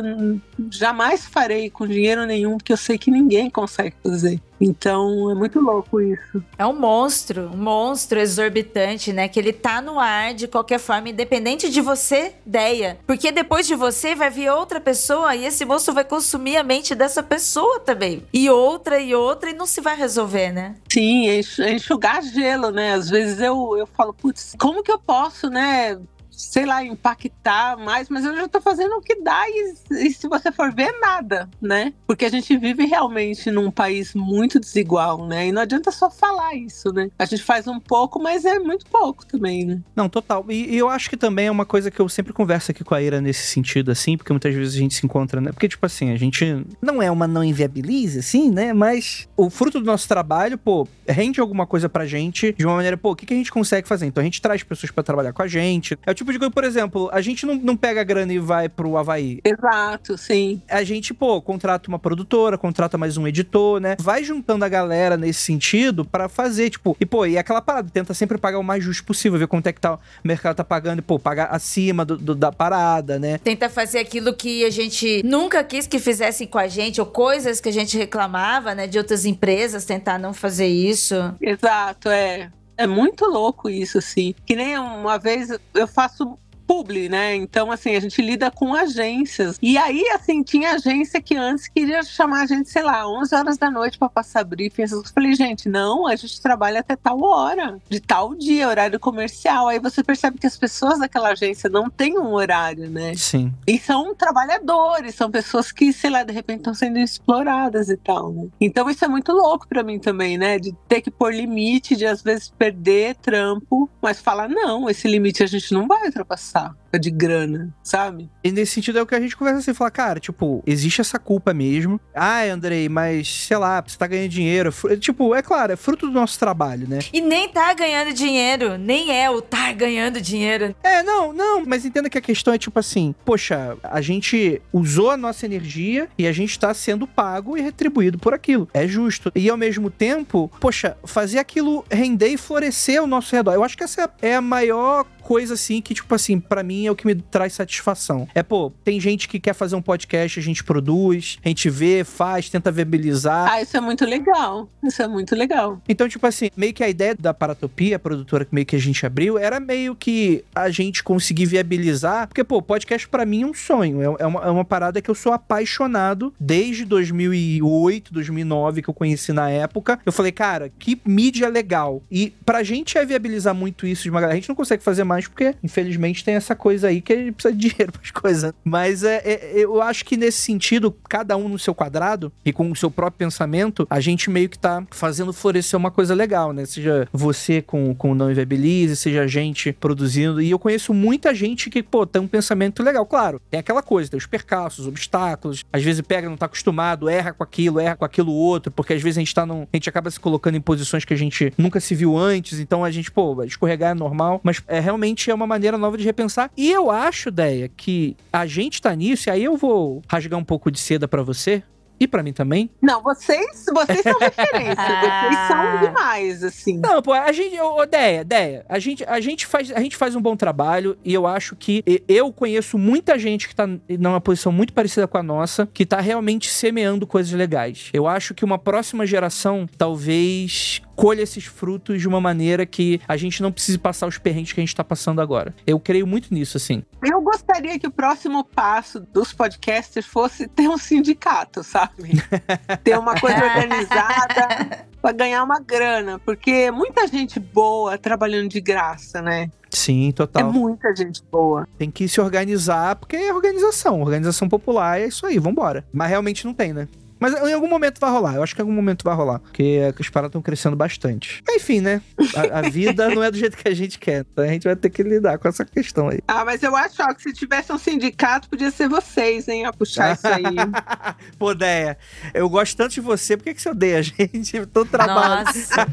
jamais 0.72 1.26
farei 1.26 1.70
com 1.70 1.88
dinheiro 1.88 2.26
nenhum, 2.26 2.58
porque 2.58 2.72
eu 2.72 2.78
sei 2.78 2.98
que 2.98 3.12
ninguém 3.12 3.50
consegue 3.50 3.96
fazer. 4.04 4.40
Então 4.60 5.32
é 5.32 5.36
muito 5.36 5.60
louco 5.60 6.02
isso. 6.02 6.44
É 6.58 6.66
um 6.66 6.74
monstro, 6.74 7.50
um 7.54 7.58
monstro 7.58 8.20
exorbitante, 8.20 9.14
né? 9.14 9.28
Que 9.28 9.40
ele 9.40 9.54
tá 9.54 9.82
no 9.82 10.00
ar 10.00 10.34
de 10.34 10.48
qualquer 10.48 10.80
forma, 10.80 11.10
independente 11.10 11.70
de 11.70 11.82
você, 11.82 12.34
ideia. 12.46 12.98
Porque 13.08 13.32
depois 13.32 13.66
de 13.68 13.76
você 13.76 14.16
vai 14.16 14.30
vir 14.30 14.50
outra 14.52 14.80
pessoa 14.80 15.36
e 15.36 15.46
esse 15.46 15.64
monstro 15.66 15.94
vai 15.94 16.04
consumir 16.04 16.58
a 16.58 16.64
mente 16.64 16.94
dessa 16.94 17.24
pessoa 17.24 17.80
também. 17.80 18.24
E 18.34 18.50
outra 18.50 19.00
e 19.00 19.16
outra, 19.16 19.50
e 19.50 19.54
não 19.54 19.66
se 19.66 19.82
vai 19.82 19.96
resolver, 19.96 20.52
né? 20.52 20.76
Sim, 20.92 21.28
enxugar 21.30 22.22
gelo, 22.22 22.72
né? 22.72 22.94
Às 22.94 23.10
vezes 23.10 23.40
eu, 23.40 23.78
eu 23.78 23.88
falo, 23.88 24.14
putz, 24.14 24.56
como 24.60 24.84
que 24.84 24.92
eu 24.92 25.00
posso, 25.00 25.50
né? 25.50 25.98
Sei 26.40 26.66
lá, 26.66 26.84
impactar 26.84 27.78
mais, 27.78 28.08
mas 28.10 28.24
eu 28.24 28.36
já 28.36 28.48
tô 28.48 28.62
fazendo 28.62 28.96
o 28.96 29.02
que 29.02 29.22
dá 29.22 29.44
e, 29.48 29.74
e, 29.92 30.14
se 30.14 30.28
você 30.28 30.52
for 30.52 30.74
ver, 30.74 30.92
nada, 31.00 31.50
né? 31.62 31.94
Porque 32.08 32.26
a 32.26 32.30
gente 32.30 32.56
vive 32.58 32.86
realmente 32.86 33.52
num 33.52 33.70
país 33.70 34.14
muito 34.16 34.60
desigual, 34.60 35.28
né? 35.28 35.48
E 35.48 35.52
não 35.52 35.62
adianta 35.62 35.92
só 35.92 36.10
falar 36.10 36.56
isso, 36.56 36.94
né? 36.94 37.10
A 37.20 37.26
gente 37.26 37.44
faz 37.44 37.68
um 37.68 37.80
pouco, 37.80 38.22
mas 38.22 38.46
é 38.46 38.58
muito 38.58 38.86
pouco 38.86 39.26
também, 39.26 39.66
né? 39.66 39.82
Não, 39.96 40.08
total. 40.08 40.46
E, 40.50 40.76
e 40.76 40.78
eu 40.78 40.88
acho 40.88 41.10
que 41.10 41.18
também 41.18 41.48
é 41.48 41.52
uma 41.52 41.66
coisa 41.66 41.92
que 41.92 42.00
eu 42.00 42.08
sempre 42.08 42.32
converso 42.32 42.72
aqui 42.72 42.84
com 42.84 42.96
a 42.96 43.02
Ira 43.02 43.20
nesse 43.20 43.48
sentido, 43.48 43.92
assim, 43.92 44.16
porque 44.16 44.32
muitas 44.32 44.54
vezes 44.56 44.76
a 44.76 44.80
gente 44.80 44.96
se 44.96 45.06
encontra, 45.06 45.42
né? 45.42 45.52
Porque, 45.52 45.68
tipo 45.68 45.86
assim, 45.86 46.12
a 46.12 46.16
gente 46.16 46.66
não 46.82 47.02
é 47.02 47.12
uma 47.12 47.28
não 47.28 47.44
inviabilize, 47.44 48.20
assim, 48.20 48.50
né? 48.50 48.72
Mas 48.72 49.28
o 49.36 49.50
fruto 49.50 49.80
do 49.80 49.86
nosso 49.86 50.08
trabalho, 50.08 50.58
pô, 50.58 50.88
rende 51.08 51.42
alguma 51.42 51.68
coisa 51.68 51.90
pra 51.90 52.06
gente 52.06 52.54
de 52.58 52.66
uma 52.66 52.76
maneira, 52.76 52.96
pô, 52.96 53.12
o 53.12 53.16
que, 53.16 53.26
que 53.26 53.34
a 53.34 53.38
gente 53.38 53.52
consegue 53.52 53.88
fazer? 53.88 54.06
Então 54.06 54.22
a 54.22 54.26
gente 54.26 54.42
traz 54.42 54.64
pessoas 54.64 54.92
para 54.92 55.04
trabalhar 55.04 55.34
com 55.34 55.42
a 55.42 55.48
gente. 55.48 55.98
É 56.06 56.12
o 56.12 56.14
tipo 56.14 56.29
tipo 56.30 56.34
de 56.34 56.40
coisa, 56.40 56.52
por 56.52 56.64
exemplo, 56.64 57.10
a 57.12 57.22
gente 57.22 57.46
não, 57.46 57.56
não 57.56 57.76
pega 57.76 58.02
a 58.02 58.04
grana 58.04 58.32
e 58.34 58.40
vai 58.40 58.70
pro 58.70 58.98
Havaí. 58.98 59.40
Exato, 59.44 60.18
sim. 60.18 60.62
A 60.70 60.84
gente, 60.84 61.14
pô, 61.14 61.42
contrata 61.42 61.88
uma 61.88 62.00
produtora, 62.00 62.58
contrata 62.58 62.98
mais 62.98 63.18
um 63.18 63.28
editor, 63.28 63.80
né? 63.80 63.96
Vai 64.00 64.24
juntando 64.24 64.64
a 64.66 64.70
galera 64.70 65.18
nesse 65.18 65.42
sentido 65.42 66.06
para 66.06 66.30
fazer, 66.30 66.70
tipo, 66.70 66.96
e 67.00 67.06
pô, 67.06 67.26
e 67.26 67.38
aquela 67.38 67.62
parada, 67.62 67.90
tenta 67.92 68.14
sempre 68.14 68.38
pagar 68.38 68.60
o 68.60 68.64
mais 68.64 68.84
justo 68.84 69.04
possível, 69.04 69.40
ver 69.40 69.48
quanto 69.48 69.68
é 69.68 69.74
que 69.74 69.82
tá, 69.82 69.96
o 69.96 70.00
mercado 70.24 70.58
tá 70.58 70.64
pagando, 70.64 71.00
e 71.00 71.02
pô, 71.02 71.20
pagar 71.20 71.46
acima 71.46 72.06
do, 72.06 72.18
do, 72.18 72.36
da 72.36 72.52
parada, 72.52 73.18
né? 73.20 73.38
Tenta 73.38 73.70
fazer 73.70 74.00
aquilo 74.00 74.34
que 74.34 74.66
a 74.66 74.70
gente 74.70 75.22
nunca 75.26 75.64
quis 75.64 75.88
que 75.88 76.00
fizessem 76.00 76.48
com 76.48 76.58
a 76.58 76.68
gente, 76.68 77.00
ou 77.00 77.08
coisas 77.08 77.60
que 77.60 77.70
a 77.70 77.74
gente 77.74 77.98
reclamava, 77.98 78.76
né, 78.76 78.88
de 78.88 78.98
outras 78.98 79.26
empresas, 79.26 79.86
tentar 79.86 80.18
não 80.18 80.34
fazer 80.34 80.68
isso. 80.68 81.16
Exato, 81.42 82.10
é. 82.10 82.50
É 82.80 82.88
muito 82.88 83.26
louco 83.26 83.70
isso, 83.70 83.98
assim. 83.98 84.34
Que 84.46 84.56
nem 84.56 84.80
uma 84.80 85.20
vez 85.20 85.50
eu 85.74 85.86
faço 85.86 86.40
publi, 86.70 87.10
né? 87.10 87.36
Então, 87.36 87.72
assim, 87.72 87.96
a 87.96 88.00
gente 88.00 88.22
lida 88.22 88.52
com 88.52 88.76
agências. 88.76 89.58
E 89.60 89.76
aí, 89.76 90.08
assim, 90.10 90.44
tinha 90.44 90.74
agência 90.74 91.20
que 91.20 91.36
antes 91.36 91.68
queria 91.68 92.04
chamar 92.04 92.44
a 92.44 92.46
gente, 92.46 92.70
sei 92.70 92.84
lá, 92.84 93.10
11 93.10 93.34
horas 93.34 93.58
da 93.58 93.72
noite 93.72 93.98
para 93.98 94.08
passar 94.08 94.44
briefing. 94.44 94.84
Eu 94.84 95.04
falei, 95.12 95.34
gente, 95.34 95.68
não, 95.68 96.06
a 96.06 96.16
gente 96.16 96.40
trabalha 96.40 96.82
até 96.82 96.96
tal 96.96 97.24
hora, 97.24 97.80
de 97.90 98.00
tal 98.00 98.36
dia, 98.36 98.68
horário 98.70 99.00
comercial. 99.00 99.68
Aí 99.68 99.80
você 99.80 100.04
percebe 100.04 100.38
que 100.38 100.46
as 100.46 100.56
pessoas 100.56 101.00
daquela 101.00 101.30
agência 101.30 101.68
não 101.72 101.90
têm 101.90 102.20
um 102.20 102.34
horário, 102.34 102.88
né? 102.88 103.16
Sim. 103.16 103.52
E 103.66 103.80
são 103.80 104.14
trabalhadores, 104.14 105.16
são 105.16 105.32
pessoas 105.32 105.72
que, 105.72 105.92
sei 105.92 106.12
lá, 106.12 106.24
de 106.24 106.34
repente 106.34 106.60
estão 106.60 106.76
sendo 106.76 107.00
exploradas 107.00 107.90
e 107.90 107.98
tal, 107.98 108.32
né? 108.32 108.48
Então, 108.62 108.88
isso 108.92 109.04
é 109.04 109.08
muito 109.08 109.32
louco 109.32 109.68
para 109.68 109.82
mim 109.82 109.98
também, 109.98 110.38
né? 110.38 110.60
De 110.60 110.72
ter 110.88 111.02
que 111.02 111.10
pôr 111.10 111.34
limite, 111.34 111.96
de 111.96 112.06
às 112.06 112.22
vezes 112.22 112.54
perder 112.56 113.16
trampo, 113.16 113.90
mas 114.00 114.20
falar, 114.20 114.48
não, 114.48 114.88
esse 114.88 115.08
limite 115.08 115.42
a 115.42 115.48
gente 115.48 115.74
não 115.74 115.88
vai 115.88 116.06
ultrapassar 116.06 116.59
de 116.98 117.12
grana, 117.12 117.74
sabe? 117.84 118.30
E 118.44 118.52
nesse 118.52 118.74
sentido 118.74 118.98
é 118.98 119.02
o 119.02 119.06
que 119.06 119.14
a 119.14 119.20
gente 119.20 119.36
conversa 119.36 119.60
assim, 119.60 119.74
falar, 119.74 119.92
cara, 119.92 120.20
tipo, 120.20 120.64
existe 120.66 121.02
essa 121.02 121.20
culpa 121.20 121.54
mesmo. 121.54 122.00
Ah, 122.16 122.42
Andrei, 122.44 122.90
mas 122.90 123.28
sei 123.46 123.58
lá, 123.58 123.84
você 123.86 123.98
tá 123.98 124.08
ganhando 124.08 124.30
dinheiro. 124.30 124.74
Tipo, 125.00 125.36
é 125.36 125.42
claro, 125.42 125.74
é 125.74 125.76
fruto 125.76 126.08
do 126.08 126.14
nosso 126.14 126.40
trabalho, 126.40 126.88
né? 126.88 127.00
E 127.14 127.22
nem 127.22 127.50
tá 127.50 127.74
ganhando 127.74 128.14
dinheiro, 128.14 128.78
nem 128.78 129.12
é 129.16 129.30
o 129.30 129.42
tá 129.42 129.72
ganhando 129.74 130.22
dinheiro. 130.22 130.76
É, 130.82 131.04
não, 131.04 131.34
não, 131.34 131.66
mas 131.66 131.86
entenda 131.86 132.10
que 132.10 132.18
a 132.18 132.22
questão 132.22 132.54
é 132.54 132.58
tipo 132.58 132.80
assim, 132.80 133.14
poxa, 133.26 133.78
a 133.84 134.02
gente 134.02 134.62
usou 134.72 135.12
a 135.12 135.18
nossa 135.18 135.46
energia 135.46 136.08
e 136.18 136.26
a 136.26 136.32
gente 136.32 136.58
tá 136.58 136.74
sendo 136.74 137.06
pago 137.06 137.58
e 137.58 137.62
retribuído 137.62 138.18
por 138.18 138.34
aquilo. 138.34 138.68
É 138.74 138.88
justo. 138.88 139.32
E 139.36 139.50
ao 139.50 139.58
mesmo 139.58 139.90
tempo, 139.90 140.52
poxa, 140.60 140.98
fazer 141.04 141.40
aquilo 141.40 141.84
render 141.92 142.30
e 142.30 142.38
florescer 142.38 143.00
ao 143.00 143.08
nosso 143.08 143.36
redor. 143.36 143.54
Eu 143.54 143.64
acho 143.64 143.78
que 143.78 143.84
essa 143.84 144.10
é 144.22 144.36
a 144.36 144.42
maior 144.42 145.06
coisa 145.30 145.54
assim 145.54 145.80
que, 145.80 145.94
tipo 145.94 146.16
assim, 146.16 146.40
para 146.40 146.64
mim 146.64 146.88
é 146.88 146.92
o 146.92 146.96
que 146.96 147.06
me 147.06 147.14
traz 147.14 147.54
satisfação. 147.54 148.28
É, 148.34 148.42
pô, 148.42 148.72
tem 148.84 149.00
gente 149.00 149.28
que 149.28 149.40
quer 149.40 149.54
fazer 149.54 149.76
um 149.76 149.82
podcast, 149.82 150.40
a 150.40 150.42
gente 150.42 150.64
produz, 150.64 151.38
a 151.46 151.48
gente 151.48 151.70
vê, 151.70 152.04
faz, 152.04 152.50
tenta 152.50 152.72
viabilizar. 152.72 153.48
Ah, 153.48 153.62
isso 153.62 153.78
é 153.78 153.80
muito 153.80 154.04
legal. 154.06 154.68
Isso 154.84 155.04
é 155.04 155.08
muito 155.08 155.36
legal. 155.36 155.80
Então, 155.88 156.10
tipo 156.10 156.26
assim, 156.26 156.50
meio 156.58 156.74
que 156.74 156.84
a 156.84 156.90
ideia 156.90 157.14
da 157.14 157.32
Paratopia, 157.32 157.98
a 157.98 158.00
produtora 158.00 158.44
que 158.44 158.56
meio 158.56 158.66
que 158.66 158.76
a 158.76 158.80
gente 158.80 159.06
abriu, 159.06 159.38
era 159.38 159.60
meio 159.60 159.94
que 159.94 160.44
a 160.56 160.72
gente 160.72 161.04
conseguir 161.04 161.46
viabilizar, 161.46 162.28
porque, 162.28 162.44
pô, 162.44 162.60
podcast 162.60 163.08
para 163.08 163.24
mim 163.24 163.44
é 163.44 163.46
um 163.46 163.54
sonho, 163.54 164.02
é, 164.02 164.24
é, 164.24 164.26
uma, 164.26 164.42
é 164.42 164.50
uma 164.50 164.66
parada 164.66 165.00
que 165.00 165.12
eu 165.12 165.16
sou 165.16 165.32
apaixonado 165.32 166.34
desde 166.40 166.86
2008, 166.86 168.12
2009, 168.12 168.82
que 168.82 168.90
eu 168.90 168.96
conheci 168.96 169.32
na 169.32 169.48
época. 169.48 170.00
Eu 170.04 170.12
falei, 170.12 170.32
cara, 170.32 170.72
que 170.80 171.00
mídia 171.06 171.50
legal. 171.50 172.02
E 172.10 172.34
pra 172.44 172.64
gente 172.64 172.98
é 172.98 173.06
viabilizar 173.06 173.54
muito 173.54 173.86
isso 173.86 174.02
de 174.02 174.10
uma 174.10 174.20
galera. 174.20 174.34
A 174.34 174.40
gente 174.40 174.50
não 174.50 174.56
consegue 174.56 174.82
fazer 174.82 175.04
mais 175.04 175.19
porque, 175.28 175.56
infelizmente, 175.64 176.24
tem 176.24 176.36
essa 176.36 176.56
coisa 176.56 176.88
aí 176.88 177.02
que 177.02 177.16
gente 177.16 177.34
precisa 177.34 177.54
de 177.54 177.70
dinheiro 177.70 177.92
pras 177.92 178.12
coisas. 178.12 178.54
Mas 178.64 179.04
é, 179.04 179.22
é, 179.24 179.52
eu 179.54 179.82
acho 179.82 180.06
que 180.06 180.18
nesse 180.18 180.40
sentido, 180.40 180.96
cada 181.08 181.36
um 181.38 181.48
no 181.48 181.60
seu 181.60 181.74
quadrado 181.74 182.32
e 182.46 182.52
com 182.52 182.72
o 182.72 182.76
seu 182.76 182.90
próprio 182.90 183.20
pensamento, 183.20 183.88
a 183.90 184.00
gente 184.00 184.30
meio 184.30 184.50
que 184.50 184.58
tá 184.58 184.84
fazendo 184.92 185.34
florescer 185.34 185.78
uma 185.78 185.92
coisa 185.92 186.14
legal, 186.14 186.54
né? 186.54 186.66
Seja 186.66 187.08
você 187.12 187.62
com, 187.62 187.94
com 187.94 188.12
o 188.12 188.16
Não 188.16 188.32
Inviabilize, 188.32 188.96
seja 188.96 189.22
a 189.24 189.28
gente 189.28 189.72
produzindo. 189.74 190.42
E 190.42 190.50
eu 190.50 190.60
conheço 190.60 190.94
muita 190.94 191.34
gente 191.34 191.70
que, 191.70 191.82
pô, 191.84 192.06
tem 192.06 192.22
um 192.22 192.28
pensamento 192.28 192.84
legal. 192.84 193.06
Claro, 193.06 193.42
tem 193.50 193.60
aquela 193.60 193.82
coisa, 193.82 194.10
tem 194.10 194.18
os 194.18 194.26
percalços, 194.26 194.80
os 194.80 194.88
obstáculos. 194.88 195.64
Às 195.72 195.84
vezes 195.84 196.02
pega, 196.02 196.30
não 196.30 196.38
tá 196.38 196.46
acostumado, 196.46 197.10
erra 197.10 197.34
com 197.34 197.44
aquilo, 197.44 197.80
erra 197.80 197.96
com 197.96 198.06
aquilo 198.06 198.32
outro, 198.32 198.72
porque 198.72 198.94
às 198.94 199.02
vezes 199.02 199.18
a 199.18 199.22
gente 199.22 199.36
tá 199.36 199.46
num. 199.46 199.64
A 199.64 199.78
gente 199.78 199.90
acaba 199.90 200.10
se 200.10 200.20
colocando 200.20 200.56
em 200.56 200.62
posições 200.62 201.06
que 201.06 201.14
a 201.14 201.18
gente 201.18 201.54
nunca 201.58 201.80
se 201.80 201.96
viu 201.96 202.18
antes, 202.18 202.60
então 202.60 202.84
a 202.84 202.92
gente, 202.92 203.12
pô, 203.12 203.44
escorregar 203.44 203.92
é 203.92 203.94
normal, 203.94 204.40
mas 204.44 204.62
é 204.68 204.80
realmente 204.80 205.09
é 205.30 205.34
uma 205.34 205.48
maneira 205.48 205.78
nova 205.78 205.98
de 205.98 206.04
repensar. 206.04 206.52
E 206.58 206.72
eu 206.72 206.92
acho, 206.92 207.32
Deia, 207.32 207.70
que 207.70 208.16
a 208.32 208.46
gente 208.46 208.82
tá 208.82 208.94
nisso, 208.96 209.30
e 209.30 209.32
aí 209.32 209.44
eu 209.44 209.56
vou 209.56 210.02
rasgar 210.08 210.40
um 210.40 210.44
pouco 210.44 210.70
de 210.72 210.80
seda 210.80 211.08
para 211.08 211.24
você, 211.24 211.64
e 212.00 212.08
para 212.08 212.24
mim 212.24 212.32
também. 212.32 212.70
Não, 212.82 213.04
vocês, 213.04 213.66
vocês 213.72 214.02
são 214.02 214.18
referência. 214.20 214.76
vocês 214.76 215.48
são 215.48 215.80
demais, 215.82 216.44
assim. 216.44 216.78
Não, 216.78 217.02
pô, 217.02 217.14
a 217.14 217.32
gente, 217.32 217.60
ô, 217.60 217.86
Deia, 217.86 218.24
Deia, 218.24 218.66
a 218.70 218.80
gente, 218.80 219.04
a 219.06 219.20
gente 219.20 219.46
faz, 219.46 219.72
a 219.72 219.82
gente 219.82 219.98
faz 219.98 220.16
um 220.16 220.22
bom 220.22 220.36
trabalho 220.36 220.98
e 221.04 221.14
eu 221.14 221.28
acho 221.28 221.56
que 221.56 221.84
eu 222.08 222.32
conheço 222.32 222.78
muita 222.78 223.20
gente 223.20 223.48
que 223.48 223.56
tá 223.56 223.68
numa 224.00 224.22
posição 224.22 224.52
muito 224.52 224.72
parecida 224.72 225.08
com 225.08 225.18
a 225.18 225.24
nossa, 225.24 225.68
que 225.74 225.86
tá 225.86 226.00
realmente 226.00 226.50
semeando 226.50 227.06
coisas 227.06 227.34
legais. 227.34 227.90
Eu 227.92 228.08
acho 228.08 228.34
que 228.34 228.46
uma 228.46 228.58
próxima 228.58 229.06
geração 229.06 229.68
talvez 229.78 230.82
colha 231.00 231.22
esses 231.22 231.46
frutos 231.46 232.02
de 232.02 232.08
uma 232.10 232.20
maneira 232.20 232.66
que 232.66 233.00
a 233.08 233.16
gente 233.16 233.42
não 233.42 233.54
precise 233.54 233.78
passar 233.78 234.06
os 234.06 234.18
perrengues 234.18 234.52
que 234.52 234.60
a 234.60 234.64
gente 234.64 234.76
tá 234.76 234.84
passando 234.84 235.22
agora. 235.22 235.56
Eu 235.66 235.80
creio 235.80 236.06
muito 236.06 236.34
nisso, 236.34 236.58
assim. 236.58 236.84
Eu 237.02 237.22
gostaria 237.22 237.80
que 237.80 237.88
o 237.88 237.92
próximo 237.92 238.44
passo 238.44 239.00
dos 239.00 239.32
podcasters 239.32 240.06
fosse 240.06 240.46
ter 240.46 240.68
um 240.68 240.78
sindicato, 240.78 241.64
sabe? 241.64 242.22
ter 242.84 243.00
uma 243.00 243.18
coisa 243.18 243.42
organizada 243.46 244.86
para 245.02 245.12
ganhar 245.14 245.42
uma 245.42 245.62
grana, 245.62 246.20
porque 246.20 246.70
muita 246.70 247.08
gente 247.08 247.40
boa 247.40 247.98
trabalhando 247.98 248.50
de 248.50 248.60
graça, 248.60 249.22
né? 249.22 249.50
Sim, 249.70 250.12
total. 250.12 250.50
É 250.50 250.52
muita 250.52 250.94
gente 250.94 251.24
boa. 251.32 251.66
Tem 251.78 251.90
que 251.90 252.10
se 252.10 252.20
organizar, 252.20 252.98
porque 252.98 253.16
é 253.16 253.34
organização, 253.34 254.02
organização 254.02 254.50
popular, 254.50 255.00
é 255.00 255.08
isso 255.08 255.26
aí, 255.26 255.40
vambora. 255.40 255.86
Mas 255.94 256.10
realmente 256.10 256.44
não 256.44 256.54
tem, 256.54 256.74
né? 256.74 256.90
Mas 257.20 257.34
em 257.34 257.54
algum 257.54 257.68
momento 257.68 258.00
vai 258.00 258.10
rolar. 258.10 258.36
Eu 258.36 258.44
acho 258.44 258.56
que 258.56 258.62
em 258.62 258.64
algum 258.64 258.74
momento 258.74 259.04
vai 259.04 259.16
rolar. 259.16 259.40
Porque 259.40 259.94
as 260.00 260.10
paradas 260.10 260.30
estão 260.30 260.42
crescendo 260.42 260.76
bastante. 260.76 261.44
Enfim, 261.50 261.82
né? 261.82 262.02
A, 262.36 262.60
a, 262.60 262.62
vida 262.70 263.10
não 263.10 263.24
é 263.24 263.30
do 263.30 263.38
jeito 263.38 263.58
que 263.58 263.68
a 263.68 263.74
gente 263.74 264.00
quer. 264.00 264.26
Então 264.32 264.44
a 264.44 264.48
gente 264.48 264.64
vai 264.64 264.76
ter 264.76 264.90
que 264.90 265.04
lidar 265.04 265.38
com 265.38 265.48
essa 265.48 265.66
questão 265.66 266.10
aí. 266.10 266.20
Ah, 266.28 266.46
mas 266.46 266.64
eu 266.64 266.76
acho 266.76 267.02
ó, 267.02 267.14
que 267.14 267.24
se 267.24 267.34
tivesse 267.34 267.72
um 267.72 267.78
sindicato, 267.78 268.50
podia 268.50 268.72
ser 268.72 268.88
vocês, 268.88 269.48
hein? 269.48 269.66
A 269.66 269.74
puxar 269.74 270.14
isso 270.14 270.28
aí. 270.28 270.44
Pô, 271.38 271.54
Deia, 271.54 271.98
eu 272.34 272.50
gosto 272.50 272.78
tanto 272.78 272.94
de 272.94 273.02
você. 273.02 273.36
Por 273.36 273.44
que, 273.44 273.54
que 273.54 273.62
você 273.62 273.70
odeia 273.70 274.00
a 274.00 274.02
gente? 274.02 274.66
Todo 274.68 274.90
trabalho. 274.90 275.46
Nossa. 275.46 275.88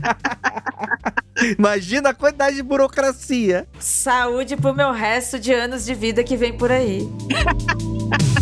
Imagina 1.59 2.11
a 2.11 2.14
quantidade 2.14 2.57
de 2.57 2.62
burocracia. 2.62 3.66
Saúde 3.79 4.57
pro 4.57 4.74
meu 4.74 4.93
resto 4.93 5.39
de 5.39 5.53
anos 5.53 5.85
de 5.85 5.95
vida 5.95 6.24
que 6.24 6.37
vem 6.37 6.57
por 6.57 6.72
aí. 6.72 7.07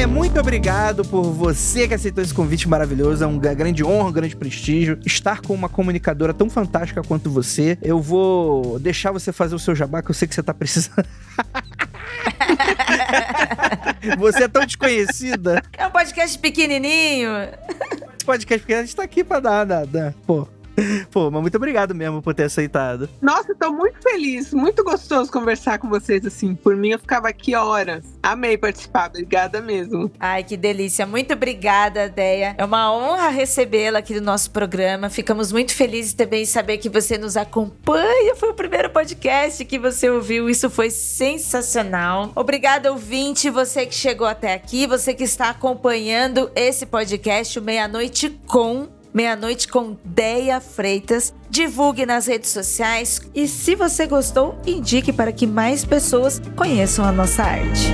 Deia, 0.00 0.08
muito 0.08 0.40
obrigado 0.40 1.04
por 1.04 1.24
você 1.24 1.86
que 1.86 1.92
aceitou 1.92 2.24
esse 2.24 2.32
convite 2.32 2.66
maravilhoso. 2.66 3.22
É 3.22 3.26
uma 3.26 3.38
grande 3.52 3.84
honra, 3.84 4.08
um 4.08 4.12
grande 4.12 4.34
prestígio 4.34 4.98
estar 5.04 5.42
com 5.42 5.52
uma 5.52 5.68
comunicadora 5.68 6.32
tão 6.32 6.48
fantástica 6.48 7.02
quanto 7.02 7.28
você. 7.28 7.76
Eu 7.82 8.00
vou 8.00 8.78
deixar 8.78 9.12
você 9.12 9.30
fazer 9.30 9.54
o 9.54 9.58
seu 9.58 9.76
jabá, 9.76 10.00
que 10.00 10.10
eu 10.10 10.14
sei 10.14 10.26
que 10.26 10.34
você 10.34 10.42
tá 10.42 10.54
precisando. 10.54 11.06
você 14.16 14.44
é 14.44 14.48
tão 14.48 14.64
desconhecida. 14.64 15.62
É 15.76 15.86
um 15.86 15.90
podcast 15.90 16.38
pequenininho. 16.38 17.30
Esse 18.16 18.24
podcast 18.24 18.60
pequeno, 18.60 18.80
a 18.80 18.84
gente 18.84 18.96
tá 18.96 19.02
aqui 19.02 19.22
pra 19.22 19.38
dar, 19.38 19.66
nada. 19.66 20.14
Pô, 20.26 20.48
Pô, 21.10 21.30
mas 21.30 21.40
muito 21.40 21.56
obrigado 21.56 21.94
mesmo 21.94 22.22
por 22.22 22.34
ter 22.34 22.44
aceitado. 22.44 23.08
Nossa, 23.20 23.54
tô 23.54 23.72
muito 23.72 24.00
feliz, 24.02 24.52
muito 24.52 24.82
gostoso 24.84 25.30
conversar 25.30 25.78
com 25.78 25.88
vocês 25.88 26.24
assim. 26.24 26.54
Por 26.54 26.76
mim, 26.76 26.90
eu 26.90 26.98
ficava 26.98 27.28
aqui 27.28 27.54
horas. 27.54 28.04
Amei 28.22 28.56
participar, 28.56 29.08
obrigada 29.08 29.60
mesmo. 29.60 30.10
Ai, 30.18 30.42
que 30.42 30.56
delícia. 30.56 31.06
Muito 31.06 31.32
obrigada, 31.34 32.08
Deia. 32.08 32.54
É 32.58 32.64
uma 32.64 32.92
honra 32.92 33.28
recebê-la 33.28 34.00
aqui 34.00 34.14
no 34.14 34.20
nosso 34.20 34.50
programa. 34.50 35.10
Ficamos 35.10 35.52
muito 35.52 35.74
felizes 35.74 36.14
também 36.14 36.42
em 36.42 36.46
saber 36.46 36.78
que 36.78 36.88
você 36.88 37.16
nos 37.16 37.36
acompanha. 37.36 38.36
Foi 38.36 38.50
o 38.50 38.54
primeiro 38.54 38.90
podcast 38.90 39.64
que 39.64 39.78
você 39.78 40.10
ouviu. 40.10 40.48
Isso 40.48 40.68
foi 40.70 40.90
sensacional. 40.90 42.32
Obrigada, 42.34 42.92
ouvinte, 42.92 43.50
você 43.50 43.86
que 43.86 43.94
chegou 43.94 44.26
até 44.26 44.54
aqui, 44.54 44.86
você 44.86 45.14
que 45.14 45.24
está 45.24 45.50
acompanhando 45.50 46.50
esse 46.54 46.86
podcast, 46.86 47.58
o 47.58 47.62
Meia-Noite 47.62 48.30
com 48.46 48.99
Meia-noite 49.12 49.66
com 49.66 49.96
Deia 50.04 50.60
Freitas. 50.60 51.34
Divulgue 51.48 52.06
nas 52.06 52.26
redes 52.26 52.50
sociais 52.50 53.20
e, 53.34 53.48
se 53.48 53.74
você 53.74 54.06
gostou, 54.06 54.56
indique 54.66 55.12
para 55.12 55.32
que 55.32 55.46
mais 55.46 55.84
pessoas 55.84 56.40
conheçam 56.56 57.04
a 57.04 57.10
nossa 57.10 57.42
arte. 57.42 57.88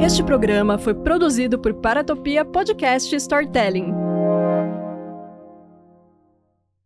Este 0.00 0.22
programa 0.22 0.78
foi 0.78 0.94
produzido 0.94 1.58
por 1.58 1.74
Paratopia 1.74 2.42
Podcast 2.42 3.14
Storytelling. 3.14 4.07